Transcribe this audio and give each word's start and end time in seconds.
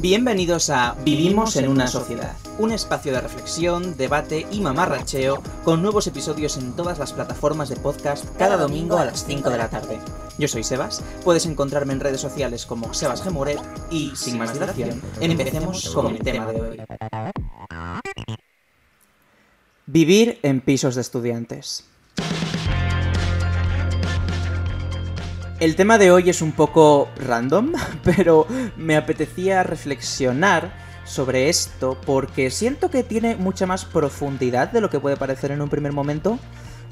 Bienvenidos 0.00 0.70
a 0.70 0.94
Vivimos 1.04 1.56
en 1.56 1.68
una 1.68 1.88
sociedad, 1.88 2.36
un 2.60 2.70
espacio 2.70 3.12
de 3.12 3.20
reflexión, 3.20 3.96
debate 3.96 4.46
y 4.52 4.60
mamarracheo 4.60 5.42
con 5.64 5.82
nuevos 5.82 6.06
episodios 6.06 6.56
en 6.56 6.76
todas 6.76 7.00
las 7.00 7.12
plataformas 7.12 7.68
de 7.68 7.74
podcast 7.74 8.24
cada 8.36 8.56
domingo 8.56 8.96
a 8.96 9.04
las 9.04 9.26
5 9.26 9.50
de 9.50 9.58
la 9.58 9.68
tarde. 9.68 9.98
Yo 10.38 10.46
soy 10.46 10.62
Sebas, 10.62 11.02
puedes 11.24 11.46
encontrarme 11.46 11.94
en 11.94 12.00
redes 12.00 12.20
sociales 12.20 12.64
como 12.64 12.94
Sebas 12.94 13.24
Gemuret 13.24 13.58
y, 13.90 14.14
sin 14.14 14.38
más 14.38 14.54
dilación, 14.54 15.02
empecemos 15.20 15.90
con 15.90 16.14
el 16.14 16.20
tema 16.20 16.52
de 16.52 16.60
hoy. 16.60 16.82
Vivir 19.86 20.38
en 20.44 20.60
pisos 20.60 20.94
de 20.94 21.00
estudiantes. 21.00 21.84
El 25.60 25.74
tema 25.74 25.98
de 25.98 26.12
hoy 26.12 26.30
es 26.30 26.40
un 26.40 26.52
poco 26.52 27.08
random, 27.16 27.72
pero 28.04 28.46
me 28.76 28.96
apetecía 28.96 29.64
reflexionar 29.64 30.72
sobre 31.04 31.48
esto 31.48 31.98
porque 32.06 32.52
siento 32.52 32.90
que 32.90 33.02
tiene 33.02 33.34
mucha 33.34 33.66
más 33.66 33.84
profundidad 33.84 34.70
de 34.70 34.80
lo 34.80 34.88
que 34.88 35.00
puede 35.00 35.16
parecer 35.16 35.50
en 35.50 35.60
un 35.60 35.68
primer 35.68 35.92
momento. 35.92 36.38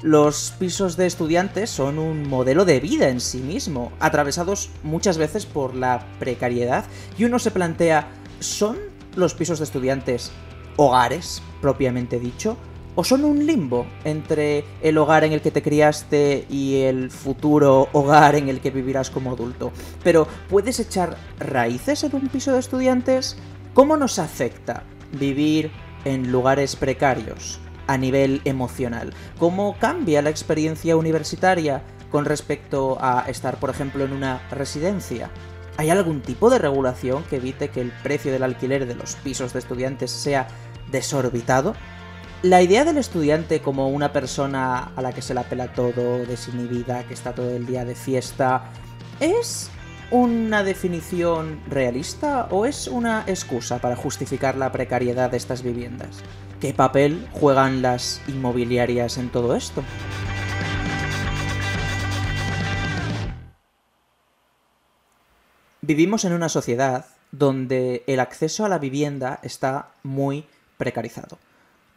Los 0.01 0.53
pisos 0.59 0.97
de 0.97 1.05
estudiantes 1.05 1.69
son 1.69 1.97
un 1.97 2.27
modelo 2.27 2.65
de 2.65 2.81
vida 2.81 3.07
en 3.07 3.21
sí 3.21 3.37
mismo, 3.37 3.93
atravesados 4.01 4.69
muchas 4.83 5.17
veces 5.17 5.45
por 5.45 5.73
la 5.73 6.05
precariedad, 6.19 6.83
y 7.17 7.23
uno 7.23 7.39
se 7.39 7.51
plantea, 7.51 8.09
¿son 8.41 8.77
los 9.15 9.33
pisos 9.33 9.59
de 9.59 9.65
estudiantes 9.65 10.29
hogares, 10.75 11.41
propiamente 11.61 12.19
dicho? 12.19 12.57
O 12.99 13.03
son 13.03 13.23
un 13.25 13.45
limbo 13.45 13.85
entre 14.03 14.65
el 14.81 14.97
hogar 14.97 15.23
en 15.23 15.31
el 15.31 15.41
que 15.41 15.51
te 15.51 15.61
criaste 15.61 16.47
y 16.49 16.81
el 16.81 17.11
futuro 17.11 17.89
hogar 17.93 18.33
en 18.33 18.49
el 18.49 18.59
que 18.59 18.71
vivirás 18.71 19.11
como 19.11 19.33
adulto. 19.33 19.71
Pero, 20.03 20.27
¿puedes 20.49 20.79
echar 20.79 21.15
raíces 21.37 22.03
en 22.03 22.15
un 22.15 22.27
piso 22.27 22.53
de 22.53 22.59
estudiantes? 22.59 23.37
¿Cómo 23.75 23.97
nos 23.97 24.17
afecta 24.17 24.81
vivir 25.11 25.69
en 26.05 26.31
lugares 26.31 26.75
precarios 26.75 27.59
a 27.85 27.99
nivel 27.99 28.41
emocional? 28.45 29.13
¿Cómo 29.37 29.77
cambia 29.77 30.23
la 30.23 30.31
experiencia 30.31 30.97
universitaria 30.97 31.83
con 32.09 32.25
respecto 32.25 32.97
a 32.99 33.25
estar, 33.27 33.59
por 33.59 33.69
ejemplo, 33.69 34.05
en 34.05 34.11
una 34.11 34.41
residencia? 34.49 35.29
¿Hay 35.77 35.91
algún 35.91 36.23
tipo 36.23 36.49
de 36.49 36.57
regulación 36.57 37.23
que 37.29 37.35
evite 37.35 37.69
que 37.69 37.81
el 37.81 37.91
precio 38.01 38.31
del 38.31 38.41
alquiler 38.41 38.87
de 38.87 38.95
los 38.95 39.17
pisos 39.17 39.53
de 39.53 39.59
estudiantes 39.59 40.09
sea 40.09 40.47
desorbitado? 40.89 41.75
La 42.43 42.61
idea 42.61 42.85
del 42.85 42.99
estudiante 42.99 43.63
como 43.63 43.89
una 43.89 44.13
persona 44.13 44.91
a 44.95 45.01
la 45.01 45.11
que 45.11 45.23
se 45.23 45.33
la 45.33 45.41
pela 45.41 45.73
todo, 45.73 46.23
desinhibida, 46.23 47.03
que 47.07 47.15
está 47.15 47.33
todo 47.33 47.49
el 47.49 47.65
día 47.65 47.83
de 47.83 47.95
fiesta, 47.95 48.69
¿es 49.19 49.71
una 50.11 50.63
definición 50.63 51.59
realista 51.67 52.47
o 52.51 52.67
es 52.67 52.87
una 52.87 53.23
excusa 53.25 53.79
para 53.79 53.95
justificar 53.95 54.55
la 54.55 54.71
precariedad 54.71 55.31
de 55.31 55.37
estas 55.37 55.63
viviendas? 55.63 56.19
¿Qué 56.61 56.75
papel 56.75 57.27
juegan 57.31 57.81
las 57.81 58.21
inmobiliarias 58.27 59.17
en 59.17 59.29
todo 59.29 59.55
esto? 59.55 59.83
Vivimos 65.81 66.23
en 66.23 66.33
una 66.33 66.49
sociedad 66.49 67.07
donde 67.31 68.03
el 68.05 68.19
acceso 68.19 68.63
a 68.63 68.69
la 68.69 68.77
vivienda 68.77 69.39
está 69.41 69.89
muy 70.03 70.45
precarizado 70.77 71.39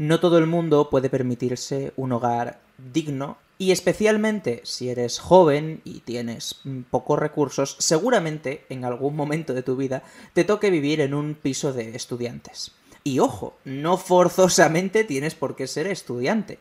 no 0.01 0.19
todo 0.19 0.39
el 0.39 0.47
mundo 0.47 0.89
puede 0.89 1.11
permitirse 1.11 1.93
un 1.95 2.13
hogar 2.13 2.59
digno 2.79 3.37
y 3.59 3.71
especialmente 3.71 4.63
si 4.65 4.89
eres 4.89 5.19
joven 5.19 5.83
y 5.85 6.01
tienes 6.01 6.63
pocos 6.89 7.19
recursos, 7.19 7.77
seguramente 7.79 8.65
en 8.71 8.87
algún 8.87 9.15
momento 9.15 9.53
de 9.53 9.63
tu 9.63 9.77
vida 9.77 10.03
te 10.33 10.45
toque 10.45 10.71
vivir 10.71 11.03
en 11.03 11.13
un 11.13 11.35
piso 11.35 11.75
de 11.75 11.95
estudiantes. 11.95 12.73
Y 13.05 13.19
ojo, 13.19 13.59
no 13.67 13.99
forzosamente 13.99 15.05
tienes 15.05 15.35
por 15.35 15.55
qué 15.55 15.67
ser 15.67 15.87
estudiante. 15.87 16.59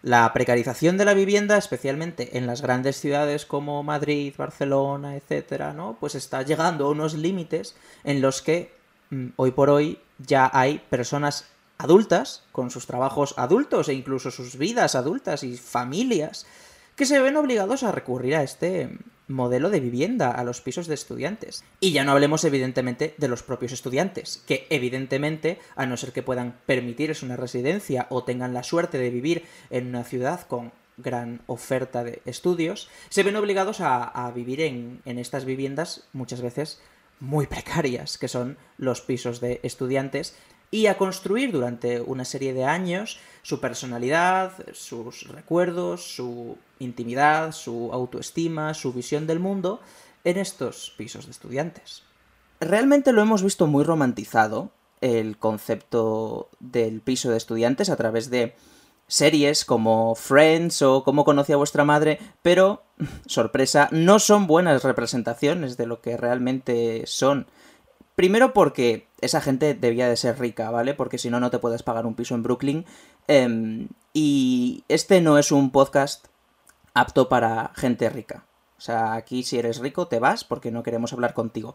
La 0.00 0.32
precarización 0.32 0.96
de 0.96 1.04
la 1.04 1.12
vivienda, 1.12 1.58
especialmente 1.58 2.38
en 2.38 2.46
las 2.46 2.62
grandes 2.62 2.98
ciudades 2.98 3.44
como 3.44 3.82
Madrid, 3.82 4.32
Barcelona, 4.34 5.14
etcétera, 5.14 5.74
¿no? 5.74 5.98
Pues 6.00 6.14
está 6.14 6.40
llegando 6.40 6.86
a 6.86 6.90
unos 6.90 7.12
límites 7.12 7.76
en 8.02 8.22
los 8.22 8.40
que 8.40 8.72
mm, 9.10 9.26
hoy 9.36 9.50
por 9.50 9.68
hoy 9.68 9.98
ya 10.18 10.50
hay 10.54 10.78
personas 10.88 11.44
adultas, 11.78 12.42
con 12.52 12.70
sus 12.70 12.86
trabajos 12.86 13.34
adultos 13.36 13.88
e 13.88 13.94
incluso 13.94 14.30
sus 14.30 14.58
vidas 14.58 14.94
adultas 14.94 15.42
y 15.44 15.56
familias, 15.56 16.46
que 16.96 17.06
se 17.06 17.20
ven 17.20 17.36
obligados 17.36 17.84
a 17.84 17.92
recurrir 17.92 18.34
a 18.34 18.42
este 18.42 18.98
modelo 19.28 19.70
de 19.70 19.80
vivienda, 19.80 20.32
a 20.32 20.42
los 20.42 20.60
pisos 20.60 20.86
de 20.88 20.94
estudiantes. 20.94 21.62
Y 21.80 21.92
ya 21.92 22.02
no 22.02 22.12
hablemos 22.12 22.44
evidentemente 22.44 23.14
de 23.18 23.28
los 23.28 23.42
propios 23.42 23.72
estudiantes, 23.72 24.42
que 24.46 24.66
evidentemente, 24.70 25.60
a 25.76 25.86
no 25.86 25.96
ser 25.96 26.12
que 26.12 26.22
puedan 26.22 26.58
permitirse 26.66 27.24
una 27.24 27.36
residencia 27.36 28.06
o 28.10 28.24
tengan 28.24 28.54
la 28.54 28.62
suerte 28.64 28.98
de 28.98 29.10
vivir 29.10 29.44
en 29.70 29.86
una 29.86 30.02
ciudad 30.02 30.40
con 30.42 30.72
gran 30.96 31.42
oferta 31.46 32.02
de 32.02 32.20
estudios, 32.24 32.88
se 33.08 33.22
ven 33.22 33.36
obligados 33.36 33.80
a, 33.80 34.32
vivir 34.34 34.60
en, 34.62 35.00
en 35.04 35.18
estas 35.18 35.44
viviendas 35.44 36.08
muchas 36.12 36.40
veces 36.40 36.80
muy 37.20 37.46
precarias, 37.46 38.18
que 38.18 38.28
son 38.28 38.56
los 38.76 39.00
pisos 39.00 39.40
de 39.40 39.60
estudiantes, 39.62 40.36
y 40.70 40.86
a 40.86 40.98
construir 40.98 41.52
durante 41.52 42.00
una 42.00 42.24
serie 42.24 42.52
de 42.52 42.64
años 42.64 43.18
su 43.42 43.60
personalidad, 43.60 44.52
sus 44.72 45.28
recuerdos, 45.28 46.14
su 46.14 46.58
intimidad, 46.78 47.52
su 47.52 47.90
autoestima, 47.92 48.74
su 48.74 48.92
visión 48.92 49.26
del 49.26 49.40
mundo 49.40 49.80
en 50.24 50.36
estos 50.36 50.92
pisos 50.96 51.24
de 51.24 51.30
estudiantes. 51.30 52.02
Realmente 52.60 53.12
lo 53.12 53.22
hemos 53.22 53.42
visto 53.42 53.66
muy 53.66 53.84
romantizado, 53.84 54.70
el 55.00 55.38
concepto 55.38 56.50
del 56.58 57.00
piso 57.00 57.30
de 57.30 57.36
estudiantes 57.36 57.88
a 57.88 57.96
través 57.96 58.30
de 58.30 58.54
series 59.06 59.64
como 59.64 60.14
Friends 60.16 60.82
o 60.82 61.02
Cómo 61.04 61.24
conocí 61.24 61.52
a 61.52 61.56
vuestra 61.56 61.84
madre, 61.84 62.18
pero, 62.42 62.82
sorpresa, 63.26 63.88
no 63.92 64.18
son 64.18 64.46
buenas 64.46 64.82
representaciones 64.82 65.76
de 65.76 65.86
lo 65.86 66.02
que 66.02 66.16
realmente 66.16 67.04
son 67.06 67.46
Primero 68.18 68.52
porque 68.52 69.06
esa 69.20 69.40
gente 69.40 69.74
debía 69.74 70.08
de 70.08 70.16
ser 70.16 70.38
rica, 70.38 70.70
¿vale? 70.70 70.94
Porque 70.94 71.18
si 71.18 71.30
no, 71.30 71.40
no 71.40 71.50
te 71.50 71.58
puedes 71.58 71.82
pagar 71.82 72.06
un 72.06 72.14
piso 72.14 72.34
en 72.34 72.42
Brooklyn. 72.42 72.86
Em, 73.26 73.88
y 74.12 74.84
este 74.88 75.20
no 75.20 75.38
es 75.38 75.52
un 75.52 75.70
podcast 75.70 76.26
apto 76.94 77.28
para 77.28 77.72
gente 77.74 78.08
rica. 78.10 78.44
O 78.78 78.80
sea, 78.80 79.14
aquí 79.14 79.42
si 79.42 79.58
eres 79.58 79.78
rico 79.78 80.06
te 80.06 80.20
vas 80.20 80.44
porque 80.44 80.70
no 80.70 80.82
queremos 80.82 81.12
hablar 81.12 81.34
contigo. 81.34 81.74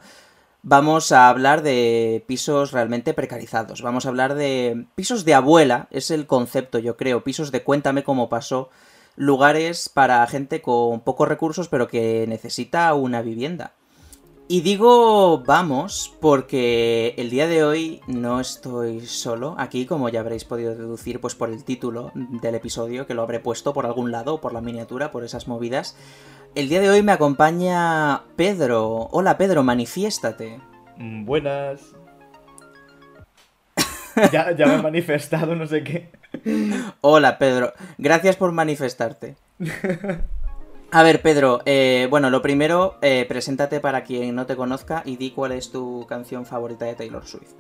Vamos 0.62 1.12
a 1.12 1.28
hablar 1.28 1.62
de 1.62 2.24
pisos 2.26 2.72
realmente 2.72 3.14
precarizados. 3.14 3.82
Vamos 3.82 4.06
a 4.06 4.10
hablar 4.10 4.36
de 4.36 4.86
pisos 4.96 5.26
de 5.26 5.34
abuela, 5.34 5.88
es 5.92 6.10
el 6.10 6.26
concepto, 6.26 6.80
yo 6.80 6.96
creo. 6.96 7.24
Pisos 7.24 7.52
de 7.52 7.64
cuéntame 7.64 8.06
cómo 8.06 8.30
pasó. 8.30 8.70
Lugares 9.18 9.90
para 9.90 10.26
gente 10.28 10.62
con 10.62 11.02
pocos 11.02 11.28
recursos 11.28 11.68
pero 11.68 11.88
que 11.90 12.26
necesita 12.28 12.94
una 12.94 13.22
vivienda. 13.22 13.74
Y 14.48 14.62
digo 14.62 15.42
vamos 15.46 16.14
porque 16.20 17.16
el 17.18 17.30
día 17.30 17.48
de 17.48 17.64
hoy 17.64 18.02
no 18.08 18.42
estoy 18.42 19.00
solo 19.06 19.56
aquí, 19.58 19.86
como 19.86 20.10
ya 20.10 20.20
habréis 20.20 20.44
podido 20.44 20.76
deducir 20.76 21.22
pues 21.22 21.34
por 21.34 21.50
el 21.50 21.64
título 21.64 22.12
del 22.14 22.56
episodio, 22.56 23.08
que 23.08 23.14
lo 23.14 23.22
habré 23.22 23.40
puesto 23.40 23.74
por 23.74 23.86
algún 23.86 24.12
lado, 24.12 24.42
por 24.42 24.54
la 24.54 24.60
miniatura, 24.60 25.12
por 25.12 25.24
esas 25.24 25.48
movidas. 25.48 25.96
El 26.56 26.68
día 26.68 26.82
de 26.82 26.90
hoy 26.90 27.02
me 27.02 27.14
acompaña 27.14 28.24
Pedro. 28.36 29.08
Hola 29.12 29.38
Pedro, 29.38 29.64
manifiéstate. 29.64 30.60
Mm, 30.98 31.26
buenas. 31.26 31.96
ya, 34.32 34.52
ya 34.52 34.68
me 34.68 34.76
he 34.76 34.82
manifestado, 34.82 35.56
no 35.56 35.66
sé 35.66 35.84
qué. 35.84 36.12
Hola 37.00 37.38
Pedro, 37.38 37.72
gracias 37.98 38.36
por 38.36 38.52
manifestarte. 38.52 39.38
A 40.96 41.02
ver, 41.02 41.24
Pedro, 41.24 41.64
eh, 41.66 42.06
bueno, 42.12 42.30
lo 42.30 42.44
primero, 42.44 43.00
eh, 43.02 43.26
preséntate 43.28 43.80
para 43.80 44.04
quien 44.04 44.36
no 44.36 44.46
te 44.46 44.56
conozca 44.56 45.02
y 45.04 45.18
di 45.18 45.32
cuál 45.32 45.54
es 45.54 45.72
tu 45.72 46.06
canción 46.08 46.46
favorita 46.46 46.86
de 46.86 46.94
Taylor 46.94 47.26
Swift. 47.26 47.56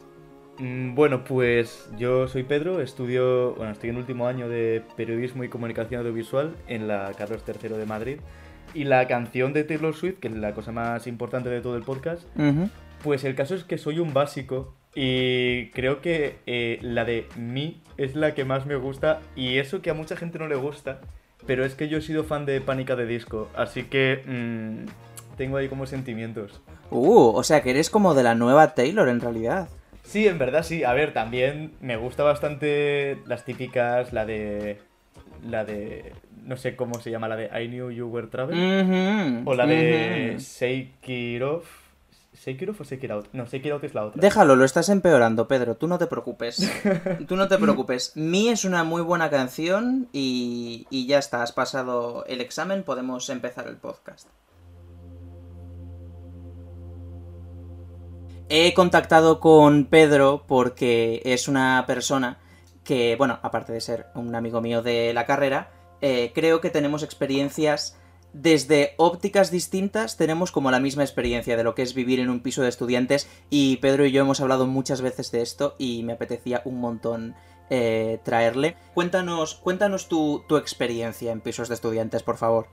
Mm, 0.59 0.93
bueno, 0.93 1.23
pues 1.23 1.89
yo 1.97 2.27
soy 2.27 2.43
Pedro, 2.43 2.79
estudio, 2.79 3.55
bueno, 3.55 3.71
estoy 3.71 3.89
en 3.89 3.97
último 3.97 4.27
año 4.27 4.47
de 4.49 4.83
periodismo 4.95 5.43
y 5.43 5.49
comunicación 5.49 6.01
audiovisual 6.01 6.55
en 6.67 6.87
la 6.87 7.11
Carlos 7.17 7.41
III 7.47 7.69
de 7.69 7.85
Madrid. 7.87 8.17
Y 8.75 8.83
la 8.83 9.07
canción 9.07 9.51
de 9.51 9.63
Taylor 9.63 9.95
Swift, 9.95 10.19
que 10.19 10.27
es 10.27 10.35
la 10.35 10.53
cosa 10.53 10.71
más 10.71 11.07
importante 11.07 11.49
de 11.49 11.61
todo 11.61 11.75
el 11.75 11.81
podcast, 11.81 12.27
pues 13.01 13.23
el 13.23 13.33
caso 13.33 13.55
es 13.55 13.63
que 13.63 13.79
soy 13.79 13.97
un 13.97 14.13
básico 14.13 14.75
y 14.93 15.71
creo 15.71 16.01
que 16.01 16.37
eh, 16.45 16.77
la 16.83 17.03
de 17.03 17.27
mí 17.35 17.81
es 17.97 18.15
la 18.15 18.35
que 18.35 18.45
más 18.45 18.67
me 18.67 18.75
gusta 18.75 19.21
y 19.35 19.57
eso 19.57 19.81
que 19.81 19.89
a 19.89 19.95
mucha 19.95 20.15
gente 20.15 20.37
no 20.37 20.47
le 20.47 20.55
gusta 20.55 21.01
pero 21.45 21.65
es 21.65 21.75
que 21.75 21.89
yo 21.89 21.97
he 21.97 22.01
sido 22.01 22.23
fan 22.23 22.45
de 22.45 22.61
Pánica 22.61 22.95
de 22.95 23.05
Disco, 23.05 23.49
así 23.55 23.83
que 23.83 24.23
mm, 24.25 25.35
tengo 25.37 25.57
ahí 25.57 25.67
como 25.67 25.85
sentimientos. 25.85 26.61
Uh, 26.91 27.31
o 27.35 27.43
sea 27.43 27.61
que 27.61 27.71
eres 27.71 27.89
como 27.89 28.13
de 28.13 28.23
la 28.23 28.35
nueva 28.35 28.73
Taylor 28.73 29.09
en 29.09 29.19
realidad. 29.19 29.69
Sí, 30.03 30.27
en 30.27 30.37
verdad 30.37 30.63
sí. 30.63 30.83
A 30.83 30.93
ver, 30.93 31.13
también 31.13 31.73
me 31.81 31.97
gusta 31.97 32.23
bastante 32.23 33.17
las 33.25 33.45
típicas, 33.45 34.13
la 34.13 34.25
de... 34.25 34.79
La 35.47 35.65
de... 35.65 36.13
No 36.45 36.57
sé 36.57 36.75
cómo 36.75 36.99
se 36.99 37.09
llama, 37.09 37.29
la 37.29 37.37
de 37.37 37.45
I 37.61 37.67
Knew 37.67 37.89
You 37.89 38.07
Were 38.07 38.27
Traveling. 38.27 39.43
o 39.45 39.53
la 39.55 39.65
de 39.65 40.35
Shake 40.39 41.07
It 41.07 41.41
Off. 41.41 41.82
Sekiro 42.33 42.73
o 42.77 42.83
Sekiro 42.83 43.23
No, 43.31 43.45
Sekiro 43.45 43.79
es 43.81 43.93
la 43.93 44.05
otra. 44.05 44.19
Déjalo, 44.21 44.55
lo 44.55 44.65
estás 44.65 44.89
empeorando, 44.89 45.47
Pedro. 45.47 45.75
Tú 45.75 45.87
no 45.87 45.97
te 45.97 46.07
preocupes. 46.07 46.69
Tú 47.27 47.35
no 47.35 47.47
te 47.47 47.57
preocupes. 47.57 48.13
Mi 48.15 48.49
es 48.49 48.65
una 48.65 48.83
muy 48.83 49.01
buena 49.01 49.29
canción 49.29 50.09
y, 50.11 50.87
y 50.89 51.07
ya 51.07 51.19
está. 51.19 51.43
Has 51.43 51.51
pasado 51.51 52.25
el 52.25 52.41
examen. 52.41 52.83
Podemos 52.83 53.29
empezar 53.29 53.67
el 53.67 53.77
podcast. 53.77 54.27
He 58.49 58.73
contactado 58.73 59.39
con 59.39 59.85
Pedro 59.85 60.43
porque 60.47 61.21
es 61.25 61.47
una 61.47 61.85
persona 61.87 62.39
que, 62.83 63.15
bueno, 63.15 63.39
aparte 63.41 63.73
de 63.73 63.81
ser 63.81 64.07
un 64.15 64.35
amigo 64.35 64.61
mío 64.61 64.81
de 64.81 65.13
la 65.13 65.25
carrera, 65.25 65.71
eh, 66.01 66.31
creo 66.35 66.61
que 66.61 66.69
tenemos 66.69 67.01
experiencias 67.03 67.97
desde 68.33 68.95
ópticas 68.97 69.51
distintas 69.51 70.17
tenemos 70.17 70.51
como 70.51 70.71
la 70.71 70.79
misma 70.79 71.03
experiencia 71.03 71.55
de 71.55 71.63
lo 71.63 71.75
que 71.75 71.83
es 71.83 71.93
vivir 71.93 72.19
en 72.19 72.29
un 72.29 72.41
piso 72.41 72.63
de 72.63 72.69
estudiantes 72.69 73.29
y 73.49 73.77
Pedro 73.77 74.05
y 74.05 74.11
yo 74.11 74.21
hemos 74.21 74.41
hablado 74.41 74.65
muchas 74.65 75.01
veces 75.01 75.31
de 75.31 75.41
esto 75.41 75.75
y 75.77 76.03
me 76.03 76.13
apetecía 76.13 76.61
un 76.65 76.81
montón 76.81 77.35
eh, 77.69 78.19
traerle. 78.23 78.75
Cuéntanos, 78.93 79.55
cuéntanos 79.55 80.09
tu, 80.09 80.43
tu 80.47 80.57
experiencia 80.57 81.31
en 81.31 81.41
pisos 81.41 81.69
de 81.69 81.75
estudiantes, 81.75 82.23
por 82.23 82.37
favor. 82.37 82.67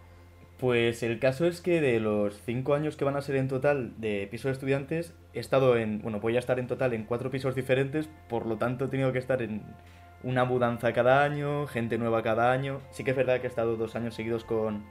Pues 0.59 1.03
el 1.03 1.19
caso 1.19 1.47
es 1.47 1.61
que 1.61 1.81
de 1.81 2.01
los 2.01 2.41
cinco 2.45 2.75
años 2.75 2.97
que 2.97 3.05
van 3.05 3.17
a 3.17 3.23
ser 3.23 3.37
en 3.37 3.49
total 3.49 3.99
de 3.99 4.29
pisos 4.31 4.47
de 4.47 4.53
estudiantes, 4.53 5.15
he 5.33 5.41
estado 5.41 5.77
en, 5.77 6.03
bueno, 6.03 6.21
voy 6.21 6.37
a 6.37 6.39
estar 6.39 6.59
en 6.59 6.67
total 6.67 6.93
en 6.93 7.05
cuatro 7.05 7.31
pisos 7.31 7.55
diferentes, 7.55 8.11
por 8.29 8.45
lo 8.45 8.59
tanto 8.59 8.87
he 8.87 8.89
tenido 8.89 9.13
que 9.13 9.19
estar 9.19 9.41
en 9.41 9.63
una 10.23 10.45
mudanza 10.45 10.93
cada 10.93 11.23
año, 11.23 11.67
gente 11.67 11.97
nueva 11.97 12.23
cada 12.23 12.53
año. 12.53 12.81
Sí 12.91 13.05
que 13.05 13.13
es 13.13 13.17
verdad 13.17 13.41
que 13.41 13.47
he 13.47 13.51
estado 13.51 13.77
dos 13.77 13.97
años 13.97 14.15
seguidos 14.15 14.45
con, 14.45 14.85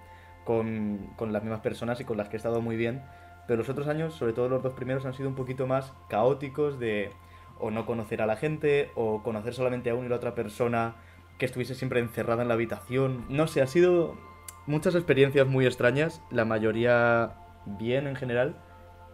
con, 0.49 1.31
las 1.31 1.43
mismas 1.43 1.59
personas 1.59 2.01
y 2.01 2.05
con 2.05 2.17
las 2.17 2.27
que 2.27 2.35
he 2.35 2.37
estado 2.37 2.59
muy 2.59 2.75
bien. 2.75 3.03
Pero 3.45 3.59
los 3.59 3.69
otros 3.69 3.87
años, 3.87 4.15
sobre 4.15 4.33
todo 4.33 4.49
los 4.49 4.63
dos 4.63 4.73
primeros, 4.73 5.05
han 5.05 5.13
sido 5.13 5.29
un 5.29 5.35
poquito 5.35 5.67
más 5.67 5.93
caóticos 6.09 6.79
de 6.79 7.11
o 7.59 7.69
no 7.69 7.85
conocer 7.85 8.23
a 8.23 8.25
la 8.25 8.35
gente 8.35 8.89
o 8.95 9.21
conocer 9.21 9.53
solamente 9.53 9.91
a 9.91 9.95
una 9.95 10.07
y 10.07 10.09
la 10.09 10.15
otra 10.15 10.33
persona 10.33 10.95
que 11.37 11.45
estuviese 11.45 11.75
siempre 11.75 11.99
encerrada 11.99 12.41
en 12.41 12.47
la 12.47 12.55
habitación. 12.55 13.25
No 13.29 13.45
sé, 13.45 13.61
ha 13.61 13.67
sido 13.67 14.17
muchas 14.65 14.95
experiencias 14.95 15.45
muy 15.45 15.67
extrañas, 15.67 16.23
la 16.31 16.45
mayoría 16.45 17.33
bien 17.65 18.07
en 18.07 18.15
general, 18.15 18.55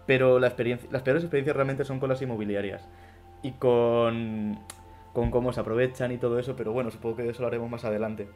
pero 0.05 0.39
la 0.39 0.47
experiencia, 0.47 0.87
las 0.89 1.01
peores 1.01 1.23
experiencias 1.23 1.53
realmente 1.55 1.83
son 1.83 1.99
con 1.99 2.07
las 2.07 2.21
inmobiliarias 2.21 2.87
y 3.41 3.51
con, 3.53 4.57
con 5.11 5.31
cómo 5.31 5.51
se 5.51 5.59
aprovechan 5.59 6.13
y 6.13 6.17
todo 6.17 6.39
eso, 6.39 6.55
pero 6.55 6.71
bueno, 6.71 6.91
supongo 6.91 7.17
que 7.17 7.23
de 7.23 7.31
eso 7.31 7.41
lo 7.41 7.47
haremos 7.47 7.69
más 7.69 7.83
adelante. 7.83 8.29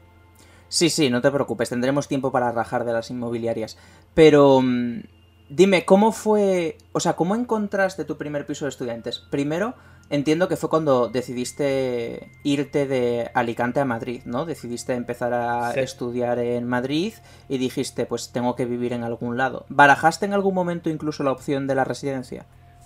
Sí, 0.70 0.90
sí, 0.90 1.10
no 1.10 1.22
te 1.22 1.32
preocupes, 1.32 1.70
tendremos 1.70 2.08
tiempo 2.08 2.32
para 2.32 2.52
rajar 2.52 2.86
de 2.86 2.94
las 2.94 3.10
inmobiliarias. 3.10 3.78
Pero 4.14 4.62
mm, 4.62 5.02
dime, 5.50 5.84
¿cómo 5.84 6.12
fue, 6.12 6.78
o 6.92 7.00
sea, 7.00 7.14
cómo 7.14 7.36
encontraste 7.36 8.06
tu 8.06 8.18
primer 8.18 8.46
piso 8.46 8.66
de 8.66 8.70
estudiantes? 8.70 9.20
Primero, 9.32 9.74
entiendo 10.12 10.48
que 10.48 10.58
fue 10.58 10.70
cuando 10.70 11.10
decidiste 11.10 12.32
irte 12.44 12.86
de 12.86 13.32
Alicante 13.34 13.80
a 13.80 13.86
Madrid, 13.86 14.22
¿no? 14.26 14.46
Decidiste 14.46 14.94
empezar 14.94 15.34
a 15.34 15.74
estudiar 15.74 16.38
en 16.38 16.68
Madrid 16.68 17.14
y 17.50 17.58
dijiste, 17.58 18.06
pues 18.06 18.32
tengo 18.32 18.56
que 18.56 18.66
vivir 18.66 18.94
en 18.94 19.04
algún 19.04 19.38
lado. 19.38 19.66
¿Barajaste 19.70 20.28
en 20.28 20.34
algún 20.34 20.54
momento 20.54 20.92
incluso 20.92 21.24
la 21.24 21.32
opción 21.32 21.66
de 21.66 21.76
la 21.76 21.84
residencia? 21.84 22.46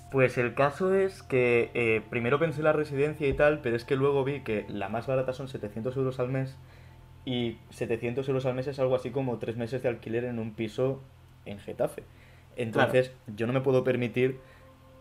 Pues 0.10 0.38
el 0.38 0.54
caso 0.54 0.94
es 0.94 1.24
que 1.24 1.72
eh, 1.74 2.02
primero 2.10 2.40
pensé 2.40 2.62
la 2.62 2.72
residencia 2.72 3.28
y 3.28 3.34
tal, 3.34 3.62
pero 3.62 3.76
es 3.76 3.84
que 3.84 3.96
luego 3.96 4.24
vi 4.24 4.42
que 4.42 4.66
la 4.70 4.88
más 4.88 5.08
barata 5.08 5.34
son 5.34 5.48
700 5.48 5.98
euros 5.98 6.20
al 6.20 6.30
mes 6.30 6.56
y 7.26 7.58
700 7.70 8.28
euros 8.28 8.46
al 8.46 8.56
mes 8.56 8.68
es 8.68 8.80
algo 8.80 8.96
así 8.96 9.10
como 9.10 9.38
tres 9.38 9.56
meses 9.56 9.82
de 9.82 9.90
alquiler 9.90 10.26
en 10.26 10.40
un 10.40 10.54
piso 10.54 11.02
en 11.46 11.60
Getafe. 11.60 12.04
Entonces 12.56 13.12
yo 13.28 13.48
no 13.48 13.54
me 13.54 13.62
puedo 13.62 13.84
permitir 13.84 14.40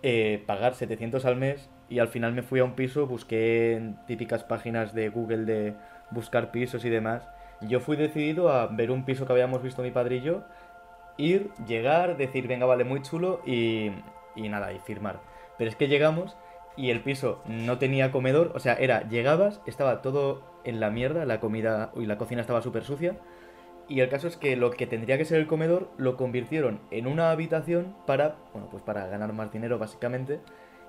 eh, 0.02 0.42
pagar 0.46 0.74
700 0.74 1.24
al 1.24 1.36
mes 1.36 1.68
y 1.88 1.98
al 1.98 2.08
final 2.08 2.32
me 2.32 2.42
fui 2.42 2.60
a 2.60 2.64
un 2.64 2.74
piso, 2.74 3.06
busqué 3.06 3.74
en 3.74 3.98
típicas 4.06 4.44
páginas 4.44 4.94
de 4.94 5.08
Google 5.10 5.44
de 5.44 5.74
buscar 6.10 6.50
pisos 6.50 6.84
y 6.84 6.90
demás. 6.90 7.28
Yo 7.60 7.80
fui 7.80 7.96
decidido 7.96 8.48
a 8.48 8.66
ver 8.66 8.90
un 8.90 9.04
piso 9.04 9.26
que 9.26 9.32
habíamos 9.32 9.62
visto 9.62 9.82
mi 9.82 9.90
padrillo, 9.90 10.42
ir, 11.16 11.50
llegar, 11.66 12.16
decir, 12.16 12.48
venga, 12.48 12.66
vale, 12.66 12.84
muy 12.84 13.02
chulo 13.02 13.42
y, 13.46 13.90
y 14.34 14.48
nada, 14.48 14.72
y 14.72 14.78
firmar. 14.80 15.20
Pero 15.58 15.70
es 15.70 15.76
que 15.76 15.88
llegamos 15.88 16.36
y 16.76 16.90
el 16.90 17.02
piso 17.02 17.42
no 17.46 17.78
tenía 17.78 18.10
comedor, 18.10 18.52
o 18.54 18.58
sea, 18.58 18.74
era, 18.74 19.08
llegabas, 19.08 19.60
estaba 19.66 20.02
todo 20.02 20.42
en 20.64 20.80
la 20.80 20.90
mierda, 20.90 21.26
la 21.26 21.40
comida 21.40 21.92
y 21.96 22.06
la 22.06 22.18
cocina 22.18 22.40
estaba 22.40 22.62
súper 22.62 22.84
sucia. 22.84 23.16
Y 23.88 24.00
el 24.00 24.08
caso 24.08 24.28
es 24.28 24.36
que 24.36 24.56
lo 24.56 24.70
que 24.70 24.86
tendría 24.86 25.18
que 25.18 25.24
ser 25.24 25.40
el 25.40 25.46
comedor 25.46 25.90
lo 25.98 26.16
convirtieron 26.16 26.80
en 26.90 27.06
una 27.06 27.30
habitación 27.30 27.94
para, 28.06 28.36
bueno, 28.52 28.68
pues 28.70 28.82
para 28.82 29.06
ganar 29.06 29.32
más 29.32 29.52
dinero 29.52 29.78
básicamente. 29.78 30.40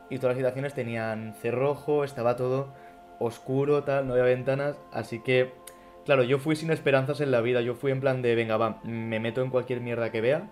Y 0.09 0.19
todas 0.19 0.35
las 0.35 0.43
habitaciones 0.43 0.73
tenían 0.73 1.33
cerrojo, 1.41 2.03
estaba 2.03 2.35
todo 2.35 2.73
oscuro, 3.19 3.83
tal, 3.83 4.07
no 4.07 4.13
había 4.13 4.25
ventanas. 4.25 4.79
Así 4.91 5.19
que, 5.19 5.51
claro, 6.05 6.23
yo 6.23 6.37
fui 6.39 6.55
sin 6.55 6.71
esperanzas 6.71 7.19
en 7.19 7.31
la 7.31 7.41
vida. 7.41 7.61
Yo 7.61 7.73
fui 7.73 7.91
en 7.91 7.99
plan 7.99 8.21
de, 8.21 8.35
venga, 8.35 8.57
va, 8.57 8.79
me 8.83 9.19
meto 9.19 9.41
en 9.41 9.49
cualquier 9.49 9.81
mierda 9.81 10.11
que 10.11 10.21
vea 10.21 10.49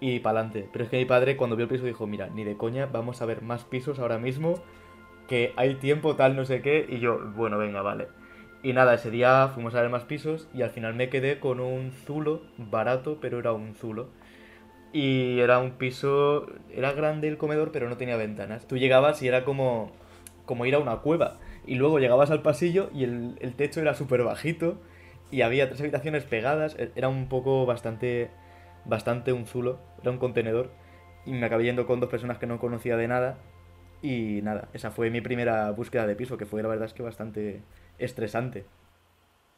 y 0.00 0.20
pa'lante. 0.20 0.68
Pero 0.72 0.84
es 0.84 0.90
que 0.90 0.98
mi 0.98 1.04
padre 1.04 1.36
cuando 1.36 1.56
vio 1.56 1.64
el 1.64 1.70
piso 1.70 1.84
dijo, 1.84 2.06
mira, 2.06 2.28
ni 2.28 2.44
de 2.44 2.56
coña, 2.56 2.86
vamos 2.86 3.22
a 3.22 3.26
ver 3.26 3.42
más 3.42 3.64
pisos 3.64 3.98
ahora 3.98 4.18
mismo, 4.18 4.54
que 5.28 5.52
hay 5.56 5.76
tiempo, 5.76 6.16
tal, 6.16 6.36
no 6.36 6.44
sé 6.44 6.62
qué. 6.62 6.86
Y 6.88 6.98
yo, 7.00 7.18
bueno, 7.34 7.58
venga, 7.58 7.82
vale. 7.82 8.08
Y 8.62 8.72
nada, 8.72 8.94
ese 8.94 9.10
día 9.10 9.50
fuimos 9.52 9.74
a 9.74 9.82
ver 9.82 9.90
más 9.90 10.04
pisos 10.04 10.48
y 10.54 10.62
al 10.62 10.70
final 10.70 10.94
me 10.94 11.10
quedé 11.10 11.38
con 11.38 11.60
un 11.60 11.92
zulo 11.92 12.42
barato, 12.56 13.18
pero 13.20 13.38
era 13.38 13.52
un 13.52 13.74
zulo. 13.74 14.08
Y 14.92 15.40
era 15.40 15.58
un 15.58 15.72
piso, 15.72 16.46
era 16.72 16.92
grande 16.92 17.28
el 17.28 17.36
comedor, 17.36 17.72
pero 17.72 17.88
no 17.88 17.96
tenía 17.96 18.16
ventanas. 18.16 18.66
Tú 18.66 18.76
llegabas 18.78 19.20
y 19.22 19.28
era 19.28 19.44
como, 19.44 19.92
como 20.46 20.66
ir 20.66 20.74
a 20.76 20.78
una 20.78 20.98
cueva. 20.98 21.38
Y 21.66 21.74
luego 21.76 21.98
llegabas 21.98 22.30
al 22.30 22.42
pasillo 22.42 22.90
y 22.94 23.04
el, 23.04 23.36
el 23.40 23.54
techo 23.54 23.80
era 23.80 23.94
súper 23.94 24.22
bajito 24.22 24.78
y 25.30 25.42
había 25.42 25.68
tres 25.68 25.80
habitaciones 25.80 26.24
pegadas. 26.24 26.76
E, 26.78 26.90
era 26.94 27.08
un 27.08 27.28
poco 27.28 27.66
bastante, 27.66 28.30
bastante 28.84 29.32
un 29.32 29.46
zulo, 29.46 29.78
era 30.02 30.10
un 30.10 30.18
contenedor. 30.18 30.70
Y 31.26 31.32
me 31.32 31.46
acabé 31.46 31.64
yendo 31.64 31.86
con 31.86 32.00
dos 32.00 32.10
personas 32.10 32.38
que 32.38 32.46
no 32.46 32.58
conocía 32.58 32.96
de 32.96 33.08
nada. 33.08 33.38
Y 34.02 34.40
nada, 34.42 34.68
esa 34.74 34.90
fue 34.90 35.10
mi 35.10 35.20
primera 35.20 35.70
búsqueda 35.70 36.06
de 36.06 36.14
piso, 36.14 36.36
que 36.36 36.46
fue 36.46 36.62
la 36.62 36.68
verdad 36.68 36.86
es 36.86 36.92
que 36.92 37.02
bastante, 37.02 37.62
estresante. 37.98 38.66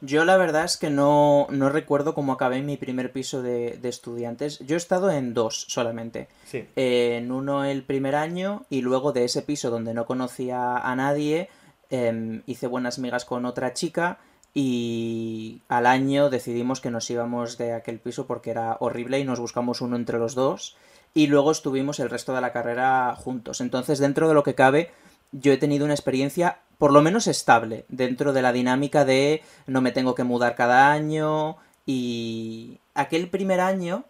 Yo 0.00 0.26
la 0.26 0.36
verdad 0.36 0.64
es 0.64 0.76
que 0.76 0.90
no, 0.90 1.46
no 1.50 1.70
recuerdo 1.70 2.14
cómo 2.14 2.34
acabé 2.34 2.58
en 2.58 2.66
mi 2.66 2.76
primer 2.76 3.12
piso 3.12 3.42
de, 3.42 3.78
estudiantes. 3.82 4.58
Yo 4.60 4.74
he 4.74 4.76
estado 4.76 5.10
en 5.10 5.32
dos 5.32 5.64
solamente. 5.68 6.28
Sí. 6.44 6.66
en 6.76 7.32
uno 7.32 7.64
el 7.64 7.82
primer 7.82 8.14
año 8.14 8.66
y 8.68 8.82
luego 8.82 9.12
de 9.12 9.24
ese 9.24 9.42
piso 9.42 9.70
donde 9.70 9.94
no 9.94 10.04
conocía 10.04 10.76
a 10.76 10.94
nadie, 10.96 11.48
em, 11.88 12.42
hice 12.46 12.66
buenas 12.66 12.98
migas 12.98 13.24
con 13.24 13.46
otra 13.46 13.72
chica 13.72 14.18
y 14.58 15.60
al 15.68 15.84
año 15.84 16.30
decidimos 16.30 16.80
que 16.80 16.90
nos 16.90 17.10
íbamos 17.10 17.58
de 17.58 17.74
aquel 17.74 18.00
piso 18.00 18.26
porque 18.26 18.50
era 18.50 18.78
horrible 18.80 19.20
y 19.20 19.24
nos 19.24 19.38
buscamos 19.38 19.82
uno 19.82 19.96
entre 19.96 20.18
los 20.18 20.34
dos 20.34 20.78
y 21.12 21.26
luego 21.26 21.50
estuvimos 21.50 22.00
el 22.00 22.08
resto 22.08 22.34
de 22.34 22.40
la 22.40 22.54
carrera 22.54 23.14
juntos. 23.16 23.60
Entonces 23.60 23.98
dentro 23.98 24.28
de 24.28 24.34
lo 24.34 24.44
que 24.44 24.54
cabe 24.54 24.92
yo 25.30 25.52
he 25.52 25.58
tenido 25.58 25.84
una 25.84 25.92
experiencia 25.92 26.60
por 26.78 26.90
lo 26.90 27.02
menos 27.02 27.26
estable 27.26 27.84
dentro 27.90 28.32
de 28.32 28.40
la 28.40 28.52
dinámica 28.52 29.04
de 29.04 29.42
no 29.66 29.82
me 29.82 29.92
tengo 29.92 30.14
que 30.14 30.24
mudar 30.24 30.54
cada 30.54 30.90
año 30.90 31.58
y 31.84 32.80
aquel 32.94 33.28
primer 33.28 33.60
año 33.60 34.06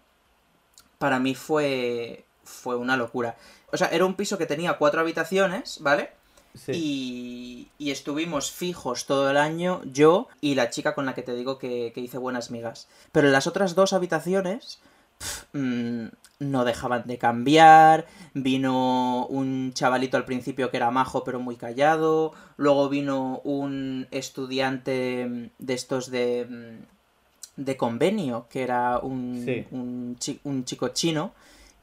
para 0.99 1.19
mí 1.19 1.35
fue 1.35 2.25
fue 2.45 2.76
una 2.76 2.97
locura. 2.97 3.35
O 3.73 3.76
sea, 3.76 3.88
era 3.88 4.05
un 4.05 4.15
piso 4.15 4.38
que 4.38 4.47
tenía 4.47 4.75
cuatro 4.75 5.00
habitaciones, 5.00 5.79
¿vale? 5.81 6.11
Sí. 6.57 7.71
Y, 7.79 7.91
estuvimos 7.91 8.51
fijos 8.51 9.07
todo 9.07 9.31
el 9.31 9.37
año, 9.37 9.81
yo 9.85 10.29
y 10.41 10.55
la 10.55 10.71
chica 10.71 10.95
con 10.95 11.07
la 11.07 11.15
que 11.15 11.23
te 11.23 11.35
digo 11.35 11.59
que, 11.59 11.93
que 11.95 12.01
hice 12.01 12.19
buenas 12.19 12.51
migas. 12.51 12.89
Pero 13.13 13.29
en 13.29 13.33
las 13.33 13.47
otras 13.47 13.75
dos 13.75 13.93
habitaciones, 13.93 14.81
mm, 15.53 16.07
no 16.39 16.65
dejaban 16.65 17.07
de 17.07 17.19
cambiar, 17.19 18.07
vino 18.35 19.27
un 19.27 19.73
chavalito 19.73 20.17
al 20.17 20.25
principio 20.25 20.71
que 20.71 20.77
era 20.77 20.91
majo 20.91 21.25
pero 21.25 21.41
muy 21.41 21.57
callado, 21.57 22.33
luego 22.57 22.89
vino 22.89 23.41
un 23.45 24.07
estudiante 24.11 25.51
de 25.59 25.75
estos 25.75 26.11
de, 26.11 26.79
de 27.57 27.77
convenio, 27.77 28.47
que 28.51 28.63
era 28.63 28.99
un, 28.99 29.67
un, 29.71 30.65
chico 30.65 30.89
chino, 30.89 31.33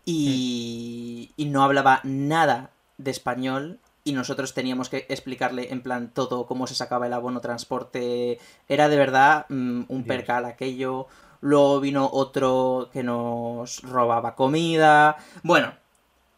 y, 0.06 1.32
y 1.36 1.46
no 1.46 1.64
hablaba 1.64 2.02
nada 2.04 2.72
de 2.98 3.12
español 3.12 3.80
y 4.04 4.12
nosotros 4.12 4.54
teníamos 4.54 4.90
que 4.90 5.06
explicarle 5.10 5.72
en 5.72 5.82
plan 5.82 6.12
todo 6.14 6.46
cómo 6.46 6.68
se 6.68 6.76
sacaba 6.76 7.08
el 7.08 7.14
abono 7.14 7.40
transporte. 7.40 8.40
Era 8.68 8.90
de 8.90 8.98
verdad 8.98 9.46
mm, 9.50 9.84
un 9.88 10.04
percal 10.04 10.46
aquello. 10.46 11.08
Luego 11.40 11.80
vino 11.80 12.10
otro 12.12 12.90
que 12.92 13.04
nos 13.04 13.82
robaba 13.82 14.36
comida. 14.36 15.18
Bueno, 15.42 15.74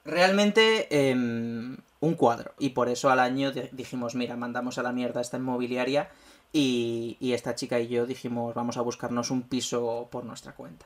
realmente 0.03 1.09
em, 1.09 1.77
un 1.99 2.13
cuadro. 2.15 2.53
Y 2.59 2.69
por 2.69 2.89
eso 2.89 3.09
al 3.09 3.19
año 3.19 3.51
dijimos, 3.71 4.15
mira, 4.15 4.35
mandamos 4.35 4.77
a 4.77 4.83
la 4.83 4.91
mierda 4.91 5.21
esta 5.21 5.37
inmobiliaria. 5.37 6.09
Y, 6.53 7.17
esta 7.33 7.55
chica 7.55 7.79
y 7.79 7.87
yo 7.87 8.05
dijimos, 8.05 8.55
vamos 8.55 8.77
a 8.77 8.81
buscarnos 8.81 9.29
un 9.29 9.41
piso 9.41 10.07
por 10.09 10.23
nuestra 10.23 10.53
cuenta. 10.53 10.85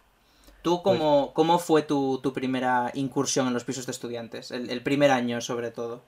¿Tú 0.63 0.81
cómo, 0.81 1.31
cómo 1.33 1.59
fue 1.59 1.83
tu, 1.83 2.19
tu, 2.23 2.33
primera 2.33 2.91
incursión 2.95 3.47
en 3.47 3.53
los 3.53 3.63
pisos 3.63 3.85
de 3.85 3.91
estudiantes? 3.91 4.51
El, 4.51 4.69
el, 4.69 4.81
primer 4.81 5.11
año, 5.11 5.41
sobre 5.41 5.69
todo. 5.69 6.01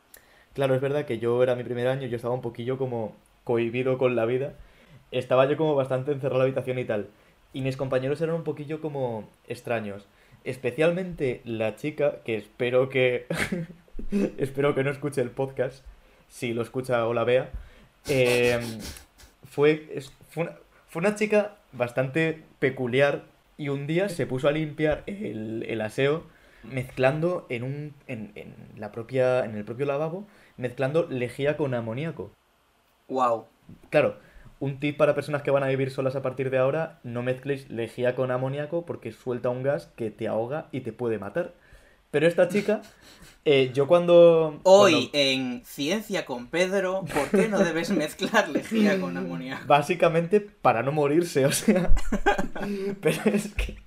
Claro, 0.54 0.76
es 0.76 0.82
verdad 0.82 1.06
que 1.06 1.20
yo 1.20 1.42
era 1.44 1.56
mi 1.56 1.64
primer 1.64 1.88
año, 1.88 2.08
yo 2.08 2.16
estaba 2.16 2.34
un 2.34 2.42
poquillo 2.42 2.78
como 2.78 3.16
cohibido 3.44 3.98
con 3.98 4.16
la 4.16 4.26
vida. 4.26 4.54
Estaba 5.12 5.46
yo 5.50 5.58
como 5.58 5.76
bastante 5.76 6.12
encerrado 6.12 6.36
en 6.36 6.40
la 6.40 6.46
habitación 6.46 6.80
y 6.80 6.86
tal. 6.86 7.08
Y 7.54 7.62
mis 7.62 7.78
compañeros 7.78 8.22
eran 8.22 8.36
un 8.36 8.44
poquillo 8.44 8.82
como 8.82 9.30
extraños. 9.48 10.06
Especialmente 10.44 11.42
la 11.46 11.76
chica, 11.76 12.22
que 12.26 12.36
espero 12.38 12.90
que. 12.90 13.28
espero 14.38 14.76
que 14.76 14.84
no 14.84 14.92
escuche 14.92 15.22
el 15.22 15.32
podcast. 15.32 15.86
Si 16.30 16.54
lo 16.54 16.62
escucha 16.62 17.08
o 17.08 17.14
la 17.14 17.24
vea. 17.24 17.52
Eh, 18.08 18.60
fue, 19.50 20.02
fue, 20.30 20.44
una, 20.44 20.54
fue 20.88 21.02
una 21.02 21.16
chica 21.16 21.58
bastante 21.72 22.42
peculiar 22.60 23.24
y 23.58 23.70
un 23.70 23.86
día 23.86 24.10
se 24.10 24.26
puso 24.26 24.48
a 24.48 24.52
limpiar 24.52 25.04
el, 25.06 25.66
el 25.68 25.82
aseo 25.82 26.24
mezclando 26.64 27.46
en 27.50 27.64
un 27.64 27.94
en, 28.08 28.32
en, 28.36 28.54
la 28.78 28.92
propia 28.92 29.46
en 29.46 29.56
el 29.56 29.66
propio 29.66 29.86
lavabo 29.86 30.28
mezclando 30.58 31.08
lejía 31.10 31.58
con 31.58 31.74
amoníaco. 31.74 32.32
Wow. 33.08 33.46
Claro, 33.90 34.18
un 34.60 34.80
tip 34.80 34.98
para 34.98 35.16
personas 35.16 35.42
que 35.42 35.52
van 35.52 35.64
a 35.64 35.68
vivir 35.68 35.92
solas 35.92 36.16
a 36.16 36.22
partir 36.22 36.50
de 36.50 36.60
ahora, 36.60 37.00
no 37.04 37.24
mezcléis 37.24 37.70
lejía 37.70 38.16
con 38.16 38.32
amoníaco 38.32 38.86
porque 38.86 39.12
suelta 39.12 39.50
un 39.50 39.64
gas 39.64 39.92
que 39.96 40.12
te 40.12 40.28
ahoga 40.28 40.68
y 40.72 40.82
te 40.82 40.94
puede 40.94 41.18
matar. 41.18 41.54
Pero 42.12 42.28
esta 42.28 42.48
chica, 42.48 42.82
eh, 43.46 43.72
yo 43.74 43.88
cuando... 43.88 44.60
Hoy 44.64 44.92
cuando... 44.92 45.10
en 45.14 45.66
Ciencia 45.66 46.26
con 46.26 46.48
Pedro, 46.48 47.06
¿por 47.12 47.30
qué 47.30 47.48
no 47.48 47.60
debes 47.60 47.90
mezclar 47.92 48.50
lejía 48.50 49.00
con 49.02 49.18
amoníaco? 49.18 49.66
Básicamente 49.66 50.42
para 50.42 50.84
no 50.84 50.92
morirse, 50.92 51.46
o 51.46 51.52
sea... 51.52 51.92
pero, 53.02 53.22
es 53.26 53.54
que, 53.56 53.78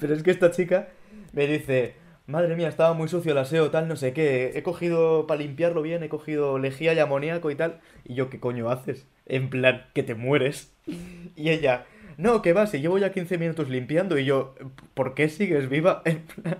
pero 0.00 0.14
es 0.14 0.22
que 0.22 0.30
esta 0.30 0.50
chica 0.50 0.88
me 1.32 1.46
dice, 1.46 1.96
madre 2.26 2.56
mía, 2.56 2.68
estaba 2.68 2.94
muy 2.94 3.08
sucio 3.08 3.32
el 3.32 3.38
aseo, 3.38 3.70
tal, 3.70 3.88
no 3.88 3.96
sé 3.96 4.12
qué, 4.12 4.52
he 4.54 4.62
cogido, 4.62 5.26
para 5.26 5.40
limpiarlo 5.40 5.82
bien, 5.82 6.02
he 6.02 6.08
cogido 6.08 6.58
lejía 6.58 6.94
y 6.94 6.98
amoníaco 6.98 7.50
y 7.50 7.54
tal. 7.54 7.80
Y 8.04 8.14
yo, 8.14 8.30
¿qué 8.30 8.40
coño 8.40 8.70
haces? 8.70 9.06
En 9.26 9.50
plan, 9.50 9.86
que 9.94 10.02
te 10.02 10.14
mueres. 10.14 10.72
Y 11.36 11.50
ella, 11.50 11.84
no, 12.16 12.40
que 12.40 12.54
va, 12.54 12.66
si 12.66 12.80
llevo 12.80 12.96
ya 12.96 13.12
15 13.12 13.36
minutos 13.36 13.68
limpiando 13.68 14.18
y 14.18 14.24
yo, 14.24 14.54
¿por 14.94 15.14
qué 15.14 15.28
sigues 15.28 15.68
viva? 15.68 16.02
En 16.06 16.22
plan... 16.22 16.58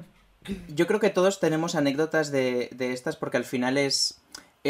Yo 0.69 0.87
creo 0.87 1.01
que 1.01 1.11
todos 1.11 1.41
tenemos 1.41 1.75
anécdotas 1.75 2.31
de, 2.31 2.69
de 2.73 2.93
estas 2.93 3.17
porque 3.17 3.37
al 3.37 3.45
final 3.45 3.79
es, 3.79 4.23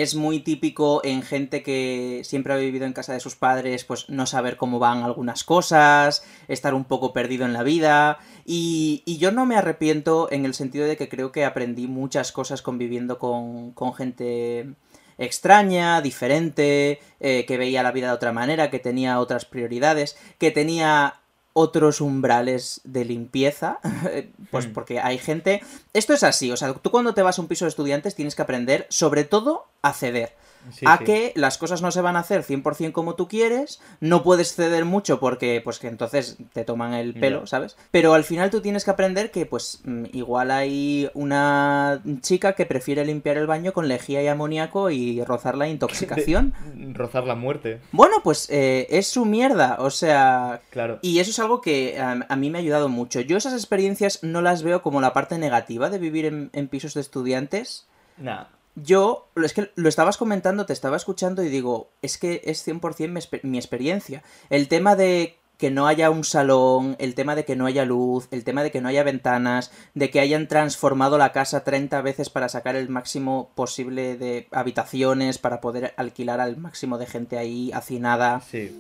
es 0.03 0.15
muy 0.15 0.41
típico 0.41 1.01
en 1.05 1.23
gente 1.23 1.63
que 1.63 2.23
siempre 2.25 2.53
ha 2.53 2.57
vivido 2.57 2.87
en 2.87 2.93
casa 2.93 3.13
de 3.13 3.21
sus 3.21 3.37
padres, 3.37 3.85
pues 3.85 4.09
no 4.09 4.27
saber 4.27 4.57
cómo 4.57 4.79
van 4.79 5.03
algunas 5.03 5.45
cosas, 5.45 6.25
estar 6.49 6.75
un 6.75 6.85
poco 6.85 7.13
perdido 7.13 7.45
en 7.45 7.53
la 7.53 7.63
vida. 7.63 8.19
Y, 8.45 9.03
yo 9.19 9.33
no 9.33 9.47
me 9.47 9.57
arrepiento 9.57 10.29
en 10.31 10.45
el 10.45 10.55
sentido 10.55 10.87
de 10.87 10.97
que 10.97 11.09
creo 11.09 11.33
que 11.33 11.45
aprendí 11.45 11.87
muchas 11.87 12.33
cosas 12.33 12.61
conviviendo 12.61 13.19
con, 13.19 13.73
con 13.73 13.95
gente 13.95 14.75
extraña, 15.19 16.03
diferente, 16.03 17.01
eh, 17.21 17.47
que 17.47 17.57
veía 17.57 17.83
la 17.83 17.93
vida 17.93 18.09
de 18.09 18.15
otra 18.15 18.33
manera, 18.33 18.71
que 18.71 18.79
tenía 18.79 19.19
otras 19.21 19.47
prioridades, 19.47 20.17
que 20.39 20.51
tenía 20.51 21.21
otros 21.59 22.03
umbrales 22.03 22.83
de 22.85 23.07
limpieza, 23.07 23.81
pues 24.51 24.67
porque 24.67 25.01
hay 25.01 25.17
gente... 25.17 25.63
Esto 25.95 26.13
es 26.13 26.23
así, 26.23 26.53
o 26.53 26.57
sea, 26.59 26.75
tú 26.75 26.91
cuando 26.91 27.15
te 27.15 27.23
vas 27.23 27.39
a 27.39 27.43
un 27.43 27.49
piso 27.49 27.65
de 27.65 27.71
estudiantes 27.71 28.15
tienes 28.15 28.35
que 28.35 28.43
aprender 28.43 28.87
sobre 28.91 29.25
todo 29.25 29.65
a 29.81 29.95
ceder. 29.95 30.35
Sí, 30.73 30.85
a 30.87 30.99
sí. 30.99 31.05
que 31.05 31.33
las 31.37 31.59
cosas 31.59 31.83
no 31.83 31.91
se 31.91 32.01
van 32.01 32.17
a 32.17 32.21
hacer 32.21 32.43
100% 32.43 32.93
como 32.93 33.15
tú 33.15 33.29
quieres, 33.29 33.81
no 34.01 34.23
puedes 34.23 34.55
ceder 34.55 34.85
mucho 34.85 35.21
porque 35.21 35.61
pues 35.63 35.79
que 35.79 35.89
entonces 35.89 36.39
te 36.53 36.65
toman 36.65 36.95
el 36.95 37.15
pelo. 37.15 37.47
¿sabes? 37.47 37.77
Pero 37.91 38.15
al 38.15 38.25
final 38.25 38.51
tú 38.51 38.61
tienes 38.61 38.85
que 38.85 38.91
aprender 38.91 39.31
que 39.31 39.47
pues 39.47 39.81
mm, 39.85 40.05
igual 40.13 40.51
hay 40.51 41.11
una 41.15 42.03
chica 42.21 42.55
que 42.55 42.67
prefiere 42.67 43.05
limpiar 43.05 43.37
el 43.37 43.47
baño 43.47 43.73
con 43.73 43.89
lejía 43.89 44.23
y 44.23 44.29
amoníaco 44.29 44.91
y 44.91 45.23
rozar 45.25 45.57
la 45.57 45.69
intoxicación. 45.77 46.55
De, 46.75 46.93
rozar 46.93 47.25
la 47.25 47.35
muerte. 47.35 47.81
Bueno, 47.93 48.17
pues 48.23 48.49
eh, 48.51 48.87
es 48.91 49.09
su 49.09 49.25
mierda, 49.25 49.77
o 49.81 49.91
sea... 49.91 50.61
Claro. 50.71 50.99
Y 51.03 51.19
eso 51.19 51.31
es 51.31 51.39
algo 51.39 51.61
que 51.61 51.99
a, 51.99 52.27
a, 52.29 52.37
mí 52.37 52.51
me 52.51 52.59
ha 52.59 52.61
ayudado 52.61 52.89
mucho. 52.89 53.21
Yo 53.21 53.37
esas 53.37 53.55
experiencias 53.55 54.23
no 54.23 54.43
las 54.43 54.63
veo 54.63 54.83
como 54.83 55.01
la 55.01 55.13
parte 55.13 55.39
negativa 55.39 55.91
de 55.91 55.99
vivir 55.99 56.27
en, 56.27 56.51
en 56.53 56.69
pisos 56.69 56.95
de 56.95 57.01
estudiantes. 57.01 57.87
Nada 58.17 58.51
yo, 58.77 59.31
es 59.43 59.55
que 59.55 59.71
lo 59.75 59.89
estabas 59.89 60.19
comentando, 60.19 60.67
te 60.67 60.75
estaba 60.75 60.99
escuchando 60.99 61.43
y 61.43 61.49
digo, 61.49 61.91
es 62.03 62.19
que 62.19 62.43
es 62.45 62.67
100% 62.67 63.09
mi, 63.09 63.51
mi, 63.51 63.59
experiencia. 63.59 64.23
El 64.51 64.69
tema 64.69 64.97
de 64.97 65.39
que 65.57 65.71
no 65.71 65.87
haya 65.87 66.11
un 66.11 66.25
salón, 66.25 66.95
el 66.99 67.15
tema 67.15 67.35
de 67.35 67.47
que 67.47 67.57
no 67.57 67.65
haya 67.65 67.87
luz, 67.87 68.29
el 68.31 68.45
tema 68.45 68.63
de 68.63 68.71
que 68.71 68.83
no 68.83 68.89
haya 68.89 69.03
ventanas, 69.03 69.73
de 69.95 70.11
que 70.11 70.21
hayan 70.21 70.47
transformado 70.47 71.17
la 71.17 71.33
casa 71.33 71.65
30 71.65 72.03
veces 72.03 72.29
para 72.29 72.51
sacar 72.51 72.77
el 72.77 72.91
máximo 72.91 73.51
posible 73.55 74.19
de 74.19 74.47
habitaciones, 74.53 75.39
para 75.39 75.63
poder 75.63 75.95
alquilar 75.97 76.41
al 76.41 76.59
máximo 76.59 76.99
de 76.99 77.07
gente 77.07 77.39
ahí 77.39 77.73
hacinada. 77.73 78.43
Sí. 78.43 78.77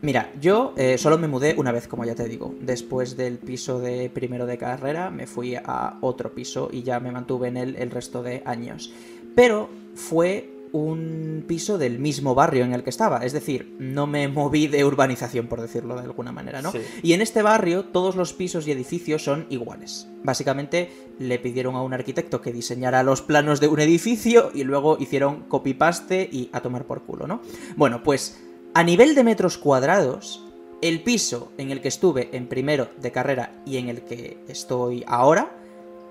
Mira, 0.00 0.30
yo 0.38 0.74
eh, 0.76 0.98
solo 0.98 1.16
me 1.16 1.28
mudé 1.28 1.54
una 1.56 1.72
vez, 1.72 1.88
como 1.88 2.04
ya 2.04 2.14
te 2.14 2.28
digo. 2.28 2.54
Después 2.60 3.16
del 3.16 3.38
piso 3.38 3.78
de 3.78 4.10
primero 4.10 4.44
de 4.44 4.58
carrera, 4.58 5.10
me 5.10 5.26
fui 5.26 5.54
a 5.56 5.96
otro 6.02 6.34
piso 6.34 6.68
y 6.70 6.82
ya 6.82 7.00
me 7.00 7.10
mantuve 7.10 7.48
en 7.48 7.56
él 7.56 7.76
el 7.78 7.90
resto 7.90 8.22
de 8.22 8.42
años 8.44 8.92
pero 9.34 9.68
fue 9.94 10.50
un 10.74 11.44
piso 11.46 11.78
del 11.78 12.00
mismo 12.00 12.34
barrio 12.34 12.64
en 12.64 12.72
el 12.74 12.82
que 12.82 12.90
estaba, 12.90 13.24
es 13.24 13.32
decir, 13.32 13.76
no 13.78 14.08
me 14.08 14.26
moví 14.26 14.66
de 14.66 14.84
urbanización, 14.84 15.46
por 15.46 15.60
decirlo 15.60 15.94
de 15.94 16.00
alguna 16.00 16.32
manera, 16.32 16.62
¿no? 16.62 16.72
Sí. 16.72 16.80
Y 17.00 17.12
en 17.12 17.20
este 17.20 17.42
barrio 17.42 17.84
todos 17.84 18.16
los 18.16 18.32
pisos 18.32 18.66
y 18.66 18.72
edificios 18.72 19.22
son 19.22 19.46
iguales. 19.50 20.08
Básicamente 20.24 20.90
le 21.20 21.38
pidieron 21.38 21.76
a 21.76 21.82
un 21.82 21.94
arquitecto 21.94 22.40
que 22.40 22.52
diseñara 22.52 23.04
los 23.04 23.22
planos 23.22 23.60
de 23.60 23.68
un 23.68 23.78
edificio 23.78 24.50
y 24.52 24.64
luego 24.64 24.96
hicieron 24.98 25.42
copy-paste 25.42 26.28
y 26.32 26.50
a 26.52 26.60
tomar 26.60 26.86
por 26.86 27.02
culo, 27.02 27.28
¿no? 27.28 27.40
Bueno, 27.76 28.02
pues 28.02 28.40
a 28.74 28.82
nivel 28.82 29.14
de 29.14 29.22
metros 29.22 29.58
cuadrados, 29.58 30.44
el 30.82 31.02
piso 31.02 31.52
en 31.56 31.70
el 31.70 31.80
que 31.82 31.88
estuve 31.88 32.30
en 32.32 32.48
primero 32.48 32.88
de 33.00 33.12
carrera 33.12 33.62
y 33.64 33.76
en 33.76 33.88
el 33.88 34.02
que 34.02 34.38
estoy 34.48 35.04
ahora 35.06 35.56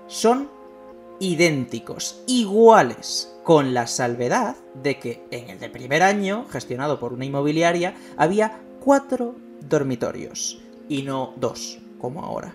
son 0.06 0.48
idénticos, 1.20 2.22
iguales, 2.26 3.30
con 3.44 3.74
la 3.74 3.86
salvedad 3.86 4.56
de 4.82 4.98
que 4.98 5.22
en 5.30 5.50
el 5.50 5.58
de 5.58 5.68
primer 5.68 6.02
año, 6.02 6.46
gestionado 6.50 6.98
por 6.98 7.12
una 7.12 7.24
inmobiliaria, 7.24 7.94
había 8.16 8.60
cuatro 8.80 9.36
dormitorios 9.68 10.60
y 10.88 11.02
no 11.02 11.34
dos, 11.36 11.78
como 11.98 12.22
ahora. 12.22 12.54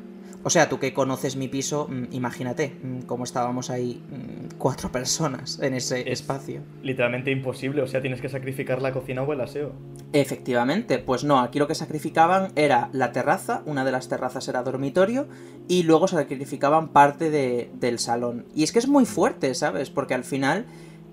O 0.50 0.51
sea, 0.51 0.68
tú 0.68 0.79
que 0.79 0.94
conoces 0.94 1.36
mi 1.36 1.48
piso, 1.48 1.88
mm, 1.88 2.06
imagínate 2.10 2.75
mm, 2.82 3.01
cómo 3.01 3.24
estábamos 3.24 3.70
ahí 3.70 4.01
mm, 4.10 4.58
cuatro 4.58 4.91
personas 4.91 5.60
en 5.62 5.75
ese 5.75 6.00
es 6.00 6.22
espacio. 6.22 6.62
Literalmente 6.82 7.29
imposible, 7.29 7.84
o 7.84 7.88
sea, 7.88 8.01
tienes 8.01 8.20
que 8.20 8.29
sacrificar 8.29 8.82
la 8.82 8.91
cocina 8.91 9.22
o 9.22 9.32
el 9.32 9.41
aseo. 9.41 9.74
Efectivamente, 10.12 10.98
pues 10.98 11.24
no, 11.24 11.39
aquí 11.39 11.60
lo 11.60 11.68
que 11.68 11.75
sacrificaban 11.75 12.51
era 12.56 12.89
la 12.94 13.12
terraza, 13.12 13.62
una 13.68 13.86
de 13.86 13.91
las 13.91 14.10
terrazas 14.10 14.48
era 14.48 14.63
dormitorio, 14.63 15.27
y 15.68 15.84
luego 15.84 16.08
sacrificaban 16.08 16.88
parte 16.88 17.29
de, 17.29 17.70
del 17.75 18.00
salón. 18.00 18.48
Y 18.56 18.63
es 18.63 18.72
que 18.72 18.79
es 18.79 18.88
muy 18.88 19.06
fuerte, 19.06 19.53
¿sabes? 19.53 19.91
Porque 19.91 20.15
al 20.15 20.24
final 20.24 20.65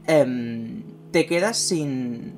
eh, 0.06 0.82
te 1.10 1.26
quedas 1.26 1.58
sin, 1.58 2.36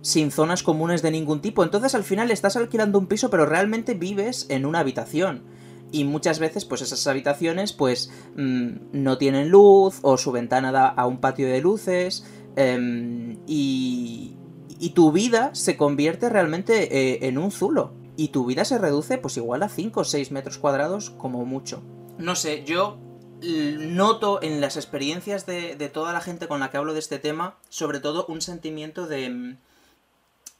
sin 0.00 0.30
zonas 0.30 0.62
comunes 0.62 1.02
de 1.02 1.10
ningún 1.10 1.40
tipo. 1.40 1.64
Entonces 1.64 1.96
al 1.96 2.04
final 2.04 2.30
estás 2.30 2.56
alquilando 2.56 3.00
un 3.00 3.08
piso, 3.08 3.30
pero 3.30 3.46
realmente 3.46 3.94
vives 3.94 4.46
en 4.48 4.64
una 4.64 4.78
habitación 4.78 5.56
y 5.96 6.04
muchas 6.04 6.38
veces 6.38 6.66
pues 6.66 6.82
esas 6.82 7.06
habitaciones 7.06 7.72
pues 7.72 8.12
mmm, 8.36 8.72
no 8.92 9.16
tienen 9.16 9.48
luz 9.48 9.98
o 10.02 10.18
su 10.18 10.30
ventana 10.30 10.70
da 10.70 10.88
a 10.88 11.06
un 11.06 11.20
patio 11.20 11.48
de 11.48 11.60
luces 11.60 12.26
eh, 12.56 13.36
y, 13.46 14.36
y, 14.78 14.90
tu 14.90 15.12
vida 15.12 15.54
se 15.54 15.76
convierte 15.78 16.28
realmente 16.28 17.14
eh, 17.14 17.28
en 17.28 17.38
un 17.38 17.50
zulo 17.50 17.94
y 18.16 18.28
tu 18.28 18.44
vida 18.44 18.66
se 18.66 18.76
reduce 18.76 19.16
pues 19.16 19.38
igual 19.38 19.62
a 19.62 19.70
5 19.70 20.00
o 20.00 20.04
6 20.04 20.32
metros 20.32 20.58
cuadrados 20.58 21.10
como 21.10 21.44
mucho. 21.46 21.82
No 22.18 22.34
sé, 22.34 22.64
yo 22.64 22.98
noto 23.42 24.42
en 24.42 24.60
las 24.60 24.76
experiencias 24.76 25.44
de, 25.44 25.76
de, 25.76 25.88
toda 25.88 26.14
la 26.14 26.22
gente 26.22 26.48
con 26.48 26.60
la 26.60 26.70
que 26.70 26.78
hablo 26.78 26.94
de 26.94 27.00
este 27.00 27.18
tema 27.18 27.56
sobre 27.68 28.00
todo 28.00 28.24
un 28.28 28.40
sentimiento 28.40 29.06
de 29.06 29.56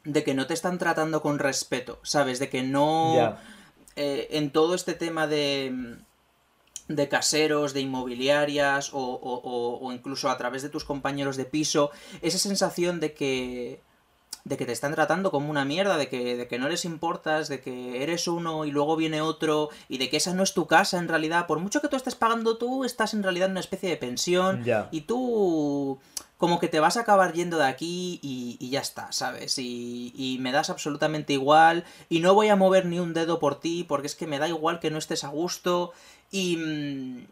de 0.06 0.24
que 0.24 0.34
no 0.34 0.46
te 0.46 0.54
están 0.54 0.78
tratando 0.78 1.20
con 1.20 1.38
respeto, 1.38 1.98
¿sabes? 2.02 2.38
De 2.38 2.48
que 2.48 2.62
no... 2.62 3.36
eh, 3.96 4.28
en 4.32 4.50
todo 4.50 4.74
este 4.74 4.94
tema 4.94 5.26
de, 5.26 5.96
de 6.88 7.08
caseros, 7.08 7.72
de 7.72 7.80
inmobiliarias 7.80 8.92
o, 8.92 8.98
o, 8.98 9.78
o, 9.80 9.92
incluso 9.92 10.30
a 10.30 10.38
través 10.38 10.62
de 10.62 10.68
tus 10.68 10.84
compañeros 10.84 11.36
de 11.36 11.44
piso, 11.44 11.90
esa 12.22 12.38
sensación 12.38 13.00
de 13.00 13.14
que 13.14 13.80
de 14.44 14.56
que 14.56 14.64
te 14.64 14.70
están 14.70 14.94
tratando 14.94 15.32
como 15.32 15.50
una 15.50 15.64
mierda, 15.64 15.96
de 15.96 16.08
que, 16.08 16.36
de 16.36 16.46
que 16.46 16.56
no 16.56 16.68
les 16.68 16.84
importas, 16.84 17.48
de 17.48 17.60
que 17.60 18.04
eres 18.04 18.28
uno 18.28 18.64
y 18.64 18.70
luego 18.70 18.94
viene 18.94 19.20
otro, 19.20 19.70
y 19.88 19.98
de 19.98 20.08
que 20.08 20.18
esa 20.18 20.34
no 20.34 20.44
es 20.44 20.54
tu 20.54 20.68
casa 20.68 20.98
en 20.98 21.08
realidad. 21.08 21.48
Por 21.48 21.58
mucho 21.58 21.80
que 21.80 21.88
tú 21.88 21.96
estés 21.96 22.14
pagando 22.14 22.56
tú, 22.56 22.84
estás 22.84 23.12
en 23.12 23.24
realidad 23.24 23.46
en 23.46 23.52
una 23.52 23.60
especie 23.60 23.90
de 23.90 23.96
pensión, 23.96 24.62
yeah. 24.62 24.88
y 24.92 25.00
tú 25.00 25.98
como 26.38 26.58
que 26.58 26.68
te 26.68 26.80
vas 26.80 26.96
a 26.96 27.00
acabar 27.00 27.32
yendo 27.32 27.58
de 27.58 27.64
aquí 27.64 28.20
y, 28.22 28.70
ya 28.70 28.80
está, 28.80 29.10
¿sabes? 29.12 29.58
Y, 29.58 30.12
y, 30.14 30.38
me 30.38 30.52
das 30.52 30.70
absolutamente 30.70 31.32
igual 31.32 31.84
y 32.08 32.20
no 32.20 32.34
voy 32.34 32.48
a 32.48 32.56
mover 32.56 32.86
ni 32.86 32.98
un 32.98 33.14
dedo 33.14 33.38
por 33.38 33.58
ti 33.60 33.84
porque 33.84 34.06
es 34.06 34.14
que 34.14 34.26
me 34.26 34.38
da 34.38 34.48
igual 34.48 34.80
que 34.80 34.90
no 34.90 34.98
estés 34.98 35.24
a 35.24 35.28
gusto 35.28 35.92
y... 36.30 36.56
Mm, 36.56 37.26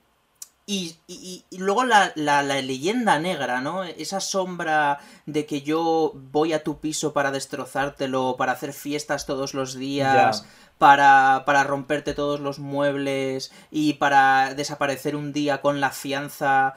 y, 0.66 0.96
y, 1.06 1.44
luego 1.58 1.84
la, 1.84 2.12
la, 2.14 2.42
leyenda 2.42 3.18
negra, 3.18 3.60
¿no? 3.60 3.84
Esa 3.84 4.20
sombra 4.20 4.98
de 5.26 5.44
que 5.44 5.60
yo 5.60 6.12
voy 6.14 6.54
a 6.54 6.62
tu 6.64 6.80
piso 6.80 7.12
para 7.12 7.30
destrozártelo, 7.30 8.36
para 8.38 8.52
hacer 8.52 8.72
fiestas 8.72 9.26
todos 9.26 9.52
los 9.52 9.74
días, 9.74 10.46
para, 10.78 11.42
para 11.44 11.64
romperte 11.64 12.14
todos 12.14 12.40
los 12.40 12.60
muebles 12.60 13.52
y 13.70 13.94
para 13.94 14.54
desaparecer 14.54 15.16
un 15.16 15.34
día 15.34 15.60
con 15.60 15.80
la 15.82 15.90
fianza. 15.90 16.74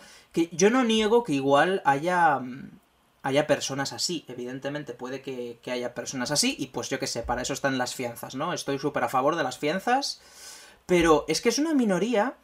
Yo 0.51 0.69
no 0.69 0.83
niego 0.83 1.23
que 1.23 1.33
igual 1.33 1.81
haya 1.85 2.41
haya 3.27 3.45
personas 3.45 3.91
así. 3.91 4.23
Evidentemente 4.29 4.93
puede 4.93 5.21
que, 5.21 5.59
haya 5.69 5.93
personas 5.93 6.31
así 6.31 6.55
y 6.57 6.67
pues 6.67 6.89
yo 6.89 6.97
qué 6.97 7.07
sé, 7.07 7.23
para 7.23 7.41
eso 7.41 7.53
están 7.53 7.77
las 7.77 7.93
fianzas, 7.93 8.35
¿no? 8.35 8.53
Estoy 8.53 8.79
súper 8.79 9.03
a 9.03 9.09
favor 9.09 9.35
de 9.35 9.43
las 9.43 9.57
fianzas, 9.57 10.21
pero 10.85 11.25
es 11.27 11.41
que 11.41 11.49
es 11.49 11.59
una 11.59 11.73
minoría 11.73 12.35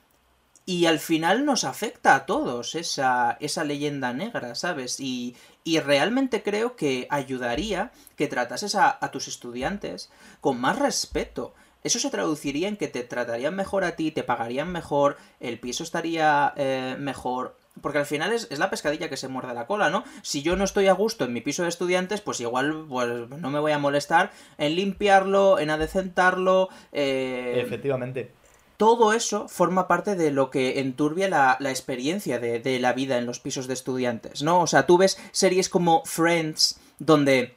y 0.65 0.85
al 0.85 1.00
final 1.00 1.45
nos 1.45 1.63
afecta 1.63 2.15
a 2.15 2.25
todos 2.25 2.75
esa, 2.75 3.38
esa 3.39 3.63
leyenda 3.63 4.12
negra, 4.13 4.55
¿sabes? 4.55 5.00
Y, 5.00 5.35
y 5.63 5.79
realmente 5.79 6.43
creo 6.43 6.75
que 6.75 7.07
ayudaría 7.09 7.91
que 8.17 8.27
tratases 8.27 8.75
a, 8.75 8.97
a, 9.00 9.12
tus 9.12 9.29
estudiantes 9.29 10.09
con 10.41 10.59
más 10.59 10.79
respeto. 10.79 11.53
Eso 11.83 12.00
se 12.00 12.09
traduciría 12.09 12.67
en 12.67 12.77
que 12.77 12.88
te 12.88 13.03
tratarían 13.03 13.55
mejor 13.55 13.83
a 13.83 13.95
ti, 13.97 14.12
te 14.12 14.23
pagarían 14.23 14.71
mejor, 14.71 15.17
el 15.39 15.59
piso 15.59 15.83
estaría 15.83 16.53
eh, 16.55 16.95
mejor. 16.97 17.57
Porque 17.81 17.97
al 17.97 18.05
final 18.05 18.31
es, 18.33 18.47
es, 18.51 18.59
la 18.59 18.69
pescadilla 18.69 19.09
que 19.09 19.17
se 19.17 19.27
muerde 19.27 19.53
la 19.53 19.65
cola, 19.65 19.89
¿no? 19.89 20.03
Si 20.21 20.41
yo 20.41 20.55
no 20.55 20.63
estoy 20.63 20.87
a 20.87 20.93
gusto 20.93 21.25
en 21.25 21.33
mi 21.33 21.41
piso 21.41 21.63
de 21.63 21.69
estudiantes, 21.69 22.21
pues 22.21 22.39
igual 22.39 22.85
pues, 22.87 23.29
no 23.29 23.49
me 23.49 23.59
voy 23.59 23.71
a 23.71 23.79
molestar 23.79 24.31
en 24.57 24.75
limpiarlo, 24.75 25.59
en 25.59 25.69
adecentarlo. 25.69 26.69
Eh... 26.91 27.61
Efectivamente 27.65 28.31
todo 28.75 29.13
eso 29.13 29.47
forma 29.47 29.87
parte 29.87 30.15
de 30.15 30.31
lo 30.31 30.49
que 30.49 30.81
enturbia 30.81 31.29
la, 31.29 31.69
experiencia 31.69 32.39
de, 32.39 32.59
de, 32.59 32.79
la 32.79 32.91
vida 32.91 33.17
en 33.17 33.25
los 33.25 33.39
pisos 33.39 33.67
de 33.67 33.75
estudiantes, 33.75 34.43
¿no? 34.43 34.59
O 34.59 34.67
sea, 34.67 34.85
tú 34.85 34.97
ves 34.97 35.17
series 35.31 35.69
como 35.69 36.03
Friends, 36.03 36.81
donde 36.99 37.55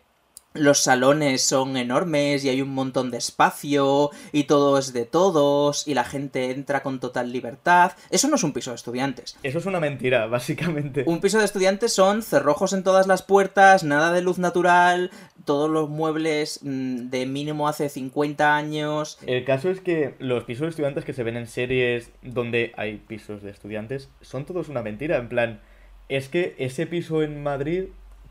los 0.59 0.81
salones 0.81 1.43
son 1.43 1.77
enormes 1.77 2.45
y 2.45 2.49
hay 2.49 2.63
un 2.63 2.71
montón 2.71 3.11
de 3.11 3.19
espacio 3.19 4.11
y 4.33 4.45
todo 4.45 4.79
es 4.79 4.93
de 4.93 5.05
todos 5.05 5.87
y 5.87 5.95
la 5.95 6.05
gente 6.05 6.51
entra 6.51 6.83
con 6.83 7.01
total 7.01 7.33
libertad. 7.33 7.93
Eso 8.11 8.29
no 8.29 8.37
es 8.37 8.45
un 8.45 8.53
piso 8.53 8.71
de 8.71 8.77
estudiantes. 8.77 9.37
Eso 9.43 9.59
es 9.59 9.67
una 9.67 9.81
mentira, 9.81 10.27
básicamente. 10.29 11.05
Un 11.07 11.21
piso 11.21 11.39
de 11.39 11.45
estudiantes 11.45 11.93
son 11.93 12.23
cerrojos 12.23 12.73
en 12.73 12.83
todas 12.83 13.07
las 13.07 13.23
puertas, 13.23 13.85
nada 13.85 14.13
de 14.13 14.23
luz 14.23 14.39
natural, 14.39 15.11
todos 15.45 15.71
los 15.71 15.89
muebles 15.89 16.61
mm, 16.63 17.09
de 17.11 17.27
mínimo 17.27 17.69
hace 17.69 17.89
50 17.89 18.57
años. 18.57 19.19
El 19.27 19.45
caso 19.45 19.71
es 19.71 19.81
que 19.81 20.15
los 20.19 20.45
pisos 20.45 20.63
de 20.63 20.69
estudiantes 20.71 21.05
que 21.05 21.13
se 21.13 21.23
ven 21.23 21.37
en 21.37 21.47
series 21.47 22.11
donde 22.23 22.73
hay 22.77 22.97
pisos 22.97 23.43
de 23.43 23.51
estudiantes 23.51 24.09
son 24.21 24.45
todos 24.45 24.69
una 24.69 24.83
mentira. 24.83 25.17
En 25.17 25.29
plan, 25.29 25.61
es 26.09 26.29
que 26.29 26.55
ese 26.59 26.87
piso 26.87 27.23
en 27.23 27.43
Madrid 27.43 27.85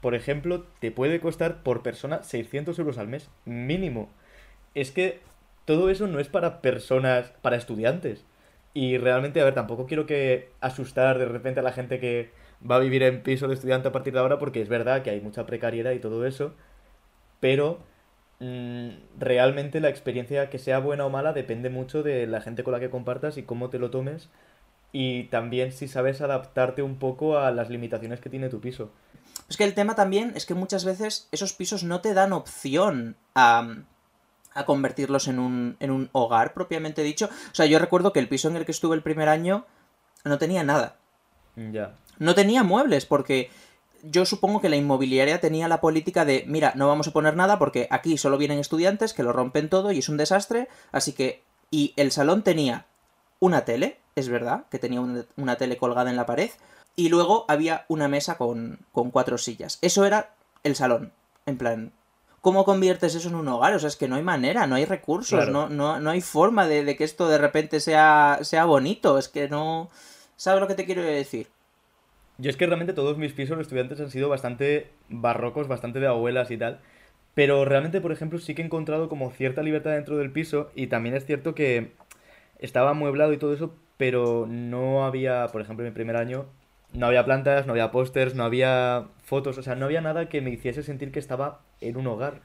por 0.05 0.13
ejemplo, 0.13 0.67
te 0.79 0.91
puede 0.91 1.19
costar 1.19 1.63
por 1.63 1.81
persona 1.81 2.21
600 2.21 2.77
euros 2.77 3.00
al 3.00 3.07
mes, 3.07 3.31
mínimo. 3.43 4.07
Es 4.75 4.91
que 4.91 5.19
todo 5.65 5.89
eso 5.89 6.05
no 6.05 6.19
es 6.19 6.27
para 6.27 6.62
personas, 6.62 7.33
para 7.41 7.55
estudiantes. 7.55 8.24
Y 8.75 9.00
realmente, 9.00 9.41
a 9.41 9.45
ver, 9.45 9.55
tampoco 9.55 9.88
quiero 9.88 10.05
que 10.05 10.51
asustar 10.62 11.17
de 11.17 11.25
repente 11.25 11.62
a 11.62 11.63
la 11.63 11.71
gente 11.71 12.00
que 12.00 12.29
va 12.62 12.75
a 12.75 12.79
vivir 12.81 13.01
en 13.01 13.24
piso 13.24 13.47
de 13.47 13.55
estudiante 13.55 13.88
a 13.88 13.91
partir 13.91 14.13
de 14.13 14.19
ahora, 14.19 14.38
porque 14.38 14.62
es 14.62 14.69
verdad 14.69 15.01
que 15.01 15.09
hay 15.09 15.21
mucha 15.21 15.47
precariedad 15.47 15.91
y 15.93 15.97
todo 15.97 16.27
eso, 16.27 16.53
pero 17.39 17.79
mm, 18.41 18.89
realmente 19.17 19.79
la 19.79 19.89
experiencia, 19.89 20.51
que 20.51 20.59
sea 20.59 20.77
buena 20.77 21.07
o 21.07 21.09
mala, 21.09 21.33
depende 21.33 21.71
mucho 21.71 22.03
de 22.03 22.27
la 22.27 22.41
gente 22.41 22.62
con 22.62 22.74
la 22.74 22.79
que 22.79 22.91
compartas 22.91 23.39
y 23.39 23.43
cómo 23.43 23.71
te 23.71 23.79
lo 23.79 23.89
tomes, 23.89 24.29
y 24.91 25.24
también 25.29 25.71
si 25.71 25.88
sabes 25.88 26.21
adaptarte 26.21 26.83
un 26.83 26.98
poco 27.00 27.39
a 27.39 27.50
las 27.50 27.72
limitaciones 27.72 28.20
que 28.20 28.29
tiene 28.29 28.50
tu 28.50 28.61
piso. 28.61 28.91
Es 29.50 29.58
que 29.58 29.64
el 29.64 29.74
tema 29.74 29.96
también 29.96 30.34
es 30.36 30.46
que 30.46 30.55
muchas 30.55 30.86
veces 30.86 31.27
esos 31.31 31.53
pisos 31.53 31.84
no 31.84 32.01
te 32.01 32.14
dan 32.14 32.34
opción 32.34 33.16
a, 33.36 33.75
a 34.53 34.66
convertirlos 34.66 35.27
en 35.27 35.38
un, 35.40 35.77
en 35.79 35.92
un 35.92 36.10
hogar 36.14 36.53
propiamente 36.53 37.03
dicho. 37.03 37.29
O 37.51 37.55
sea, 37.55 37.66
yo 37.66 37.77
recuerdo 37.77 38.12
que 38.12 38.20
el 38.20 38.29
piso 38.29 38.48
en 38.48 38.55
el 38.55 38.66
que 38.66 38.72
estuve 38.72 38.96
el 38.96 39.03
primer 39.03 39.29
año 39.29 39.66
no 40.24 40.38
tenía 40.40 40.64
nada. 40.64 40.98
Ya. 41.55 41.96
No 42.18 42.34
tenía 42.34 42.64
muebles 42.64 43.05
porque 43.05 43.51
yo 44.01 44.25
supongo 44.25 44.62
que 44.62 44.70
la 44.70 44.75
inmobiliaria 44.75 45.40
tenía 45.42 45.68
la 45.68 45.81
política 45.81 46.25
de, 46.25 46.44
mira, 46.48 46.74
no 46.75 46.88
vamos 46.88 47.08
a 47.08 47.12
poner 47.12 47.36
nada 47.36 47.60
porque 47.60 47.88
aquí 47.92 48.18
solo 48.18 48.38
vienen 48.38 48.60
estudiantes 48.60 49.14
que 49.14 49.24
lo 49.24 49.34
rompen 49.34 49.70
todo 49.70 49.92
y 49.92 50.00
es 50.00 50.10
un 50.10 50.18
desastre, 50.18 50.70
así 50.92 51.14
que... 51.14 51.44
Y 51.72 51.94
el 51.98 52.12
salón 52.12 52.44
tenía 52.44 52.86
una 53.40 53.66
tele, 53.66 53.98
es 54.16 54.29
verdad, 54.29 54.66
que 54.70 54.79
tenía 54.79 55.01
una, 55.01 55.25
una 55.36 55.58
tele 55.58 55.77
colgada 55.77 56.12
en 56.12 56.16
la 56.16 56.27
pared, 56.27 56.51
y 56.96 57.10
luego 57.10 57.46
había 57.48 57.86
una 57.88 58.08
mesa 58.08 58.38
con, 58.38 58.79
con 58.92 59.12
cuatro 59.12 59.38
sillas. 59.38 59.79
Eso 59.81 60.05
era 60.05 60.34
el 60.64 60.75
salón. 60.75 61.12
En 61.46 61.58
plan, 61.58 61.92
¿cómo 62.42 62.64
conviertes 62.64 63.16
eso 63.16 63.29
en 63.29 63.36
un 63.36 63.48
hogar? 63.48 63.74
O 63.74 63.79
sea, 63.79 63.90
es 63.90 63.96
que 63.96 64.08
no 64.08 64.16
hay 64.16 64.24
manera, 64.24 64.68
no 64.68 64.75
hay 64.75 64.86
recursos, 64.86 65.50
no, 65.50 65.70
no, 65.70 66.00
no, 66.00 66.10
hay 66.10 66.22
forma 66.22 66.68
de, 66.68 66.96
que 66.96 67.03
esto 67.03 67.27
de 67.27 67.38
repente 67.38 67.79
sea, 67.79 68.40
sea 68.42 68.66
bonito. 68.66 69.18
Es 69.18 69.27
que 69.27 69.50
no. 69.50 69.90
¿Sabes 70.36 70.62
lo 70.62 70.68
que 70.68 70.75
te 70.75 70.86
quiero 70.86 71.01
decir? 71.01 71.48
Yo 72.38 72.50
es 72.50 72.58
que 72.58 72.66
realmente 72.66 72.94
todos 72.94 73.18
mis 73.18 73.34
pisos 73.34 73.58
de 73.58 73.64
estudiantes 73.64 74.00
han 74.00 74.12
sido 74.12 74.27
bastante 74.27 74.92
barrocos, 75.10 75.68
bastante 75.68 76.00
de 76.00 76.08
abuelas 76.08 76.51
y 76.51 76.58
tal. 76.58 76.79
Pero 77.34 77.66
realmente, 77.66 78.01
por 78.01 78.12
ejemplo, 78.12 78.40
sí 78.40 78.55
que 78.55 78.62
he 78.62 78.66
encontrado 78.66 79.10
como 79.10 79.31
cierta 79.31 79.62
libertad 79.62 79.92
dentro 79.92 80.18
del 80.18 80.31
piso 80.31 80.72
y 80.75 80.88
también 80.88 81.16
es 81.16 81.25
cierto 81.25 81.53
que 81.53 81.92
estaba 82.60 82.92
amueblado 82.92 83.34
y 83.34 83.38
todo 83.38 83.53
eso, 83.53 83.74
pero 83.98 84.46
no 84.48 85.05
había, 85.05 85.48
por 85.48 85.62
ejemplo, 85.62 85.86
en 85.86 85.92
mi 85.92 85.96
primer 85.96 86.16
año 86.16 86.46
no 86.96 87.08
había 87.08 87.25
plantas, 87.25 87.66
no 87.66 87.74
había 87.74 87.92
pósters, 87.92 88.36
no 88.36 88.44
había 88.44 89.08
fotos, 89.24 89.58
o 89.58 89.64
sea, 89.64 89.75
no 89.75 89.86
había 89.86 90.01
nada 90.01 90.29
que 90.29 90.42
me 90.42 90.50
hiciese 90.51 90.84
sentir 90.84 91.12
que 91.12 91.20
estaba 91.20 91.62
en 91.81 91.98
un 91.98 92.08
hogar. 92.08 92.42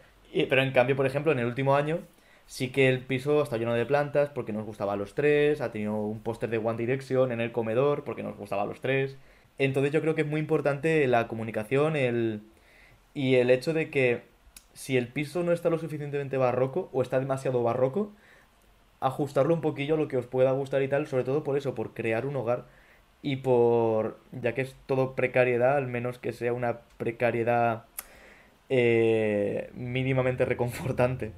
pero 0.48 0.62
en 0.62 0.72
cambio, 0.72 0.96
por 0.96 1.06
ejemplo, 1.06 1.32
en 1.32 1.38
el 1.38 1.46
último 1.46 1.76
año 1.76 2.00
sí 2.46 2.70
que 2.70 2.88
el 2.88 3.00
piso 3.00 3.42
está 3.42 3.58
lleno 3.58 3.74
de 3.74 3.86
plantas 3.86 4.28
porque 4.30 4.52
nos 4.52 4.66
gustaba 4.66 4.94
a 4.94 4.96
los 4.96 5.14
tres, 5.14 5.60
ha 5.60 5.72
tenido 5.72 5.94
un 5.96 6.20
póster 6.20 6.50
de 6.50 6.58
One 6.58 6.78
Direction 6.78 7.32
en 7.32 7.40
el 7.40 7.52
comedor 7.52 8.04
porque 8.04 8.22
nos 8.22 8.36
gustaba 8.36 8.62
a 8.62 8.66
los 8.66 8.80
tres. 8.80 9.16
Entonces 9.58 9.92
yo 9.92 10.00
creo 10.00 10.14
que 10.14 10.22
es 10.22 10.26
muy 10.26 10.40
importante 10.40 11.06
la 11.06 11.28
comunicación 11.28 11.96
el... 11.96 12.42
y 13.14 13.36
el 13.36 13.50
hecho 13.50 13.72
de 13.74 13.90
que 13.90 14.22
si 14.74 14.96
el 14.96 15.08
piso 15.08 15.42
no 15.42 15.52
está 15.52 15.70
lo 15.70 15.78
suficientemente 15.78 16.36
barroco 16.38 16.88
o 16.92 17.02
está 17.02 17.20
demasiado 17.20 17.62
barroco, 17.62 18.12
ajustarlo 19.00 19.54
un 19.54 19.60
poquillo 19.60 19.94
a 19.94 19.98
lo 19.98 20.08
que 20.08 20.16
os 20.16 20.26
pueda 20.26 20.52
gustar 20.52 20.82
y 20.82 20.88
tal, 20.88 21.06
sobre 21.06 21.24
todo 21.24 21.44
por 21.44 21.56
eso, 21.56 21.74
por 21.74 21.94
crear 21.94 22.26
un 22.26 22.36
hogar 22.36 22.66
y 23.22 23.36
por, 23.36 24.20
ya 24.32 24.54
que 24.54 24.62
es 24.62 24.76
todo 24.86 25.14
precariedad, 25.14 25.76
al 25.76 25.86
menos 25.86 26.18
que 26.18 26.32
sea 26.32 26.52
una 26.52 26.80
precariedad 26.96 27.84
eh, 28.68 29.70
mínimamente 29.74 30.44
reconfortante. 30.44 31.32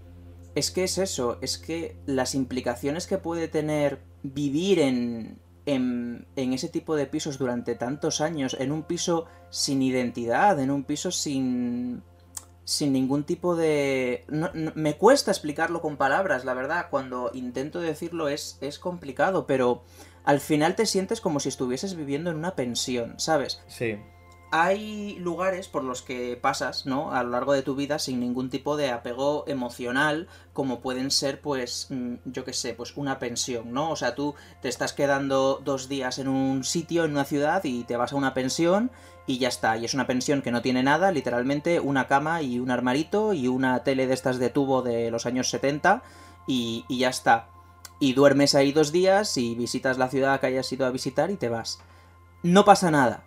Es 0.54 0.70
que 0.70 0.84
es 0.84 0.98
eso, 0.98 1.38
es 1.40 1.58
que 1.58 1.96
las 2.06 2.34
implicaciones 2.34 3.06
que 3.06 3.18
puede 3.18 3.48
tener 3.48 4.00
vivir 4.22 4.78
en, 4.80 5.38
en, 5.66 6.26
en, 6.36 6.52
ese 6.52 6.68
tipo 6.68 6.94
de 6.94 7.06
pisos 7.06 7.38
durante 7.38 7.74
tantos 7.74 8.20
años, 8.20 8.56
en 8.60 8.70
un 8.70 8.82
piso 8.82 9.26
sin 9.48 9.80
identidad, 9.80 10.60
en 10.60 10.70
un 10.70 10.84
piso 10.84 11.10
sin, 11.10 12.02
sin 12.64 12.92
ningún 12.92 13.24
tipo 13.24 13.56
de... 13.56 14.24
me 14.74 14.96
cuesta 14.96 15.30
explicarlo 15.30 15.80
con 15.80 15.96
palabras, 15.96 16.44
la 16.44 16.54
verdad, 16.54 16.86
cuando 16.90 17.30
intento 17.34 17.80
decirlo 17.80 18.28
es, 18.28 18.58
es 18.60 18.78
complicado, 18.78 19.46
pero 19.46 19.82
al 20.24 20.40
final 20.40 20.74
te 20.74 20.87
sientes 20.87 21.20
como 21.20 21.40
si 21.40 21.48
estuvieses 21.48 21.96
viviendo 21.96 22.30
en 22.30 22.37
una 22.37 22.54
pensión, 22.54 23.14
¿sabes? 23.18 23.61
Sí. 23.66 23.98
Hay 24.54 25.16
lugares 25.18 25.66
por 25.66 25.82
los 25.82 26.02
que 26.02 26.37
pasas, 26.37 26.85
¿no? 26.85 27.12
A 27.12 27.22
lo 27.22 27.30
largo 27.30 27.54
de 27.54 27.62
tu 27.62 27.74
vida 27.74 27.98
sin 27.98 28.20
ningún 28.20 28.50
tipo 28.50 28.76
de 28.76 28.90
apego 28.90 29.44
emocional, 29.46 30.28
como 30.52 30.80
pueden 30.80 31.11
ser, 31.11 31.40
pues, 31.40 31.87
mm, 31.88 32.16
yo 32.26 32.44
qué 32.44 32.52
sé, 32.52 32.74
pues 32.74 32.98
una 32.98 33.18
pensión, 33.18 33.72
¿no? 33.72 33.90
O 33.90 33.96
sea, 33.96 34.14
tú 34.14 34.35
te 34.61 34.68
estás 34.68 34.92
quedando 34.92 35.62
dos 35.64 35.88
días 35.88 36.18
en 36.18 36.28
un 36.28 36.64
sitio, 36.64 37.04
en 37.04 37.12
una 37.12 37.24
ciudad, 37.24 37.64
y 37.64 37.85
te 37.85 37.96
vas 37.96 38.12
a 38.12 38.16
una 38.16 38.35
pensión 38.35 38.90
y 39.26 39.38
ya 39.38 39.48
está. 39.48 39.78
Y 39.78 39.87
es 39.87 39.94
una 39.94 40.06
pensión 40.06 40.42
que 40.42 40.50
no 40.50 40.61
tiene 40.61 40.82
nada, 40.82 41.12
literalmente 41.12 41.80
una 41.80 42.06
cama 42.06 42.42
y 42.42 42.58
un 42.58 42.70
armarito 42.70 43.32
y 43.32 43.48
una 43.48 43.82
tele 43.85 44.06
de 44.06 44.12
estas 44.12 44.38
de 44.38 44.50
tubo 44.50 44.82
de 44.82 45.11
los 45.11 45.24
años 45.24 45.48
70 45.48 46.02
y, 46.46 46.85
y 46.88 46.98
ya 46.98 47.08
está 47.08 47.51
y 48.02 48.14
duermes 48.14 48.56
ahí 48.56 48.72
dos 48.72 48.90
días 48.90 49.36
y 49.36 49.54
visitas 49.54 49.96
la 49.96 50.08
ciudad 50.08 50.40
que 50.40 50.48
hayas 50.48 50.72
ido 50.72 50.84
a 50.84 50.90
visitar 50.90 51.30
y 51.30 51.36
te 51.36 51.48
vas. 51.48 51.78
No 52.42 52.64
pasa 52.64 52.90
nada. 52.90 53.22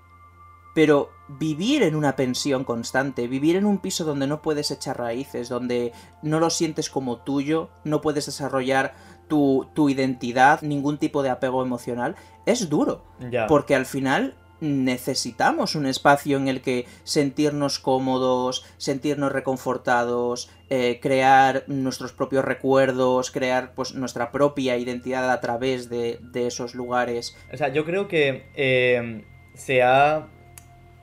Pero 0.73 1.11
vivir 1.29 1.81
en 1.81 1.95
una 1.95 2.17
pensión 2.17 2.65
constante, 2.65 3.29
vivir 3.29 3.55
en 3.55 3.65
un 3.65 3.77
piso 3.77 4.03
donde 4.03 4.27
no 4.27 4.41
puedes 4.41 4.71
echar 4.71 4.97
raíces, 4.97 5.47
donde 5.47 5.93
no 6.21 6.41
lo 6.41 6.49
sientes 6.49 6.89
como 6.89 7.19
tuyo, 7.19 7.69
no 7.85 8.01
puedes 8.01 8.25
desarrollar 8.25 8.95
tu, 9.29 9.65
tu 9.73 9.87
identidad, 9.87 10.61
ningún 10.61 10.97
tipo 10.97 11.23
de 11.23 11.29
apego 11.29 11.63
emocional, 11.63 12.17
es 12.45 12.67
duro. 12.67 13.05
Porque 13.47 13.75
al 13.75 13.85
final 13.85 14.35
necesitamos 14.65 15.75
un 15.75 15.85
espacio 15.85 16.37
en 16.37 16.47
el 16.47 16.61
que 16.61 16.85
sentirnos 17.03 17.79
cómodos, 17.79 18.65
sentirnos 18.77 19.31
reconfortados, 19.31 20.49
eh, 20.69 20.99
crear 21.01 21.63
nuestros 21.67 22.11
propios 22.11 22.43
recuerdos, 22.43 23.31
crear 23.31 23.73
pues 23.75 23.93
nuestra 23.93 24.31
propia 24.31 24.77
identidad 24.77 25.31
a 25.31 25.39
través 25.39 25.89
de, 25.89 26.19
esos 26.33 26.75
lugares. 26.75 27.37
O 27.53 27.57
sea, 27.57 27.69
yo 27.69 27.85
creo 27.85 28.07
que 28.07 28.45
eh, 28.55 29.23
se 29.53 29.83
ha... 29.83 30.27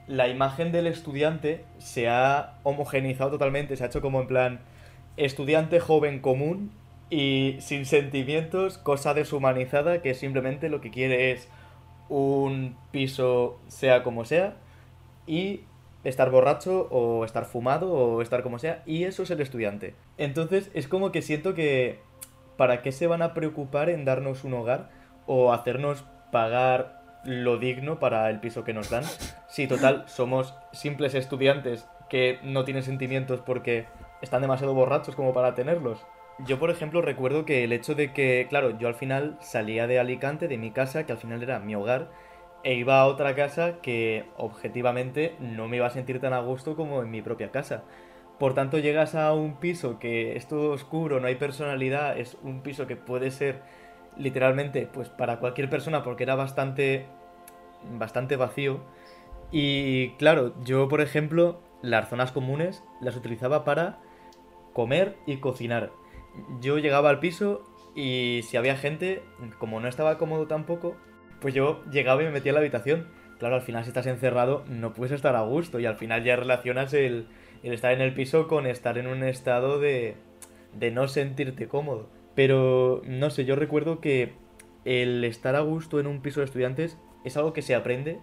La 0.09 0.29
imagen 0.29 0.73
del 0.73 0.89
estudiante 0.89 1.65
se 1.79 2.09
ha 2.09 2.59
homogenizado 2.65 3.31
totalmente, 3.31 3.77
se 3.77 3.85
ha 3.85 3.87
hecho 3.87 4.03
como 4.03 4.21
en 4.21 4.27
plan 4.27 4.61
estudiante 5.17 5.79
joven 5.79 6.21
común 6.21 6.73
y 7.09 7.57
sin 7.61 7.87
sentimientos, 7.87 8.79
cosa 8.79 9.15
deshumanizada 9.15 10.03
que 10.03 10.15
simplemente 10.15 10.69
lo 10.69 10.81
que 10.81 10.91
quiere 10.91 11.31
es 11.31 11.49
un 12.13 12.77
piso 12.91 13.59
sea 13.69 14.03
como 14.03 14.27
sea 14.27 14.57
y 15.27 15.63
estar 16.05 16.31
borracho 16.31 16.89
o 16.91 17.25
estar 17.25 17.47
fumado 17.47 17.93
o 17.93 18.23
estar 18.23 18.43
como 18.43 18.59
sea 18.59 18.83
y 18.85 19.05
eso 19.05 19.23
es 19.23 19.31
el 19.31 19.41
estudiante. 19.41 19.95
Entonces 20.19 20.71
es 20.75 20.89
como 20.89 21.11
que 21.11 21.23
siento 21.23 21.55
que 21.55 22.01
¿para 22.59 22.83
qué 22.83 22.93
se 22.93 23.07
van 23.07 23.23
a 23.23 23.33
preocupar 23.33 23.89
en 23.89 24.05
darnos 24.05 24.45
un 24.45 24.53
hogar 24.55 24.91
o 25.27 25.53
hacernos 25.53 26.05
pagar 26.31 27.03
lo 27.25 27.57
digno 27.57 27.99
para 27.99 28.29
el 28.29 28.41
piso 28.41 28.63
que 28.63 28.75
nos 28.75 28.91
dan? 28.91 29.05
Si 29.49 29.67
total 29.67 30.05
somos 30.07 30.55
simples 30.73 31.15
estudiantes 31.15 31.87
que 32.11 32.41
no 32.43 32.65
tienen 32.65 32.83
sentimientos 32.83 33.41
porque 33.41 33.87
están 34.21 34.43
demasiado 34.43 34.75
borrachos 34.75 35.15
como 35.15 35.33
para 35.33 35.55
tenerlos. 35.55 36.05
Yo, 36.45 36.59
por 36.59 36.71
ejemplo, 36.71 37.03
recuerdo 37.03 37.45
que 37.45 37.63
el 37.63 37.73
hecho 37.73 37.95
de 37.95 38.13
que, 38.13 38.47
claro, 38.49 38.77
yo 38.79 38.89
al 38.89 38.95
final 38.95 39.37
salía 39.41 39.87
de 39.87 40.01
Alicante, 40.01 40.49
de 40.49 40.59
mi 40.59 40.73
casa, 40.73 41.07
que 41.07 41.13
al 41.13 41.19
final 41.19 41.43
era 41.43 41.61
mi 41.61 41.77
hogar, 41.77 42.11
e 42.65 42.75
iba 42.75 43.01
a 43.01 43.07
otra 43.07 43.35
casa 43.35 43.81
que 43.81 44.25
objetivamente 44.37 45.37
no 45.41 45.69
me 45.69 45.77
iba 45.77 45.87
a 45.87 45.91
sentir 45.91 46.21
tan 46.21 46.33
a 46.33 46.41
gusto 46.41 46.75
como 46.75 47.03
en 47.03 47.11
mi 47.11 47.23
propia 47.23 47.51
casa. 47.53 47.85
Por 48.39 48.55
tanto, 48.55 48.79
llegas 48.79 49.15
a 49.15 49.33
un 49.35 49.57
piso 49.57 49.99
que 50.01 50.37
es 50.37 50.49
todo 50.49 50.73
oscuro, 50.73 51.21
no 51.21 51.29
hay 51.29 51.37
personalidad, 51.37 52.19
es 52.19 52.37
un 52.43 52.63
piso 52.63 52.87
que 52.87 52.97
puede 52.97 53.31
ser 53.31 53.63
literalmente 54.17 54.89
pues 54.93 55.09
para 55.09 55.39
cualquier 55.39 55.71
persona 55.71 56.03
porque 56.03 56.25
era 56.25 56.35
bastante 56.35 57.07
bastante 57.99 58.37
vacío. 58.37 58.81
Y 59.53 60.11
claro, 60.17 60.55
yo 60.65 60.89
por 60.89 61.01
ejemplo, 61.01 61.61
las 61.83 62.09
zonas 62.09 62.33
comunes 62.33 62.83
las 63.01 63.17
utilizaba 63.17 63.65
para 63.65 63.99
comer 64.73 65.17
y 65.27 65.37
cocinar 65.39 65.91
yo 66.61 66.79
llegaba 66.79 67.11
al 67.11 67.21
piso 67.21 67.63
y 67.95 68.41
si 68.45 68.57
había 68.57 68.77
gente, 68.77 69.23
como 69.59 69.81
no 69.81 69.89
estaba 69.89 70.19
cómodo 70.19 70.47
tampoco, 70.47 70.97
pues 71.41 71.55
yo 71.55 71.83
llegaba 71.91 72.23
y 72.23 72.27
me 72.27 72.31
metía 72.31 72.51
en 72.51 72.55
la 72.55 72.61
habitación. 72.61 73.09
Claro, 73.39 73.57
al 73.57 73.63
final 73.63 73.85
si 73.85 73.91
estás 73.91 74.07
encerrado 74.07 74.65
no 74.69 74.93
puedes 74.93 75.13
estar 75.13 75.35
a 75.35 75.43
gusto 75.43 75.81
y 75.81 75.87
al 75.87 75.97
final 75.97 76.23
ya 76.23 76.37
relacionas 76.37 76.95
el, 76.95 77.27
estar 77.63 77.93
en 77.93 78.01
el 78.01 78.15
piso 78.15 78.47
con 78.47 78.67
estar 78.67 78.99
en 78.99 79.09
un 79.09 79.25
estado 79.25 79.81
de, 79.81 80.15
de 80.79 80.91
no 80.91 81.09
sentirte 81.09 81.69
cómodo. 81.69 82.09
Pero 82.35 83.03
no 83.05 83.31
sé, 83.31 83.45
yo 83.45 83.57
recuerdo 83.57 84.01
que 84.01 84.33
el 84.85 85.25
estar 85.25 85.57
a 85.57 85.61
gusto 85.61 86.01
en 86.01 86.07
un 86.07 86.23
piso 86.23 86.41
de 86.41 86.47
estudiantes 86.47 86.99
es 87.25 87.37
algo 87.37 87.53
que 87.53 87.63
se 87.63 87.75
aprende 87.75 88.21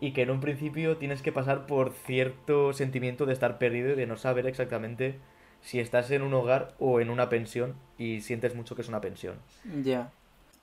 y 0.00 0.12
que 0.12 0.22
en 0.22 0.30
un 0.30 0.40
principio 0.40 0.96
tienes 0.98 1.22
que 1.22 1.32
pasar 1.32 1.66
por 1.66 1.92
cierto 1.92 2.72
sentimiento 2.72 3.24
de 3.24 3.32
estar 3.32 3.58
perdido 3.58 3.92
y 3.92 3.96
de 3.96 4.06
no 4.06 4.16
saber 4.16 4.46
exactamente 4.46 5.18
si 5.66 5.80
estás 5.80 6.12
en 6.12 6.22
un 6.22 6.32
hogar 6.32 6.74
o 6.78 7.00
en 7.00 7.10
una 7.10 7.28
pensión 7.28 7.74
y 7.98 8.20
sientes 8.20 8.54
mucho 8.54 8.76
que 8.76 8.82
es 8.82 8.88
una 8.88 9.00
pensión. 9.00 9.34
Ya. 9.82 10.12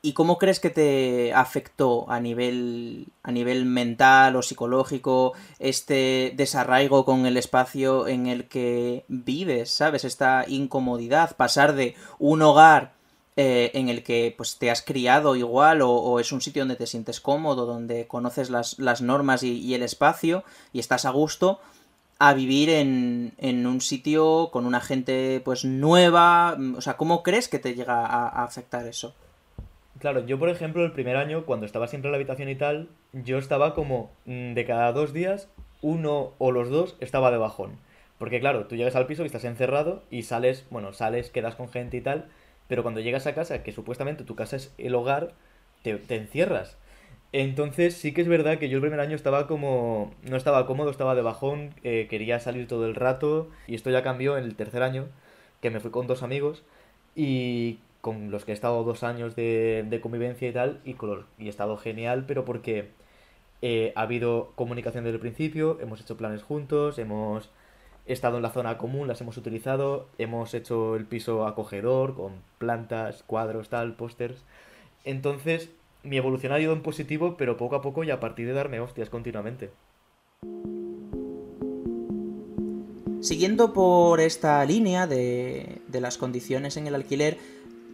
¿Y 0.02 0.14
cómo 0.14 0.38
crees 0.38 0.62
que 0.62 0.70
te 0.70 1.34
afectó 1.34 2.10
a 2.10 2.22
nivel, 2.22 3.08
a 3.22 3.32
nivel 3.34 3.66
mental 3.66 4.38
o 4.38 4.42
psicológico 4.42 5.34
este 5.60 6.32
desarraigo 6.36 7.04
con 7.04 7.26
el 7.26 7.36
espacio 7.36 8.08
en 8.08 8.28
el 8.28 8.48
que 8.48 9.04
vives, 9.10 9.72
¿sabes? 9.72 10.06
Esta 10.06 10.46
incomodidad, 10.48 11.36
pasar 11.36 11.76
de 11.76 11.96
un 12.18 12.42
hogar 12.42 12.94
eh, 13.36 13.72
en 13.74 13.90
el 13.90 14.04
que 14.04 14.34
pues 14.38 14.58
te 14.58 14.72
has 14.72 14.82
criado 14.82 15.36
igual 15.36 15.82
o, 15.82 16.20
es 16.22 16.32
un 16.32 16.40
sitio 16.40 16.62
donde 16.62 16.78
te 16.78 16.88
sientes 16.88 17.20
cómodo, 17.20 17.66
donde 17.66 18.08
conoces 18.08 18.50
las, 18.50 18.80
las 18.80 19.02
normas 19.02 19.44
y, 19.44 19.60
y, 19.60 19.74
el 19.74 19.84
espacio 19.84 20.46
y 20.72 20.80
estás 20.80 21.04
a 21.06 21.10
gusto, 21.10 21.60
a 22.28 22.34
vivir 22.34 22.70
en, 22.70 23.34
en, 23.38 23.68
un 23.68 23.82
sitio 23.82 24.50
con 24.52 24.66
una 24.66 24.80
gente 24.80 25.42
pues 25.44 25.66
nueva? 25.66 26.58
O 26.78 26.82
sea, 26.82 26.96
¿cómo 26.96 27.24
crees 27.24 27.48
que 27.48 27.60
te 27.60 27.76
llega 27.76 28.06
a, 28.06 28.44
afectar 28.44 28.88
eso? 28.88 29.14
Claro, 30.00 30.26
yo 30.26 30.40
por 30.40 30.50
ejemplo 30.50 30.86
el 30.86 30.92
primer 30.92 31.18
año, 31.18 31.46
cuando 31.46 31.66
estaba 31.66 31.88
siempre 31.88 32.08
en 32.10 32.14
la 32.14 32.18
habitación 32.18 32.50
y 32.50 32.56
tal, 32.56 32.90
yo 33.12 33.38
estaba 33.38 33.74
como 33.74 34.12
mm, 34.26 34.54
de 34.54 34.66
cada 34.66 34.92
dos 34.92 35.14
días, 35.14 35.50
uno 35.82 36.34
o 36.38 36.52
los 36.52 36.70
dos 36.70 36.96
estaba 37.00 37.32
de 37.32 37.38
bajón. 37.38 37.78
Porque 38.18 38.40
claro, 38.40 38.68
tú 38.68 38.76
llegas 38.76 38.96
al 38.96 39.08
piso 39.08 39.24
y 39.24 39.26
estás 39.26 39.44
encerrado 39.44 40.04
y 40.10 40.24
sales, 40.24 40.66
bueno, 40.70 40.94
sales, 40.94 41.30
quedas 41.30 41.56
con 41.56 41.70
gente 41.70 41.98
y 41.98 42.02
tal, 42.02 42.30
pero 42.68 42.84
cuando 42.84 43.02
llegas 43.02 43.28
a 43.28 43.36
casa, 43.36 43.64
que 43.64 43.72
supuestamente 43.72 44.24
tu 44.24 44.36
casa 44.36 44.56
es 44.56 44.74
el 44.78 44.96
hogar, 44.96 45.34
te, 45.82 45.96
te 45.98 46.16
encierras. 46.16 46.78
Entonces 47.34 47.96
sí 47.96 48.14
que 48.14 48.22
es 48.22 48.28
verdad 48.28 48.60
que 48.60 48.70
yo 48.70 48.78
el 48.78 48.82
primer 48.82 49.00
año 49.00 49.16
estaba 49.16 49.48
como... 49.48 50.14
no 50.22 50.38
estaba 50.38 50.66
cómodo, 50.68 50.92
estaba 50.92 51.16
de 51.16 51.24
bajón, 51.24 51.74
eh, 51.84 52.08
quería 52.10 52.40
salir 52.40 52.68
todo 52.68 52.86
el 52.86 52.96
rato 52.96 53.50
y 53.68 53.76
esto 53.76 53.90
ya 53.90 54.04
cambió 54.04 54.38
en 54.38 54.44
el 54.46 54.56
tercer 54.56 54.84
año, 54.84 55.08
que 55.62 55.72
me 55.72 55.80
fui 55.80 55.92
con 55.92 56.08
dos 56.08 56.24
amigos 56.24 56.64
y 57.16 57.80
con 58.02 58.32
los 58.32 58.46
que 58.46 58.52
he 58.52 58.54
estado 58.54 58.84
dos 58.84 59.04
años 59.04 59.36
de, 59.36 59.86
de 59.90 60.02
convivencia 60.02 60.48
y 60.48 60.54
tal 60.54 60.80
y, 60.86 60.94
con 60.94 61.26
y 61.40 61.48
he 61.48 61.50
estado 61.50 61.78
genial, 61.78 62.26
pero 62.28 62.46
porque 62.46 62.90
eh, 63.64 63.94
ha 63.96 64.04
habido 64.04 64.52
comunicación 64.56 65.04
desde 65.04 65.16
el 65.16 65.22
principio, 65.22 65.80
hemos 65.82 66.02
hecho 66.02 66.18
planes 66.18 66.44
juntos, 66.44 67.00
hemos 67.00 67.50
estado 68.06 68.38
en 68.38 68.44
la 68.44 68.50
zona 68.52 68.78
común, 68.78 69.08
las 69.08 69.22
hemos 69.22 69.38
utilizado, 69.38 70.08
hemos 70.20 70.54
hecho 70.54 70.96
el 70.98 71.06
piso 71.06 71.48
acogedor 71.48 72.16
con 72.16 72.34
plantas, 72.60 73.24
cuadros, 73.24 73.70
tal, 73.70 73.96
pósters. 73.96 74.44
Entonces 75.06 75.72
mi 76.04 76.18
evolución 76.18 76.52
ha 76.54 76.60
ido 76.60 76.74
en 76.74 76.82
positivo, 76.82 77.36
pero 77.38 77.58
poco 77.58 77.76
a 77.76 77.82
poco 77.82 78.04
y 78.04 78.12
a 78.12 78.20
partir 78.20 78.48
de 78.48 78.54
darme 78.54 78.80
hostias 78.80 79.10
continuamente. 79.10 79.72
Siguiendo 83.22 83.72
por 83.72 84.20
esta 84.20 84.64
línea 84.66 85.08
de, 85.08 85.82
de 85.88 86.02
las 86.02 86.18
condiciones 86.18 86.76
en 86.76 86.88
el 86.88 86.96
alquiler, 86.96 87.38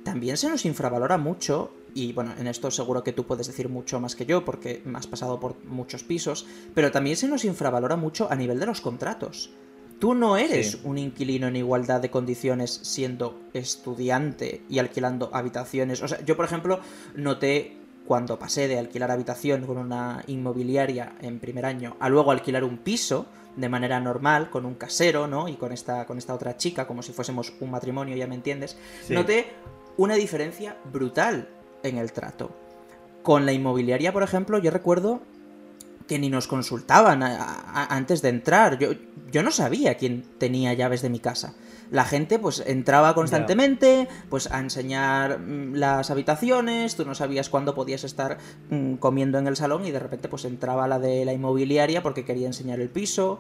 también 0.04 0.38
se 0.38 0.50
nos 0.50 0.65
infravalora 0.65 1.19
mucho, 1.19 1.72
y 1.93 2.13
bueno, 2.13 2.34
en 2.39 2.48
esto 2.48 2.72
seguro 2.72 3.04
que 3.04 3.13
tú 3.13 3.26
puedes 3.26 3.45
decir 3.45 3.69
mucho 3.69 4.00
más 4.00 4.15
que 4.15 4.26
yo, 4.26 4.43
porque 4.43 4.82
has 4.95 5.06
pasado 5.06 5.39
por 5.39 5.63
muchos 5.65 6.04
pisos, 6.04 6.48
pero 6.74 6.91
también 6.91 7.15
se 7.15 7.28
nos 7.28 7.45
infravalora 7.45 7.95
mucho 7.95 8.32
a 8.32 8.36
nivel 8.36 8.60
de 8.60 8.65
los 8.65 8.82
contratos. 8.82 9.52
Tú 10.00 10.15
no 10.15 10.38
eres 10.38 10.80
un 10.86 10.98
inquilino 10.98 11.48
en 11.48 11.58
igualdad 11.58 12.00
de 12.00 12.10
condiciones 12.10 12.80
siendo 12.84 13.38
estudiante 13.54 14.62
y 14.69 14.80
alquilando 14.80 15.30
habitaciones. 15.34 16.02
O 16.02 16.08
sea, 16.08 16.24
yo 16.24 16.38
por 16.38 16.45
ejemplo 16.45 16.80
noté 17.15 17.78
cuando 18.06 18.40
pasé 18.40 18.68
de 18.68 18.80
alquilar 18.80 19.12
habitación 19.12 19.66
con 19.66 19.78
una 19.78 20.24
inmobiliaria 20.28 21.14
en 21.22 21.40
primer 21.40 21.66
año 21.66 21.96
a 22.00 22.10
luego 22.10 22.32
alquilar 22.32 22.64
un 22.64 22.78
piso 22.78 23.28
de 23.56 23.70
manera 23.70 24.00
normal 24.00 24.50
con 24.50 24.66
un 24.66 24.76
casero, 24.76 25.28
¿no? 25.28 25.48
Y 25.48 25.56
con 25.56 25.72
esta, 25.72 26.06
con 26.06 26.18
esta 26.18 26.34
otra 26.34 26.58
chica, 26.58 26.88
como 26.88 27.04
si 27.04 27.12
fuésemos 27.12 27.54
un 27.60 27.72
matrimonio, 27.72 28.16
ya 28.16 28.28
me 28.28 28.36
entiendes, 28.36 28.78
noté 29.10 29.48
una 29.98 30.16
diferencia 30.16 30.78
brutal 30.92 31.50
en 31.84 31.98
el 31.98 32.12
trato. 32.12 32.52
Con 33.22 33.46
la 33.46 33.52
inmobiliaria, 33.52 34.14
por 34.14 34.24
ejemplo, 34.24 34.58
yo 34.60 34.72
recuerdo 34.72 35.22
que 36.08 36.18
ni 36.18 36.30
nos 36.30 36.48
consultaban 36.48 37.22
antes 37.22 38.22
de 38.22 38.30
entrar. 38.30 38.80
Yo, 38.80 38.92
yo 39.32 39.44
no 39.44 39.52
sabía 39.52 39.96
quién 39.96 40.24
tenía 40.38 40.74
llaves 40.74 41.02
de 41.02 41.10
mi 41.10 41.20
casa 41.20 41.54
la 41.91 42.06
gente 42.06 42.39
pues 42.39 42.63
entraba 42.65 43.13
constantemente, 43.15 44.08
pues 44.30 44.52
a 44.52 44.60
enseñar 44.60 45.39
mm, 45.39 45.75
las 45.75 46.12
habitaciones, 46.12 46.95
tú 46.95 47.06
no 47.06 47.15
sabías 47.15 47.49
cuándo 47.49 47.75
podías 47.75 48.04
estar 48.04 48.38
mm, 48.69 48.95
comiendo 48.95 49.38
en 49.38 49.47
el 49.47 49.56
salón 49.56 49.86
y 49.86 49.91
de 49.91 49.99
repente 49.99 50.30
pues 50.30 50.45
entraba 50.45 50.88
la 50.88 50.99
de 50.99 51.25
la 51.25 51.34
inmobiliaria 51.34 52.04
porque 52.04 52.25
quería 52.25 52.47
enseñar 52.47 52.80
el 52.80 52.89
piso. 52.89 53.39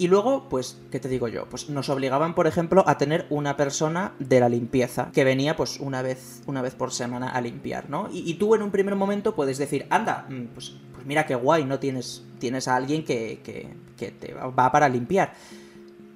Y 0.00 0.06
luego, 0.06 0.48
pues, 0.48 0.78
¿qué 0.92 1.00
te 1.00 1.08
digo 1.08 1.26
yo? 1.26 1.48
Pues 1.48 1.70
nos 1.70 1.88
obligaban, 1.88 2.36
por 2.36 2.46
ejemplo, 2.46 2.84
a 2.86 2.98
tener 2.98 3.26
una 3.30 3.56
persona 3.56 4.12
de 4.20 4.38
la 4.38 4.48
limpieza 4.48 5.10
que 5.12 5.24
venía, 5.24 5.56
pues, 5.56 5.80
una 5.80 6.02
vez, 6.02 6.40
una 6.46 6.62
vez 6.62 6.76
por 6.76 6.92
semana 6.92 7.30
a 7.30 7.40
limpiar, 7.40 7.90
¿no? 7.90 8.08
Y, 8.12 8.34
tú 8.34 8.54
en 8.54 8.62
un 8.62 8.70
primer 8.70 8.94
momento 8.94 9.34
puedes 9.34 9.58
decir, 9.58 9.88
anda, 9.90 10.24
mm, 10.28 10.54
pues, 10.54 10.76
pues 10.94 11.04
mira 11.04 11.26
qué 11.26 11.34
guay, 11.34 11.64
¿no? 11.64 11.80
Tienes, 11.80 12.22
tienes 12.38 12.68
a 12.68 12.76
alguien 12.76 13.04
que, 13.04 13.40
que, 13.42 13.74
que 13.96 14.12
te 14.12 14.34
va 14.34 14.70
para 14.70 14.88
limpiar. 14.88 15.32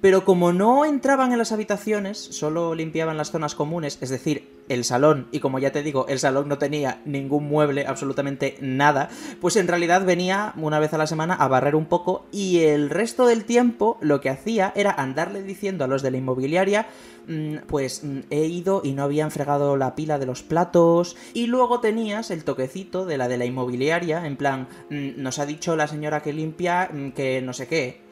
Pero 0.03 0.25
como 0.25 0.51
no 0.51 0.83
entraban 0.83 1.31
en 1.31 1.37
las 1.37 1.53
habitaciones, 1.53 2.17
solo 2.17 2.75
limpiaban 2.75 3.15
las 3.15 3.31
zonas 3.31 3.55
comunes, 3.55 3.97
es 4.01 4.09
decir, 4.09 4.49
el 4.67 4.83
salón, 4.83 5.29
y 5.31 5.39
como 5.39 5.59
ya 5.59 5.71
te 5.71 5.81
digo, 5.81 6.07
el 6.09 6.19
salón 6.19 6.49
no 6.49 6.57
tenía 6.57 7.01
ningún 7.05 7.45
mueble, 7.47 7.87
absolutamente 7.87 8.57
nada, 8.59 9.07
pues 9.39 9.55
en 9.55 9.69
realidad 9.69 10.03
venía 10.03 10.51
una 10.57 10.79
vez 10.79 10.93
a 10.93 10.97
la 10.97 11.07
semana 11.07 11.35
a 11.35 11.47
barrer 11.47 11.77
un 11.77 11.85
poco 11.85 12.25
y 12.33 12.65
el 12.65 12.89
resto 12.89 13.27
del 13.27 13.45
tiempo 13.45 13.97
lo 14.01 14.19
que 14.19 14.29
hacía 14.29 14.73
era 14.75 14.91
andarle 14.91 15.41
diciendo 15.41 15.85
a 15.85 15.87
los 15.87 16.01
de 16.01 16.11
la 16.11 16.17
inmobiliaria 16.17 16.87
mm, 17.29 17.59
pues 17.67 18.03
mm, 18.03 18.23
he 18.29 18.43
ido 18.43 18.81
y 18.83 18.91
no 18.91 19.03
habían 19.03 19.31
fregado 19.31 19.77
la 19.77 19.95
pila 19.95 20.19
de 20.19 20.25
los 20.25 20.43
platos 20.43 21.15
y 21.33 21.47
luego 21.47 21.79
tenías 21.79 22.29
el 22.29 22.43
toquecito 22.43 23.05
de 23.05 23.17
la 23.17 23.29
de 23.29 23.37
la 23.37 23.45
inmobiliaria 23.45 24.27
en 24.27 24.35
plan 24.35 24.67
mm, 24.89 25.11
nos 25.21 25.39
ha 25.39 25.45
dicho 25.45 25.77
la 25.77 25.87
señora 25.87 26.21
que 26.21 26.33
limpia 26.33 26.89
que 27.15 27.41
no 27.41 27.53
sé 27.53 27.67
qué 27.67 28.02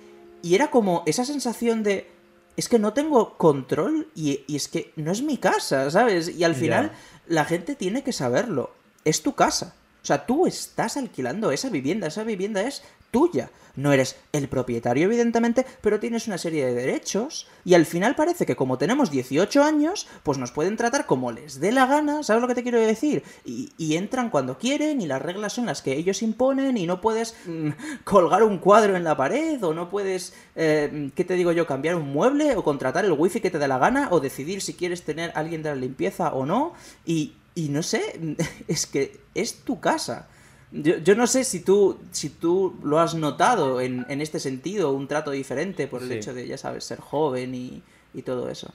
y 0.41 0.55
era 0.55 0.71
como 0.71 1.03
esa 1.05 1.25
sensación 1.25 1.83
de. 1.83 2.09
Es 2.57 2.67
que 2.67 2.79
no 2.79 2.93
tengo 2.93 3.37
control 3.37 4.09
y, 4.13 4.43
es 4.53 4.67
que 4.67 4.91
no 4.95 5.11
es 5.11 5.21
mi 5.21 5.37
casa, 5.37 5.89
¿sabes? 5.89 6.29
Y 6.29 6.43
al 6.43 6.55
final 6.55 6.91
la 7.27 7.45
gente 7.45 7.75
tiene 7.75 8.03
que 8.03 8.11
saberlo. 8.11 8.71
Es 9.05 9.23
tu 9.23 9.35
casa. 9.35 9.73
O 10.03 10.05
sea, 10.05 10.25
tú 10.25 10.47
estás 10.47 10.97
alquilando 10.97 11.51
esa 11.51 11.69
vivienda. 11.69 12.07
Esa 12.07 12.23
vivienda 12.23 12.61
es 12.61 12.83
tuya. 13.11 13.51
No 13.75 13.93
eres 13.93 14.17
el 14.33 14.49
propietario, 14.49 15.05
evidentemente, 15.05 15.65
pero 15.81 15.99
tienes 15.99 16.27
una 16.27 16.37
serie 16.37 16.65
de 16.65 16.73
derechos 16.73 17.47
y 17.63 17.73
al 17.73 17.85
final 17.85 18.15
parece 18.15 18.45
que 18.45 18.55
como 18.55 18.77
tenemos 18.77 19.11
18 19.11 19.63
años, 19.63 20.07
pues 20.23 20.37
nos 20.37 20.51
pueden 20.51 20.75
tratar 20.75 21.05
como 21.05 21.31
les 21.31 21.59
dé 21.59 21.71
la 21.71 21.85
gana, 21.85 22.23
¿sabes 22.23 22.41
lo 22.41 22.47
que 22.47 22.55
te 22.55 22.63
quiero 22.63 22.79
decir? 22.79 23.23
Y, 23.45 23.69
entran 23.91 24.29
cuando 24.29 24.57
quieren 24.57 25.01
y 25.01 25.05
las 25.05 25.21
reglas 25.21 25.53
son 25.53 25.65
las 25.65 25.81
que 25.81 25.93
ellos 25.93 26.21
imponen 26.21 26.77
y 26.77 26.87
no 26.87 27.01
puedes 27.01 27.35
mm, 27.45 27.69
colgar 28.03 28.43
un 28.43 28.57
cuadro 28.57 28.95
en 28.95 29.03
la 29.03 29.17
pared 29.17 29.61
o 29.63 29.73
no 29.73 29.89
puedes, 29.89 30.33
eh, 30.55 31.11
¿qué 31.13 31.23
te 31.23 31.35
digo 31.35 31.51
yo?, 31.51 31.67
cambiar 31.67 31.95
un 31.95 32.11
mueble 32.11 32.55
o 32.55 32.63
contratar 32.63 33.05
el 33.05 33.11
wifi 33.11 33.41
que 33.41 33.51
te 33.51 33.59
dé 33.59 33.67
la 33.67 33.77
gana 33.77 34.07
o 34.11 34.19
decidir 34.19 34.61
si 34.61 34.73
quieres 34.73 35.03
tener 35.03 35.31
a 35.31 35.39
alguien 35.39 35.61
de 35.61 35.69
la 35.69 35.75
limpieza 35.75 36.33
o 36.33 36.45
no 36.45 36.73
y, 37.05 37.33
y 37.53 37.69
no 37.69 37.83
sé, 37.83 38.37
es 38.67 38.87
que 38.87 39.19
es 39.35 39.55
tu 39.63 39.79
casa. 39.79 40.27
Yo, 40.71 41.15
no 41.15 41.27
sé 41.27 41.43
si 41.43 41.59
tú, 41.59 41.99
si 42.11 42.29
tú 42.29 42.79
lo 42.83 42.99
has 42.99 43.13
notado 43.13 43.81
en, 43.81 44.05
este 44.21 44.39
sentido, 44.39 44.93
un 44.93 45.07
trato 45.07 45.31
diferente 45.31 45.87
por 45.87 46.01
el 46.01 46.11
hecho 46.11 46.33
de, 46.33 46.47
ya 46.47 46.57
sabes, 46.57 46.85
ser 46.85 46.99
joven 46.99 47.53
y, 47.55 47.83
todo 48.23 48.49
eso. 48.49 48.73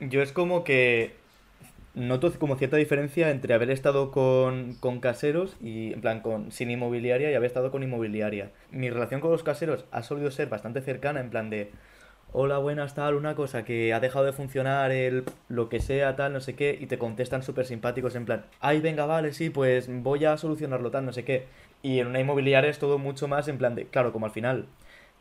Yo 0.00 0.22
es 0.22 0.32
como 0.32 0.64
que 0.64 1.14
noto 1.94 2.32
como 2.38 2.56
cierta 2.56 2.76
diferencia 2.76 3.30
entre 3.30 3.54
haber 3.54 3.70
estado 3.70 4.10
con, 4.10 4.74
con, 4.80 5.00
caseros 5.00 5.56
y, 5.60 5.92
en 5.92 6.00
plan, 6.00 6.20
con, 6.20 6.50
sin 6.50 6.70
inmobiliaria 6.70 7.30
y 7.30 7.34
haber 7.34 7.46
estado 7.46 7.70
con 7.70 7.82
inmobiliaria. 7.82 8.50
Mi 8.70 8.90
relación 8.90 9.20
con 9.20 9.30
los 9.30 9.42
caseros 9.42 9.84
ha 9.92 10.02
solido 10.02 10.30
ser 10.30 10.48
bastante 10.48 10.80
cercana, 10.80 11.20
en 11.20 11.30
plan 11.30 11.48
de, 11.48 11.70
hola, 12.38 12.58
buenas, 12.58 12.94
tal, 12.94 13.14
una 13.14 13.34
cosa 13.34 13.64
que 13.64 13.94
ha 13.94 14.00
dejado 14.00 14.26
de 14.26 14.32
funcionar 14.34 14.92
el 14.92 15.24
lo 15.48 15.70
que 15.70 15.80
sea, 15.80 16.16
tal, 16.16 16.34
no 16.34 16.40
sé 16.40 16.54
qué, 16.54 16.76
y 16.78 16.84
te 16.84 16.98
contestan 16.98 17.42
súper 17.42 17.64
simpáticos 17.64 18.14
en 18.14 18.26
plan, 18.26 18.44
ay, 18.60 18.82
venga, 18.82 19.06
vale, 19.06 19.32
sí, 19.32 19.48
pues 19.48 19.88
voy 19.88 20.26
a 20.26 20.36
solucionarlo, 20.36 20.90
tal, 20.90 21.06
no 21.06 21.14
sé 21.14 21.24
qué. 21.24 21.46
Y 21.82 21.98
en 21.98 22.08
una 22.08 22.20
inmobiliaria 22.20 22.68
es 22.68 22.78
todo 22.78 22.98
mucho 22.98 23.26
más 23.26 23.48
en 23.48 23.56
plan 23.56 23.74
de, 23.74 23.86
claro, 23.86 24.12
como 24.12 24.26
al 24.26 24.32
final 24.32 24.66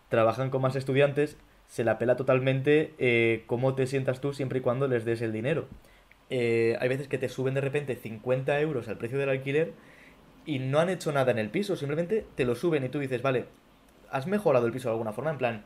trabajan 0.09 0.49
con 0.49 0.61
más 0.61 0.75
estudiantes, 0.75 1.37
se 1.67 1.85
la 1.85 1.97
pela 1.99 2.17
totalmente 2.17 2.93
eh, 2.99 3.43
cómo 3.47 3.75
te 3.75 3.87
sientas 3.87 4.19
tú 4.19 4.33
siempre 4.33 4.59
y 4.59 4.61
cuando 4.61 4.89
les 4.89 5.05
des 5.05 5.21
el 5.21 5.31
dinero. 5.31 5.67
Eh, 6.29 6.75
hay 6.81 6.89
veces 6.89 7.07
que 7.07 7.17
te 7.17 7.29
suben 7.29 7.53
de 7.53 7.61
repente 7.61 7.95
50 7.95 8.59
euros 8.59 8.89
al 8.89 8.97
precio 8.97 9.17
del 9.17 9.29
alquiler 9.29 9.71
y 10.45 10.59
no 10.59 10.79
han 10.79 10.89
hecho 10.89 11.13
nada 11.13 11.31
en 11.31 11.39
el 11.39 11.49
piso, 11.49 11.77
simplemente 11.77 12.25
te 12.35 12.43
lo 12.43 12.55
suben 12.55 12.83
y 12.83 12.89
tú 12.89 12.99
dices, 12.99 13.21
vale, 13.21 13.45
has 14.11 14.27
mejorado 14.27 14.65
el 14.65 14.73
piso 14.73 14.89
de 14.89 14.93
alguna 14.93 15.13
forma, 15.13 15.31
en 15.31 15.37
plan, 15.37 15.63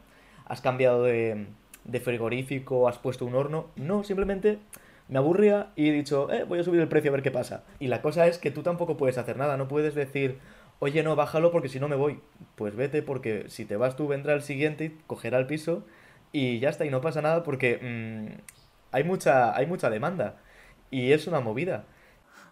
has 0.50 0.60
cambiado 0.60 1.04
de, 1.04 1.48
de 1.86 2.00
frigorífico, 2.02 2.90
has 2.90 2.98
puesto 2.98 3.26
un 3.26 3.36
horno. 3.36 3.68
No, 3.78 4.04
simplemente 4.04 4.60
me 5.08 5.18
aburría 5.18 5.72
y 5.76 5.90
he 5.90 5.92
dicho, 5.94 6.32
eh, 6.32 6.44
voy 6.44 6.60
a 6.60 6.64
subir 6.64 6.82
el 6.82 6.88
precio 6.88 7.12
a 7.12 7.14
ver 7.14 7.24
qué 7.24 7.32
pasa. 7.32 7.64
Y 7.80 7.88
la 7.88 8.02
cosa 8.02 8.28
es 8.28 8.38
que 8.38 8.52
tú 8.52 8.64
tampoco 8.64 8.98
puedes 8.98 9.18
hacer 9.18 9.38
nada, 9.38 9.58
no 9.58 9.68
puedes 9.68 9.96
decir, 9.96 10.40
oye, 10.80 11.04
no, 11.04 11.16
bájalo 11.16 11.52
porque 11.52 11.70
si 11.70 11.80
no 11.80 11.88
me 11.88 11.96
voy. 11.96 12.20
Pues 12.56 12.76
vete 12.76 13.02
porque 13.02 13.46
si 13.48 13.66
te 13.66 13.78
vas 13.78 13.96
tú 13.96 14.08
vendrá 14.08 14.34
el 14.34 14.42
siguiente 14.42 14.86
y 14.86 14.98
cogerá 15.08 15.40
el 15.40 15.48
piso 15.48 15.84
y 16.32 16.60
ya 16.60 16.70
está, 16.70 16.86
y 16.86 16.90
no 16.90 17.02
pasa 17.02 17.22
nada 17.22 17.44
porque 17.44 17.78
mm, 17.82 18.42
hay, 18.92 19.04
mucha, 19.04 19.56
hay 19.56 19.66
mucha 19.66 19.90
demanda 19.90 20.38
y 20.92 21.12
es 21.12 21.28
una 21.28 21.40
movida. 21.40 21.86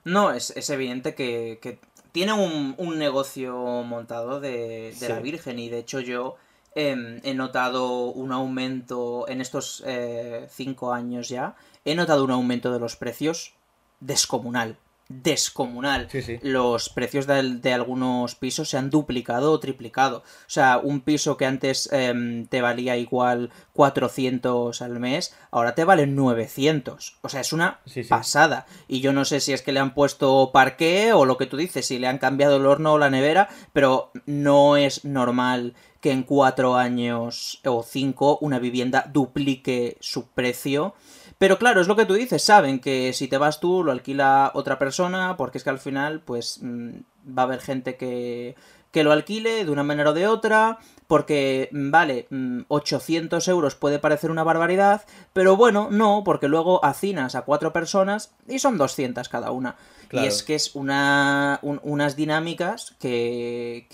No, 0.04 0.32
es, 0.32 0.56
es 0.56 0.70
evidente 0.70 1.16
que, 1.16 1.60
que 1.62 1.80
tiene 2.12 2.34
un, 2.34 2.76
un, 2.78 2.98
negocio 2.98 3.56
montado 3.84 4.40
de, 4.40 4.96
de 5.00 5.10
la 5.10 5.20
Virgen 5.20 5.60
y 5.60 5.70
de 5.70 5.80
hecho 5.80 6.00
yo 6.00 6.38
Em, 6.80 7.20
he 7.24 7.34
notado 7.34 8.12
un 8.12 8.32
aumento 8.32 9.28
en 9.28 9.42
estos 9.42 9.84
eh, 9.88 10.46
cinco 10.52 10.94
años 10.94 11.28
ya. 11.28 11.56
He 11.84 11.96
notado 11.96 12.24
un 12.24 12.30
aumento 12.30 12.72
de 12.72 12.80
los 12.80 12.96
precios 12.96 13.56
descomunal. 14.00 14.78
Descomunal. 15.10 16.08
Los 16.44 16.90
precios 16.90 17.26
de, 17.26 17.74
algunos 17.74 18.36
pisos 18.36 18.70
se 18.70 18.78
han 18.78 18.92
duplicado 18.92 19.54
o 19.54 19.60
triplicado. 19.60 20.18
O 20.20 20.50
sea, 20.50 20.78
un 20.78 21.02
piso 21.02 21.36
que 21.36 21.48
antes 21.48 21.90
em, 21.92 22.46
te 22.46 22.62
valía 22.62 22.96
igual 22.96 23.50
400 23.74 24.80
al 24.84 25.00
mes, 25.00 25.34
ahora 25.50 25.74
te 25.74 25.84
vale 25.84 26.06
900. 26.06 27.18
O 27.22 27.30
sea, 27.30 27.42
es 27.42 27.54
una 27.54 27.80
pasada. 28.08 28.68
Y 28.88 29.00
yo 29.00 29.14
no 29.14 29.26
sé 29.26 29.40
si 29.40 29.52
es 29.52 29.64
que 29.64 29.72
le 29.72 29.80
han 29.80 29.96
puesto 29.96 30.52
parqué 30.54 31.12
o 31.14 31.26
lo 31.26 31.38
que 31.38 31.48
tú 31.48 31.58
dices, 31.58 31.88
si 31.88 31.98
le 31.98 32.06
han 32.06 32.20
cambiado 32.20 32.58
el 32.58 32.68
horno 32.68 32.94
o 32.94 32.98
la 33.00 33.10
nevera, 33.10 33.50
pero 33.74 34.12
no 34.28 34.78
es 34.78 35.06
normal 35.06 35.74
que 36.08 36.14
en 36.14 36.24
cuatro 36.24 36.76
años 36.76 37.60
o 37.66 37.84
cinco 37.84 38.38
una 38.40 38.60
vivienda 38.60 39.10
duplique 39.12 39.98
su 40.00 40.30
precio. 40.30 40.94
Pero 41.38 41.60
claro, 41.60 41.82
es 41.82 41.88
lo 41.90 41.98
que 41.98 42.06
tú 42.06 42.14
dices, 42.14 42.42
saben 42.42 42.80
que 42.80 43.12
si 43.12 43.28
te 43.28 43.38
vas 43.38 43.60
tú 43.60 43.84
lo 43.84 43.92
alquila 43.92 44.52
otra 44.54 44.80
persona, 44.80 45.36
porque 45.36 45.58
es 45.58 45.66
que 45.66 45.70
al 45.70 45.80
final 45.80 46.22
pues 46.22 46.60
mm, 46.62 46.92
va 47.38 47.42
a 47.42 47.46
haber 47.46 47.60
gente 47.60 47.98
que, 47.98 48.56
que 48.98 49.04
lo 49.04 49.12
alquile 49.12 49.64
de 49.64 49.70
una 49.70 49.84
manera 49.84 50.10
o 50.10 50.14
de 50.14 50.26
otra, 50.26 50.80
porque, 51.06 51.70
mm, 51.72 51.92
vale, 51.92 52.28
800 52.68 53.48
mm, 53.48 53.52
euros 53.52 53.76
puede 53.76 54.00
parecer 54.00 54.32
una 54.32 54.44
barbaridad, 54.44 55.04
pero 55.34 55.56
bueno, 55.56 55.90
no, 55.92 56.24
porque 56.26 56.48
luego 56.48 56.84
hacinas 56.84 57.36
a 57.36 57.44
cuatro 57.44 57.72
personas 57.72 58.32
y 58.48 58.58
son 58.58 58.80
200 58.80 59.30
cada 59.30 59.52
una. 59.52 59.76
Y 60.12 60.26
es 60.26 60.42
que 60.42 60.56
es 60.56 60.74
una, 60.74 61.60
unas 61.62 62.16
dinámicas 62.16 62.96
que, 62.98 63.88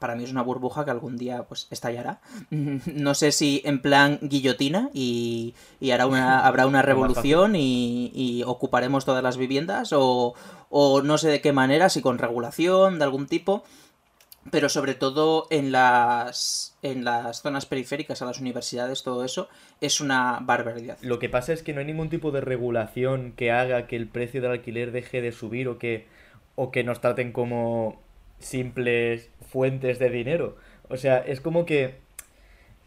para 0.00 0.16
mí 0.16 0.24
es 0.24 0.32
una 0.32 0.42
burbuja 0.42 0.84
que 0.84 0.90
algún 0.90 1.16
día 1.16 1.44
pues 1.44 1.68
estallará. 1.70 2.20
No 2.50 3.14
sé 3.14 3.30
si 3.30 3.62
en 3.64 3.80
plan 3.80 4.18
guillotina 4.22 4.90
y, 4.92 5.54
hará 5.92 6.06
una, 6.06 6.40
habrá 6.46 6.66
una 6.66 6.82
revolución 6.82 7.54
y, 7.54 8.42
ocuparemos 8.44 9.04
todas 9.04 9.22
las 9.22 9.36
viviendas 9.36 9.92
o, 9.92 10.34
o 10.68 11.02
no 11.02 11.16
sé 11.16 11.28
de 11.28 11.40
qué 11.40 11.52
manera, 11.52 11.90
si 11.90 12.02
con 12.02 12.18
regulación 12.18 12.98
de 12.98 13.04
algún 13.04 13.28
tipo 13.28 13.62
pero 14.50 14.68
sobre 14.68 14.94
todo 14.94 15.46
en 15.50 15.70
las, 15.72 16.76
en 16.82 17.04
las 17.04 17.42
zonas 17.42 17.66
periféricas, 17.66 18.22
a 18.22 18.26
las 18.26 18.40
universidades, 18.40 19.02
todo 19.02 19.24
eso, 19.24 19.48
es 19.80 20.00
una 20.00 20.40
barbaridad. 20.42 20.98
Lo 21.00 21.18
que 21.18 21.28
pasa 21.28 21.52
es 21.52 21.62
que 21.62 21.72
no 21.72 21.80
hay 21.80 21.86
ningún 21.86 22.08
tipo 22.08 22.32
de 22.32 22.40
regulación 22.40 23.32
que 23.32 23.52
haga 23.52 23.86
que 23.86 23.96
el 23.96 24.08
precio 24.08 24.42
del 24.42 24.50
alquiler 24.50 24.90
deje 24.90 25.20
de 25.20 25.32
subir 25.32 25.68
o 25.68 25.78
que, 25.78 26.06
o 26.56 26.70
que 26.70 26.82
nos 26.82 27.00
traten 27.00 27.32
como 27.32 28.00
simples 28.40 29.30
fuentes 29.48 29.98
de 29.98 30.10
dinero. 30.10 30.56
O 30.88 30.96
sea, 30.96 31.18
es 31.18 31.40
como 31.40 31.64
que 31.64 31.94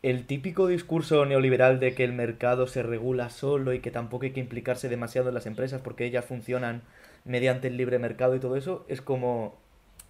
el 0.04 0.28
típico 0.28 0.68
discurso 0.68 1.26
neoliberal 1.26 1.80
de 1.80 1.96
que 1.96 2.04
el 2.04 2.14
mercado 2.14 2.68
se 2.68 2.84
regula 2.84 3.30
solo 3.30 3.74
y 3.74 3.80
que 3.80 3.92
tampoco 3.92 4.26
hay 4.26 4.32
que 4.32 4.40
implicarse 4.40 4.90
demasiado 4.90 5.30
en 5.30 5.34
las 5.36 5.48
empresas 5.48 5.82
porque 5.82 6.06
ellas 6.06 6.26
funcionan 6.26 6.84
mediante 7.24 7.70
el 7.70 7.78
libre 7.78 7.98
mercado 7.98 8.36
y 8.36 8.40
todo 8.40 8.56
eso, 8.56 8.86
es 8.88 9.02
como 9.02 9.58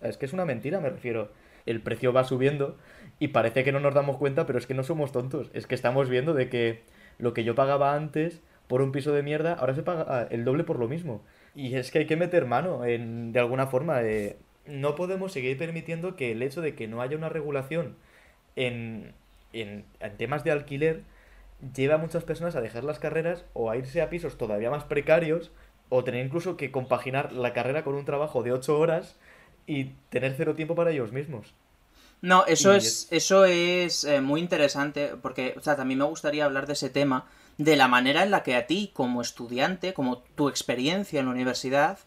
es 0.02 0.18
que 0.18 0.26
es 0.26 0.34
una 0.34 0.46
mentira, 0.46 0.80
me 0.80 0.90
refiero. 0.90 1.32
El 1.66 1.82
precio 1.82 2.14
va 2.14 2.24
subiendo 2.24 2.78
y 3.20 3.30
parece 3.30 3.64
que 3.64 3.72
no 3.72 3.80
nos 3.80 3.96
damos 3.96 4.18
cuenta, 4.18 4.46
pero 4.46 4.60
es 4.60 4.68
que 4.68 4.76
no 4.76 4.84
somos 4.84 5.12
tontos. 5.12 5.50
Es 5.54 5.66
que 5.66 5.76
estamos 5.76 6.10
viendo 6.10 6.34
de 6.34 6.50
que 6.50 6.84
lo 7.18 7.34
que 7.34 7.44
yo 7.44 7.56
pagaba 7.56 7.96
antes 7.96 8.42
por 8.68 8.82
un 8.82 8.92
piso 8.92 9.14
de 9.14 9.24
mierda, 9.24 9.54
ahora 9.54 9.74
se 9.74 9.84
paga 9.84 10.06
ah, 10.08 10.28
el 10.30 10.46
doble 10.46 10.64
por 10.64 10.80
lo 10.80 10.88
mismo. 10.88 11.24
Y 11.56 11.76
es 11.76 11.92
que 11.92 12.00
hay 12.00 12.06
que 12.06 12.18
meter 12.18 12.46
mano 12.46 12.86
en, 12.86 13.32
de 13.32 13.40
alguna 13.40 13.68
forma. 13.68 14.04
Eh, 14.04 14.38
no 14.68 14.96
podemos 14.96 15.32
seguir 15.32 15.58
permitiendo 15.58 16.16
que 16.16 16.32
el 16.32 16.42
hecho 16.42 16.62
de 16.62 16.76
que 16.76 16.88
no 16.88 17.02
haya 17.02 17.18
una 17.18 17.30
regulación 17.30 17.96
en, 18.56 19.14
en, 19.54 19.86
en 20.00 20.18
temas 20.18 20.44
de 20.44 20.52
alquiler 20.52 21.04
lleva 21.74 21.96
a 21.96 22.00
muchas 22.00 22.24
personas 22.24 22.56
a 22.56 22.62
dejar 22.62 22.84
las 22.84 23.00
carreras 23.00 23.46
o 23.54 23.72
a 23.72 23.78
irse 23.78 24.02
a 24.02 24.10
pisos 24.10 24.38
todavía 24.38 24.70
más 24.70 24.84
precarios 24.84 25.52
o 25.90 26.04
tener 26.04 26.26
incluso 26.26 26.58
que 26.58 26.72
compaginar 26.72 27.32
la 27.32 27.54
carrera 27.54 27.84
con 27.84 27.96
un 27.96 28.06
trabajo 28.06 28.44
de 28.44 28.52
8 28.52 28.80
horas 28.80 29.18
y 29.68 29.86
tener 30.10 30.34
cero 30.38 30.56
tiempo 30.56 30.76
para 30.76 30.92
ellos 30.92 31.12
mismos. 31.12 31.54
No, 32.22 32.46
eso 32.46 32.74
es, 32.74 33.08
eso 33.12 33.46
es 33.46 34.04
eh, 34.04 34.22
muy 34.22 34.40
interesante, 34.40 35.12
porque 35.22 35.54
o 35.58 35.62
sea, 35.62 35.76
también 35.76 36.00
me 36.00 36.06
gustaría 36.06 36.46
hablar 36.46 36.66
de 36.66 36.74
ese 36.74 36.90
tema, 36.90 37.26
de 37.58 37.76
la 37.76 37.88
manera 37.88 38.24
en 38.24 38.32
la 38.32 38.44
que 38.44 38.56
a 38.56 38.68
ti, 38.68 38.92
como 38.94 39.22
estudiante, 39.22 39.94
como 39.94 40.20
tu 40.20 40.50
experiencia 40.50 41.20
en 41.20 41.28
la 41.28 41.32
universidad, 41.32 42.00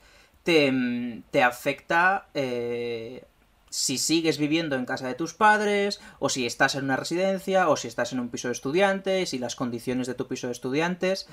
te, 0.43 0.73
mm, 0.73 1.23
afecta 1.43 2.29
eh, 2.35 3.25
si 3.71 3.99
sigues 3.99 4.39
viviendo 4.39 4.77
en 4.77 4.87
casa 4.87 5.07
de 5.07 5.15
tus 5.15 5.35
padres, 5.35 6.01
o 6.19 6.29
si 6.29 6.47
estás 6.47 6.75
en 6.75 6.85
una 6.85 6.97
residencia, 6.97 7.69
o 7.69 7.77
si 7.77 7.89
estás 7.89 8.13
en 8.13 8.21
un 8.21 8.29
piso 8.29 8.49
de 8.49 8.53
estudiantes, 8.53 9.35
y 9.35 9.39
las 9.39 9.57
condiciones 9.57 10.07
de 10.07 10.15
tu 10.15 10.27
piso 10.27 10.47
de 10.47 10.53
estudiantes. 10.53 11.29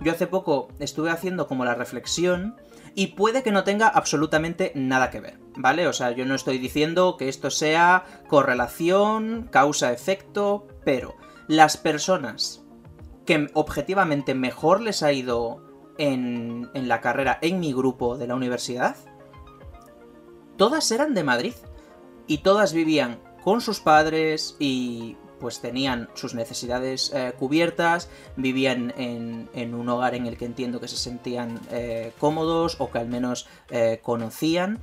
Yo 0.00 0.12
hace 0.12 0.26
poco 0.26 0.68
estuve 0.78 1.10
haciendo 1.10 1.48
como 1.48 1.64
la 1.64 1.74
reflexión 1.74 2.56
y 2.94 3.08
puede 3.08 3.42
que 3.42 3.52
no 3.52 3.64
tenga 3.64 3.88
absolutamente 3.88 4.72
nada 4.74 5.10
que 5.10 5.20
ver, 5.20 5.38
¿vale? 5.56 5.86
O 5.86 5.92
sea, 5.92 6.12
yo 6.12 6.24
no 6.26 6.34
estoy 6.34 6.58
diciendo 6.58 7.16
que 7.16 7.28
esto 7.28 7.50
sea 7.50 8.04
correlación, 8.28 9.48
causa-efecto, 9.50 10.66
pero 10.84 11.16
las 11.46 11.76
personas 11.76 12.64
que 13.26 13.48
objetivamente 13.54 14.34
mejor 14.34 14.80
les 14.80 15.02
ha 15.02 15.12
ido 15.12 15.62
en, 15.98 16.70
en 16.74 16.88
la 16.88 17.00
carrera 17.00 17.38
en 17.42 17.60
mi 17.60 17.72
grupo 17.72 18.16
de 18.16 18.26
la 18.26 18.34
universidad, 18.34 18.96
todas 20.56 20.90
eran 20.90 21.14
de 21.14 21.24
Madrid. 21.24 21.54
Y 22.30 22.38
todas 22.38 22.74
vivían 22.74 23.22
con 23.42 23.62
sus 23.62 23.80
padres 23.80 24.54
y 24.58 25.16
pues 25.40 25.60
tenían 25.60 26.08
sus 26.14 26.34
necesidades 26.34 27.12
eh, 27.14 27.32
cubiertas, 27.38 28.08
vivían 28.36 28.92
en, 28.96 29.74
un 29.74 29.88
hogar 29.88 30.14
en 30.14 30.26
el 30.26 30.36
que 30.36 30.44
entiendo 30.44 30.80
que 30.80 30.88
se 30.88 30.96
sentían 30.96 31.60
eh, 31.70 32.12
cómodos 32.18 32.76
o 32.78 32.90
que 32.90 32.98
al 32.98 33.08
menos 33.08 33.46
eh, 33.70 34.00
conocían. 34.02 34.78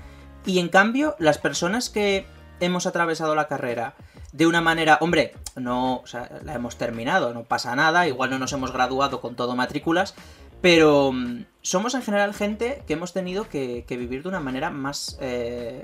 Y 0.45 0.59
en 0.59 0.69
cambio, 0.69 1.15
las 1.19 1.37
personas 1.37 1.89
que 1.89 2.25
hemos 2.59 2.85
atravesado 2.85 3.35
la 3.35 3.47
carrera 3.47 3.95
de 4.31 4.47
una 4.47 4.61
manera, 4.61 4.97
hombre, 5.01 5.33
no, 5.55 6.03
la 6.43 6.53
hemos 6.53 6.77
terminado, 6.77 7.33
no 7.33 7.43
pasa 7.43 7.75
nada, 7.75 8.07
igual 8.07 8.29
no 8.29 8.39
nos 8.39 8.53
hemos 8.53 8.71
graduado 8.71 9.21
con 9.21 9.35
todo 9.35 9.55
matrículas, 9.55 10.13
pero 10.61 11.11
mm, 11.11 11.45
somos 11.61 11.95
en 11.95 12.01
general 12.01 12.33
gente 12.33 12.83
que 12.85 12.93
hemos 12.93 13.13
tenido 13.13 13.49
que, 13.49 13.85
vivir 13.87 14.23
de 14.23 14.29
una 14.29 14.39
manera 14.39 14.69
más, 14.71 15.17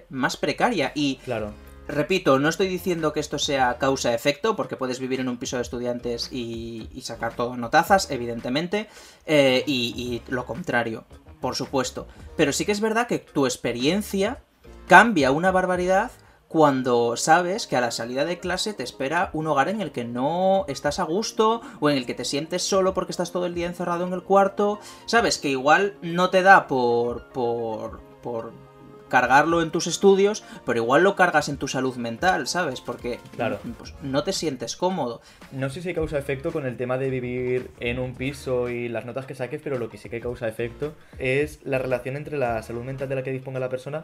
más 0.09 0.37
precaria 0.37 0.91
y 0.95 1.15
claro 1.17 1.53
repito, 1.91 2.39
no 2.39 2.49
estoy 2.49 2.67
diciendo 2.67 3.13
que 3.13 3.19
esto 3.19 3.37
sea 3.37 3.77
causa-efecto, 3.77 4.55
porque 4.55 4.77
puedes 4.77 4.99
vivir 4.99 5.19
en 5.19 5.29
un 5.29 5.37
piso 5.37 5.57
de 5.57 5.61
estudiantes 5.61 6.29
y, 6.31 6.89
sacar 7.01 7.35
todo 7.35 7.57
notazas, 7.57 8.09
evidentemente, 8.11 8.87
eh, 9.25 9.63
y, 9.67 10.21
lo 10.27 10.45
contrario, 10.45 11.05
por 11.39 11.55
supuesto. 11.55 12.07
Pero 12.37 12.53
sí 12.53 12.65
que 12.65 12.71
es 12.71 12.81
verdad 12.81 13.07
que 13.07 13.19
tu 13.19 13.45
experiencia 13.45 14.43
cambia 14.87 15.31
una 15.31 15.51
barbaridad 15.51 16.11
cuando 16.47 17.15
sabes 17.15 17.65
que 17.65 17.77
a 17.77 17.81
la 17.81 17.91
salida 17.91 18.25
de 18.25 18.39
clase 18.39 18.73
te 18.73 18.83
espera 18.83 19.29
un 19.31 19.47
hogar 19.47 19.69
en 19.69 19.79
el 19.79 19.93
que 19.93 20.03
no 20.03 20.65
estás 20.67 20.99
a 20.99 21.03
gusto 21.03 21.61
o 21.79 21.89
en 21.89 21.97
el 21.97 22.05
que 22.05 22.13
te 22.13 22.25
sientes 22.25 22.63
solo 22.63 22.93
porque 22.93 23.11
estás 23.11 23.31
todo 23.31 23.45
el 23.45 23.55
día 23.55 23.67
encerrado 23.67 24.05
en 24.05 24.11
el 24.11 24.23
cuarto. 24.23 24.79
Sabes 25.05 25.37
que 25.37 25.49
igual 25.49 25.97
no 26.01 26.29
te 26.29 26.41
da 26.41 26.67
por... 26.67 27.29
por... 27.29 28.01
por 28.21 28.70
cargarlo 29.11 29.61
en 29.61 29.69
tus 29.69 29.85
estudios, 29.85 30.43
pero 30.65 30.79
igual 30.79 31.03
lo 31.03 31.15
cargas 31.15 31.49
en 31.49 31.57
tu 31.57 31.67
salud 31.67 31.97
mental, 31.97 32.47
¿sabes? 32.47 32.81
Porque 32.81 33.19
claro. 33.35 33.59
pues, 33.77 33.93
no 34.01 34.23
te 34.23 34.33
sientes 34.33 34.75
cómodo. 34.75 35.21
No 35.51 35.69
sé 35.69 35.81
si 35.81 35.93
causa 35.93 36.17
efecto 36.17 36.51
con 36.51 36.65
el 36.65 36.77
tema 36.77 36.97
de 36.97 37.09
vivir 37.09 37.69
en 37.79 37.99
un 37.99 38.15
piso 38.15 38.69
y 38.69 38.87
las 38.87 39.05
notas 39.05 39.25
que 39.25 39.35
saques, 39.35 39.61
pero 39.61 39.77
lo 39.77 39.89
que 39.89 39.97
sí 39.97 40.09
que 40.09 40.21
causa 40.21 40.47
efecto 40.47 40.95
es 41.19 41.59
la 41.63 41.77
relación 41.77 42.15
entre 42.15 42.37
la 42.37 42.63
salud 42.63 42.83
mental 42.83 43.09
de 43.09 43.15
la 43.15 43.23
que 43.23 43.31
disponga 43.31 43.59
la 43.59 43.69
persona 43.69 44.03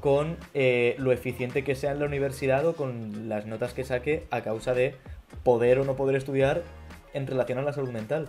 con 0.00 0.36
eh, 0.54 0.94
lo 0.98 1.10
eficiente 1.10 1.64
que 1.64 1.74
sea 1.74 1.90
en 1.90 1.98
la 1.98 2.06
universidad 2.06 2.64
o 2.64 2.74
con 2.74 3.28
las 3.28 3.46
notas 3.46 3.74
que 3.74 3.82
saque 3.82 4.26
a 4.30 4.42
causa 4.42 4.72
de 4.72 4.94
poder 5.42 5.80
o 5.80 5.84
no 5.84 5.96
poder 5.96 6.14
estudiar 6.14 6.62
en 7.12 7.26
relación 7.26 7.58
a 7.58 7.62
la 7.62 7.72
salud 7.72 7.90
mental. 7.90 8.28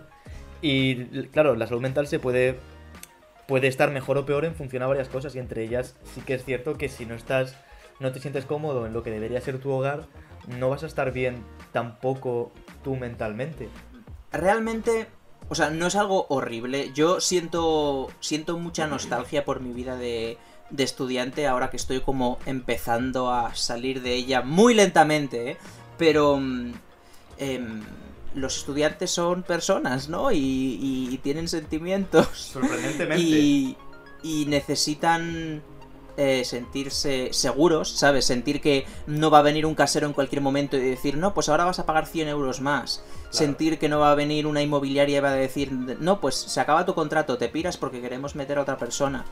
Y 0.62 1.26
claro, 1.28 1.54
la 1.54 1.66
salud 1.66 1.80
mental 1.80 2.06
se 2.06 2.18
puede 2.18 2.56
puede 3.50 3.66
estar 3.66 3.90
mejor 3.90 4.16
o 4.16 4.24
peor 4.24 4.44
en 4.44 4.54
función 4.54 4.84
a 4.84 4.86
varias 4.86 5.08
cosas 5.08 5.34
y 5.34 5.40
entre 5.40 5.64
ellas 5.64 5.96
sí 6.14 6.20
que 6.20 6.34
es 6.34 6.44
cierto 6.44 6.78
que 6.78 6.88
si 6.88 7.04
no 7.04 7.16
estás 7.16 7.56
no 7.98 8.12
te 8.12 8.20
sientes 8.20 8.44
cómodo 8.44 8.86
en 8.86 8.92
lo 8.92 9.02
que 9.02 9.10
debería 9.10 9.40
ser 9.40 9.58
tu 9.58 9.72
hogar, 9.72 10.06
no 10.46 10.70
vas 10.70 10.84
a 10.84 10.86
estar 10.86 11.12
bien 11.12 11.42
tampoco 11.72 12.52
tú 12.84 12.94
mentalmente. 12.94 13.68
Realmente, 14.30 15.08
o 15.48 15.56
sea, 15.56 15.70
no 15.70 15.88
es 15.88 15.96
algo 15.96 16.26
horrible. 16.28 16.92
Yo 16.94 17.20
siento 17.20 18.06
siento 18.20 18.56
mucha 18.56 18.86
nostalgia 18.86 19.44
por 19.44 19.58
mi 19.58 19.72
vida 19.72 19.96
de, 19.96 20.38
de 20.70 20.84
estudiante 20.84 21.48
ahora 21.48 21.70
que 21.70 21.76
estoy 21.76 22.02
como 22.02 22.38
empezando 22.46 23.32
a 23.32 23.56
salir 23.56 24.00
de 24.00 24.14
ella 24.14 24.42
muy 24.42 24.74
lentamente, 24.74 25.50
¿eh? 25.50 25.56
pero 25.98 26.36
em, 26.36 27.82
los 28.34 28.58
estudiantes 28.58 29.10
son 29.10 29.42
personas, 29.42 30.08
¿no? 30.08 30.30
Y, 30.32 31.18
tienen 31.22 31.48
sentimientos. 31.48 32.28
Sorprendentemente. 32.52 33.16
Y, 33.20 33.76
y 34.22 34.46
necesitan 34.46 35.62
eh, 36.22 36.44
sentirse 36.44 37.30
seguros, 37.32 37.96
¿sabes? 37.96 38.26
Sentir 38.26 38.60
que 38.60 38.84
no 39.06 39.30
va 39.30 39.38
a 39.38 39.42
venir 39.42 39.64
un 39.64 39.74
casero 39.74 40.06
en 40.06 40.12
cualquier 40.12 40.42
momento 40.42 40.76
y 40.76 40.80
decir, 40.80 41.16
no, 41.16 41.32
pues 41.32 41.48
ahora 41.48 41.64
vas 41.64 41.78
a 41.78 41.86
pagar 41.86 42.06
100 42.06 42.28
euros 42.28 42.60
más. 42.60 43.02
Sentir 43.30 43.78
que 43.78 43.88
no 43.88 44.00
va 44.00 44.10
a 44.10 44.14
venir 44.14 44.46
una 44.46 44.60
inmobiliaria 44.60 45.16
y 45.16 45.20
va 45.20 45.30
a 45.30 45.34
decir, 45.34 45.72
no, 45.72 46.20
pues 46.20 46.34
se 46.34 46.60
acaba 46.60 46.84
tu 46.84 46.94
contrato, 46.94 47.38
te 47.38 47.48
piras 47.48 47.78
porque 47.78 48.02
queremos 48.02 48.34
meter 48.34 48.58
a 48.58 48.62
otra 48.62 48.76
persona. 48.76 49.24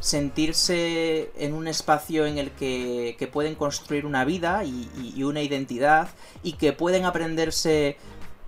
Sentirse 0.00 1.30
en 1.38 1.54
un 1.54 1.66
espacio 1.66 2.26
en 2.26 2.36
el 2.36 2.50
que, 2.50 3.16
que 3.18 3.26
pueden 3.26 3.54
construir 3.54 4.04
una 4.04 4.26
vida 4.26 4.64
y, 4.64 4.90
y 5.16 5.22
una 5.22 5.40
identidad 5.40 6.08
y 6.42 6.54
que 6.54 6.74
pueden 6.74 7.06
aprenderse 7.06 7.96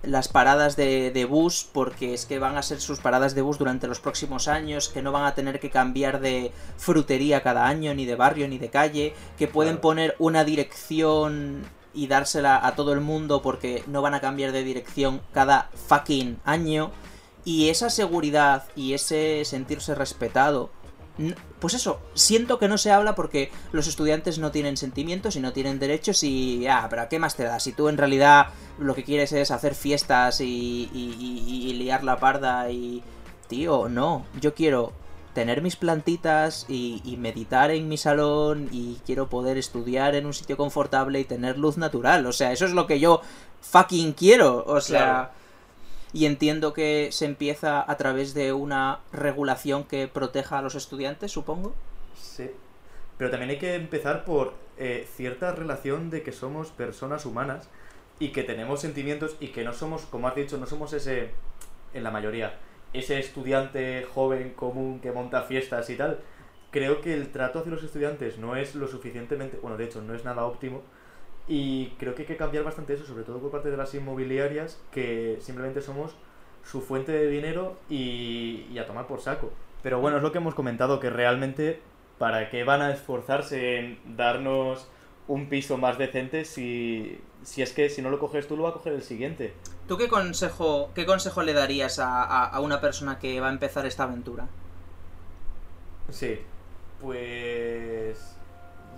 las 0.07 0.27
paradas 0.27 0.75
de, 0.75 1.27
bus, 1.29 1.67
porque 1.71 2.13
es 2.13 2.25
que 2.25 2.39
van 2.39 2.57
a 2.57 2.63
ser 2.63 2.81
sus 2.81 2.99
paradas 2.99 3.35
de 3.35 3.41
bus 3.41 3.57
durante 3.57 3.87
los 3.87 3.99
próximos 3.99 4.47
años, 4.47 4.89
que 4.89 5.01
no 5.01 5.11
van 5.11 5.25
a 5.25 5.35
tener 5.35 5.59
que 5.59 5.69
cambiar 5.69 6.19
de 6.19 6.51
frutería 6.77 7.43
cada 7.43 7.67
año, 7.67 7.93
ni 7.93 8.05
de 8.05 8.15
barrio, 8.15 8.47
ni 8.47 8.57
de 8.57 8.69
calle, 8.69 9.13
que 9.37 9.47
pueden 9.47 9.79
poner 9.79 10.15
una 10.19 10.43
dirección 10.43 11.63
y 11.93 12.07
dársela 12.07 12.65
a 12.65 12.75
todo 12.75 12.93
el 12.93 13.01
mundo 13.01 13.41
porque 13.41 13.83
no 13.87 14.01
van 14.01 14.13
a 14.13 14.21
cambiar 14.21 14.51
de 14.51 14.63
dirección 14.63 15.21
cada 15.33 15.69
fucking 15.87 16.39
año. 16.45 16.91
Y 17.43 17.69
esa 17.69 17.89
seguridad 17.89 18.65
y 18.75 18.93
ese 18.93 19.43
sentirse 19.45 19.95
respetado 19.95 20.69
pues 21.59 21.73
eso, 21.73 21.99
siento 22.13 22.59
que 22.59 22.67
no 22.67 22.77
se 22.77 22.91
habla 22.91 23.15
porque 23.15 23.51
los 23.71 23.87
estudiantes 23.87 24.39
no 24.39 24.51
tienen 24.51 24.77
sentimientos 24.77 25.35
y 25.35 25.39
no 25.39 25.53
tienen 25.53 25.79
derechos 25.79 26.23
y, 26.23 26.67
ah, 26.67 26.87
pero 26.89 27.09
¿qué 27.09 27.19
más 27.19 27.35
te 27.35 27.43
da? 27.43 27.59
Si 27.59 27.71
tú 27.71 27.89
en 27.89 27.97
realidad 27.97 28.47
lo 28.77 28.93
que 28.93 29.03
quieres 29.03 29.31
es 29.31 29.51
hacer 29.51 29.73
fiestas 29.73 30.41
y, 30.41 30.89
y, 30.93 31.73
liar 31.73 32.03
la 32.03 32.19
parda 32.19 32.69
y... 32.69 33.03
Tío, 33.47 33.87
no, 33.87 34.25
yo 34.41 34.53
quiero 34.53 34.91
tener 35.33 35.61
mis 35.61 35.77
plantitas 35.77 36.65
y, 36.67 37.15
meditar 37.17 37.71
en 37.71 37.87
mi 37.87 37.95
salón 37.95 38.67
y 38.73 38.97
quiero 39.05 39.29
poder 39.29 39.57
estudiar 39.57 40.15
en 40.15 40.25
un 40.25 40.33
sitio 40.33 40.57
confortable 40.57 41.21
y 41.21 41.23
tener 41.23 41.57
luz 41.57 41.77
natural. 41.77 42.25
O 42.25 42.33
sea, 42.33 42.51
eso 42.51 42.65
es 42.65 42.73
lo 42.73 42.87
que 42.87 42.99
yo 42.99 43.21
fucking 43.61 44.11
quiero. 44.11 44.65
O 44.67 44.81
sea 44.81 45.31
y 46.13 46.25
entiendo 46.25 46.73
que 46.73 47.09
se 47.11 47.25
empieza 47.25 47.89
a 47.89 47.97
través 47.97 48.33
de 48.33 48.53
una 48.53 48.99
regulación 49.11 49.83
que 49.83 50.07
proteja 50.07 50.59
a 50.59 50.61
los 50.61 50.75
estudiantes, 50.75 51.31
supongo. 51.31 51.73
Sí, 52.15 52.49
pero 53.17 53.29
también 53.29 53.51
hay 53.51 53.59
que 53.59 53.75
empezar 53.75 54.25
por 54.25 54.53
eh, 54.77 55.07
cierta 55.15 55.51
relación 55.51 56.09
de 56.09 56.23
que 56.23 56.31
somos 56.31 56.69
personas 56.69 57.25
humanas 57.25 57.69
y 58.19 58.29
que 58.29 58.43
tenemos 58.43 58.81
sentimientos 58.81 59.35
y 59.39 59.49
que 59.49 59.63
no 59.63 59.73
somos, 59.73 60.05
como 60.05 60.27
has 60.27 60.35
dicho, 60.35 60.57
no 60.57 60.65
somos 60.65 60.93
ese, 60.93 61.31
en 61.93 62.03
la 62.03 62.11
mayoría, 62.11 62.57
ese 62.93 63.19
estudiante 63.19 64.05
joven 64.13 64.53
común 64.53 64.99
que 64.99 65.11
monta 65.11 65.43
fiestas 65.43 65.89
y 65.89 65.97
tal. 65.97 66.19
Creo 66.71 67.01
que 67.01 67.13
el 67.13 67.31
trato 67.31 67.59
hacia 67.59 67.71
los 67.71 67.83
estudiantes 67.83 68.37
no 68.37 68.55
es 68.55 68.75
lo 68.75 68.87
suficientemente, 68.87 69.57
bueno, 69.61 69.77
de 69.77 69.85
hecho, 69.85 70.01
no 70.01 70.13
es 70.13 70.25
nada 70.25 70.45
óptimo 70.45 70.81
y 71.47 71.87
creo 71.97 72.13
que 72.13 72.23
hay 72.23 72.27
que 72.27 72.37
cambiar 72.37 72.63
bastante 72.63 72.93
eso, 72.93 73.05
sobre 73.05 73.23
todo 73.23 73.39
por 73.39 73.51
parte 73.51 73.71
de 73.71 73.77
las 73.77 73.93
inmobiliarias, 73.93 74.79
que 74.91 75.37
simplemente 75.39 75.81
somos 75.81 76.15
su 76.63 76.81
fuente 76.81 77.13
de 77.13 77.27
dinero 77.27 77.77
y, 77.89 78.77
a 78.77 78.85
tomar 78.85 79.07
por 79.07 79.21
saco. 79.21 79.51
Pero 79.81 80.01
bueno, 80.01 80.17
es 80.17 80.23
lo 80.23 80.31
que 80.31 80.39
hemos 80.39 80.55
comentado, 80.55 80.99
que 80.99 81.09
realmente, 81.09 81.79
¿para 82.17 82.49
qué 82.49 82.65
van 82.65 82.81
a 82.81 82.91
esforzarse 82.91 83.77
en 83.77 84.17
darnos 84.17 84.89
un 85.29 85.47
piso 85.47 85.77
más 85.77 85.97
decente 85.97 86.43
si, 86.43 87.21
si 87.43 87.61
es 87.61 87.71
que 87.71 87.89
si 87.89 88.01
no 88.01 88.09
lo 88.09 88.19
coges 88.19 88.47
tú, 88.47 88.57
lo 88.57 88.63
va 88.63 88.69
a 88.69 88.73
coger 88.73 88.93
el 88.93 89.03
siguiente? 89.03 89.53
¿Tú 89.87 89.97
qué 89.97 90.09
consejo, 90.09 90.91
qué 90.93 91.05
consejo 91.05 91.43
le 91.43 91.53
darías 91.53 91.99
a, 91.99 92.43
a 92.43 92.59
una 92.59 92.81
persona 92.81 93.19
que 93.19 93.39
va 93.39 93.47
a 93.47 93.51
empezar 93.53 93.85
esta 93.85 94.03
aventura? 94.03 94.47
Sí, 96.09 96.39
pues 97.01 98.36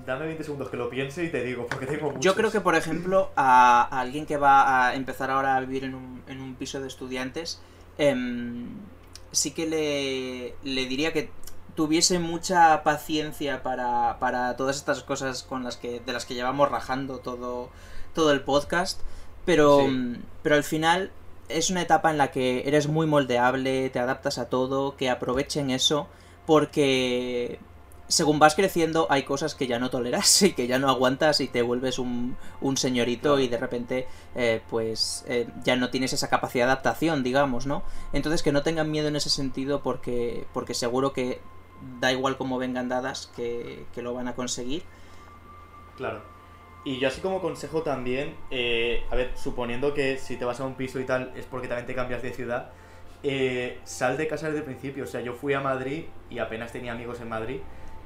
Dame 0.09 0.25
20 0.25 0.43
segundos 0.43 0.69
que 0.69 0.77
lo 0.77 0.89
piense 0.89 1.23
y 1.23 1.29
te 1.29 1.43
digo, 1.43 1.67
porque 1.67 1.85
tengo 1.85 2.07
muchos. 2.07 2.25
Yo 2.25 2.33
creo 2.33 2.49
que, 2.51 2.61
por 2.61 2.73
ejemplo, 2.73 3.29
a, 3.35 3.83
alguien 3.99 4.25
que 4.25 4.37
va 4.37 4.87
a 4.87 4.95
empezar 4.95 5.29
ahora 5.29 5.55
a 5.55 5.59
vivir 5.59 5.83
en 5.83 5.93
un, 5.93 6.23
en 6.27 6.41
un 6.41 6.55
piso 6.55 6.81
de 6.81 6.87
estudiantes, 6.87 7.61
em, 7.99 8.69
sí 9.31 9.51
que 9.51 9.67
le, 9.67 10.55
le 10.63 10.87
diría 10.87 11.13
que 11.13 11.29
tuviese 11.75 12.17
mucha 12.17 12.81
paciencia 12.81 13.61
para, 13.61 14.17
para 14.17 14.57
todas 14.57 14.77
estas 14.77 15.03
cosas 15.03 15.43
con 15.43 15.63
las 15.63 15.77
que, 15.77 15.99
de 15.99 16.11
las 16.11 16.25
que 16.25 16.33
llevamos 16.33 16.71
rajando 16.71 17.19
todo, 17.19 17.69
todo 18.15 18.31
el 18.31 18.41
podcast, 18.41 19.01
pero, 19.45 19.87
pero 20.41 20.55
al 20.55 20.63
final 20.63 21.11
es 21.49 21.69
una 21.69 21.83
etapa 21.83 22.09
en 22.09 22.17
la 22.17 22.31
que 22.31 22.67
eres 22.67 22.87
muy 22.87 23.05
moldeable, 23.05 23.91
te 23.91 23.99
adaptas 23.99 24.39
a 24.39 24.49
todo, 24.49 24.97
que 24.97 25.11
aprovechen 25.11 25.69
eso, 25.69 26.07
porque 26.47 27.59
según 28.09 28.39
vas 28.39 28.55
creciendo 28.55 29.05
hay 29.11 29.23
cosas 29.23 29.53
que 29.53 29.67
ya 29.67 29.77
no 29.79 29.91
toleras 29.91 30.41
y 30.41 30.53
que 30.53 30.67
ya 30.67 30.79
no 30.79 30.89
aguantas 30.89 31.39
y 31.39 31.47
te 31.47 31.61
vuelves 31.61 31.99
un, 31.99 32.35
un 32.59 32.75
señorito 32.75 33.39
y 33.39 33.47
de 33.47 33.57
repente 33.57 34.07
eh, 34.35 34.61
pues 34.69 35.23
eh, 35.27 35.47
ya 35.63 35.75
no 35.75 35.89
tienes 35.91 36.11
esa 36.11 36.27
capacidad 36.27 36.65
de 36.65 36.71
adaptación, 36.71 37.23
digamos, 37.23 37.67
¿no? 37.67 37.83
Entonces 38.11 38.43
que 38.43 38.51
no 38.51 38.63
tengan 38.63 38.91
miedo 38.91 39.07
en 39.07 39.15
ese 39.15 39.29
sentido 39.29 39.81
porque, 39.81 40.45
porque 40.53 40.73
seguro 40.73 41.13
que 41.13 41.39
da 41.99 42.11
igual 42.11 42.35
cómo 42.35 42.57
vengan 42.57 42.89
dadas 42.89 43.31
que, 43.35 43.85
que 43.93 44.01
lo 44.01 44.13
van 44.13 44.27
a 44.27 44.35
conseguir. 44.35 44.83
Claro. 45.95 46.21
Y 46.83 46.97
yo 46.97 47.09
así 47.09 47.21
como 47.21 47.41
consejo 47.41 47.83
también, 47.83 48.35
eh, 48.49 49.03
a 49.11 49.15
ver, 49.15 49.33
suponiendo 49.35 49.93
que 49.93 50.17
si 50.17 50.35
te 50.35 50.45
vas 50.45 50.59
a 50.59 50.65
un 50.65 50.75
piso 50.75 50.99
y 50.99 51.05
tal 51.05 51.31
es 51.35 51.45
porque 51.45 51.67
también 51.67 51.85
te 51.85 51.93
cambias 51.93 52.23
de 52.23 52.33
ciudad, 52.33 52.71
sal 53.83 54.17
de 54.17 54.27
casa 54.27 54.47
desde 54.47 54.59
el 54.59 54.65
principio. 54.65 55.03
O 55.03 55.07
sea, 55.07 55.21
yo 55.21 55.33
fui 55.33 55.53
a 55.53 55.59
Madrid 55.59 56.05
y 56.29 56.39
apenas 56.39 56.71
tenía 56.71 56.93
amigos 56.93 57.21
en 57.21 57.29
Madrid 57.29 57.59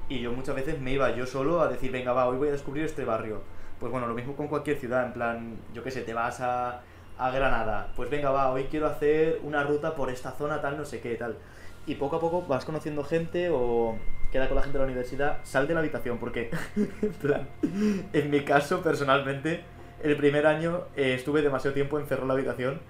y 0.10 0.20
yo 0.20 0.32
muchas 0.32 0.56
veces 0.56 0.80
me 0.80 0.92
iba 0.92 1.12
yo 1.16 1.26
solo 1.26 1.62
a 1.62 1.68
decir, 1.68 1.92
venga, 1.92 2.14
va, 2.14 2.28
hoy 2.28 2.38
voy 2.38 2.50
a 2.50 2.52
descubrir 2.52 2.86
este 2.86 3.06
barrio. 3.06 3.42
Pues 3.80 3.92
bueno, 3.92 4.08
lo 4.08 4.14
mismo 4.14 4.36
con 4.36 4.48
cualquier 4.48 4.78
ciudad, 4.78 5.06
en 5.06 5.14
plan, 5.14 5.58
yo 5.74 5.84
qué 5.84 5.92
sé, 5.92 6.02
te 6.02 6.14
vas 6.14 6.40
a, 6.42 6.82
a 7.18 7.32
Granada, 7.32 7.92
pues 7.96 8.10
venga, 8.10 8.32
va, 8.32 8.52
hoy 8.52 8.66
quiero 8.66 8.88
hacer 8.88 9.40
una 9.44 9.64
ruta 9.64 9.96
por 9.96 10.10
esta 10.10 10.32
zona, 10.32 10.62
tal, 10.62 10.78
no 10.78 10.86
sé 10.86 11.00
qué, 11.00 11.16
tal. 11.16 11.38
Y 11.86 11.96
poco 11.96 12.18
a 12.18 12.20
poco 12.20 12.44
vas 12.44 12.66
conociendo 12.66 13.04
gente 13.04 13.50
o 13.52 13.98
queda 14.32 14.48
con 14.48 14.56
la 14.56 14.64
gente 14.64 14.78
de 14.78 14.84
la 14.84 14.92
universidad, 14.92 15.38
sal 15.44 15.68
de 15.68 15.74
la 15.74 15.82
habitación, 15.82 16.18
porque, 16.18 16.50
en 16.76 17.14
plan, 17.14 17.50
en 18.14 18.30
mi 18.30 18.42
caso, 18.42 18.82
personalmente, 18.82 19.64
el 20.02 20.16
primer 20.18 20.48
año 20.48 20.86
eh, 20.96 21.14
estuve 21.14 21.42
demasiado 21.42 21.74
tiempo 21.74 22.00
encerrado 22.00 22.24
en 22.24 22.28
la 22.30 22.34
habitación 22.34 22.82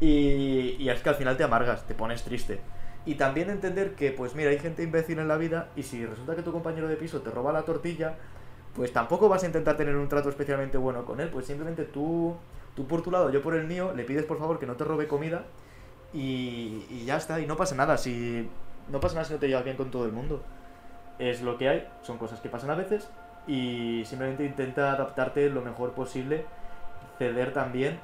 y, 0.00 0.76
y 0.78 0.88
es 0.88 1.00
que 1.00 1.08
al 1.08 1.14
final 1.14 1.36
te 1.36 1.44
amargas, 1.44 1.86
te 1.86 1.94
pones 1.94 2.22
triste. 2.22 2.60
Y 3.06 3.16
también 3.16 3.50
entender 3.50 3.94
que, 3.94 4.12
pues 4.12 4.34
mira, 4.34 4.50
hay 4.50 4.58
gente 4.58 4.82
imbécil 4.82 5.18
en 5.18 5.28
la 5.28 5.36
vida 5.36 5.68
y 5.76 5.82
si 5.82 6.06
resulta 6.06 6.34
que 6.34 6.42
tu 6.42 6.52
compañero 6.52 6.88
de 6.88 6.96
piso 6.96 7.20
te 7.20 7.30
roba 7.30 7.52
la 7.52 7.62
tortilla, 7.62 8.14
pues 8.74 8.92
tampoco 8.92 9.28
vas 9.28 9.42
a 9.42 9.46
intentar 9.46 9.76
tener 9.76 9.94
un 9.96 10.08
trato 10.08 10.30
especialmente 10.30 10.78
bueno 10.78 11.04
con 11.04 11.20
él, 11.20 11.28
pues 11.28 11.46
simplemente 11.46 11.84
tú, 11.84 12.34
tú 12.74 12.86
por 12.86 13.02
tu 13.02 13.10
lado, 13.10 13.30
yo 13.30 13.42
por 13.42 13.54
el 13.54 13.66
mío, 13.66 13.92
le 13.94 14.04
pides 14.04 14.24
por 14.24 14.38
favor 14.38 14.58
que 14.58 14.66
no 14.66 14.74
te 14.74 14.84
robe 14.84 15.06
comida 15.06 15.44
y, 16.12 16.86
y 16.90 17.04
ya 17.04 17.18
está, 17.18 17.40
y 17.40 17.46
no 17.46 17.56
pasa 17.56 17.74
nada, 17.74 17.98
si 17.98 18.48
no 18.90 19.00
pasa 19.00 19.14
nada 19.14 19.26
si 19.26 19.34
no 19.34 19.38
te 19.38 19.48
llevas 19.48 19.64
bien 19.64 19.76
con 19.76 19.90
todo 19.90 20.06
el 20.06 20.12
mundo. 20.12 20.42
Es 21.18 21.42
lo 21.42 21.58
que 21.58 21.68
hay, 21.68 21.88
son 22.02 22.18
cosas 22.18 22.40
que 22.40 22.48
pasan 22.48 22.70
a 22.70 22.74
veces 22.74 23.08
y 23.46 24.02
simplemente 24.06 24.44
intenta 24.44 24.92
adaptarte 24.92 25.48
lo 25.50 25.62
mejor 25.62 25.92
posible, 25.92 26.44
ceder 27.18 27.52
también 27.52 28.00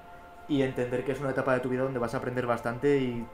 y 0.49 0.63
entender 0.63 1.05
que 1.05 1.13
es 1.13 1.21
una 1.21 1.31
etapa 1.31 1.55
de 1.55 1.61
tu 1.61 1.69
vida 1.69 1.83
donde 1.83 1.99
vas 1.99 2.15
a 2.15 2.19
aprender 2.19 2.47
bastante 2.47 2.99
y 2.99 3.25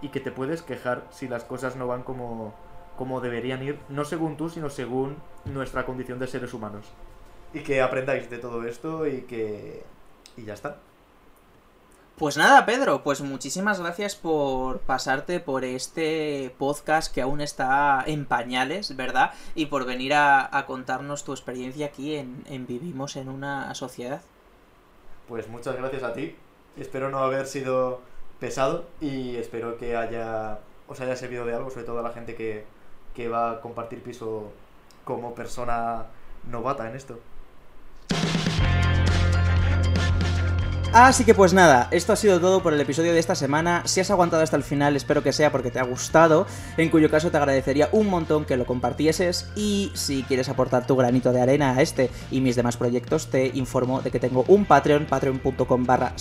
y 0.00 0.08
que 0.08 0.20
te 0.20 0.30
puedes 0.30 0.62
quejar 0.62 1.06
si 1.10 1.28
las 1.28 1.44
cosas 1.44 1.76
no 1.76 1.86
van 1.86 2.02
como, 2.02 2.54
como 2.96 3.20
deberían 3.20 3.62
ir, 3.62 3.78
no 3.88 4.04
según 4.04 4.36
tú, 4.36 4.48
sino 4.48 4.70
según 4.70 5.16
nuestra 5.44 5.86
condición 5.86 6.18
de 6.18 6.26
seres 6.26 6.52
humanos. 6.54 6.86
Y 7.52 7.60
que 7.60 7.80
aprendáis 7.80 8.28
de 8.28 8.38
todo 8.38 8.64
esto 8.64 9.06
y 9.06 9.22
que... 9.22 9.84
y 10.36 10.44
ya 10.44 10.54
está. 10.54 10.78
Pues 12.16 12.38
nada, 12.38 12.64
Pedro, 12.64 13.02
pues 13.02 13.20
muchísimas 13.20 13.78
gracias 13.78 14.16
por 14.16 14.78
pasarte 14.80 15.38
por 15.38 15.64
este 15.64 16.50
podcast 16.56 17.14
que 17.14 17.20
aún 17.20 17.42
está 17.42 18.02
en 18.06 18.24
pañales, 18.24 18.96
¿verdad? 18.96 19.32
Y 19.54 19.66
por 19.66 19.84
venir 19.84 20.14
a, 20.14 20.64
contarnos 20.66 21.24
tu 21.24 21.32
experiencia 21.32 21.86
aquí 21.86 22.14
en, 22.14 22.42
en 22.48 22.66
Vivimos 22.66 23.16
en 23.16 23.28
una 23.28 23.74
sociedad. 23.74 24.22
Pues 25.28 25.46
muchas 25.48 25.76
gracias 25.76 26.02
a 26.04 26.14
ti. 26.14 26.34
Espero 26.78 27.10
no 27.10 27.18
haber 27.18 27.46
sido 27.46 28.00
pesado 28.40 28.84
y 29.00 29.36
espero 29.36 29.78
que 29.78 29.96
haya 29.96 30.58
os 30.88 31.00
haya 31.00 31.16
servido 31.16 31.44
de 31.44 31.54
algo, 31.54 31.70
sobre 31.70 31.84
todo 31.84 31.98
a 31.98 32.02
la 32.02 32.12
gente 32.12 32.34
que, 32.34 32.64
que 33.14 33.28
va 33.28 33.52
a 33.52 33.60
compartir 33.60 34.02
piso 34.02 34.52
como 35.04 35.34
persona 35.34 36.06
novata 36.50 36.88
en 36.88 36.96
esto. 36.96 37.18
Así 40.92 41.24
que 41.24 41.34
pues 41.34 41.52
nada, 41.52 41.88
esto 41.90 42.14
ha 42.14 42.16
sido 42.16 42.40
todo 42.40 42.62
por 42.62 42.72
el 42.72 42.80
episodio 42.80 43.12
de 43.12 43.18
esta 43.18 43.34
semana. 43.34 43.82
Si 43.84 44.00
has 44.00 44.10
aguantado 44.10 44.42
hasta 44.42 44.56
el 44.56 44.62
final, 44.62 44.96
espero 44.96 45.22
que 45.22 45.32
sea 45.32 45.52
porque 45.52 45.70
te 45.70 45.78
ha 45.78 45.84
gustado, 45.84 46.46
en 46.78 46.88
cuyo 46.88 47.10
caso 47.10 47.30
te 47.30 47.36
agradecería 47.36 47.90
un 47.92 48.08
montón 48.08 48.46
que 48.46 48.56
lo 48.56 48.64
compartieses 48.64 49.50
y 49.54 49.92
si 49.94 50.22
quieres 50.22 50.48
aportar 50.48 50.86
tu 50.86 50.96
granito 50.96 51.32
de 51.32 51.42
arena 51.42 51.72
a 51.72 51.82
este 51.82 52.10
y 52.30 52.40
mis 52.40 52.56
demás 52.56 52.78
proyectos, 52.78 53.26
te 53.26 53.50
informo 53.54 54.00
de 54.00 54.10
que 54.10 54.20
tengo 54.20 54.44
un 54.48 54.64
Patreon, 54.64 55.06
patreon.com 55.06 55.84
barra. 55.84 56.14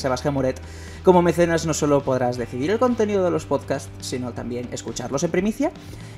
Como 1.03 1.21
mecenas 1.21 1.65
no 1.65 1.73
solo 1.73 2.03
podrás 2.03 2.37
decidir 2.37 2.71
el 2.71 2.79
contenido 2.79 3.23
de 3.23 3.31
los 3.31 3.45
podcasts, 3.45 3.89
sino 4.01 4.33
también 4.33 4.67
escucharlos 4.71 5.23
en 5.23 5.31
primicia. 5.31 5.71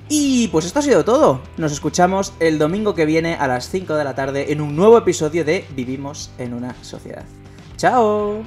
Y 0.10 0.48
pues 0.48 0.66
esto 0.66 0.80
ha 0.80 0.84
sido 0.84 1.06
todo. 1.06 1.42
Nos 1.58 1.74
escuchamos 1.74 2.34
el 2.40 2.58
domingo 2.58 2.96
que 2.96 3.06
viene 3.06 3.36
a 3.36 3.48
las 3.48 3.70
5 3.70 3.96
de 3.96 4.04
la 4.04 4.16
tarde 4.16 4.52
en 4.52 4.62
un 4.62 4.76
nuevo 4.76 4.98
episodio 4.98 5.46
de 5.46 5.66
Vivimos 5.76 6.32
en 6.38 6.54
una 6.54 6.76
sociedad. 6.82 7.26
Chao. 7.78 8.44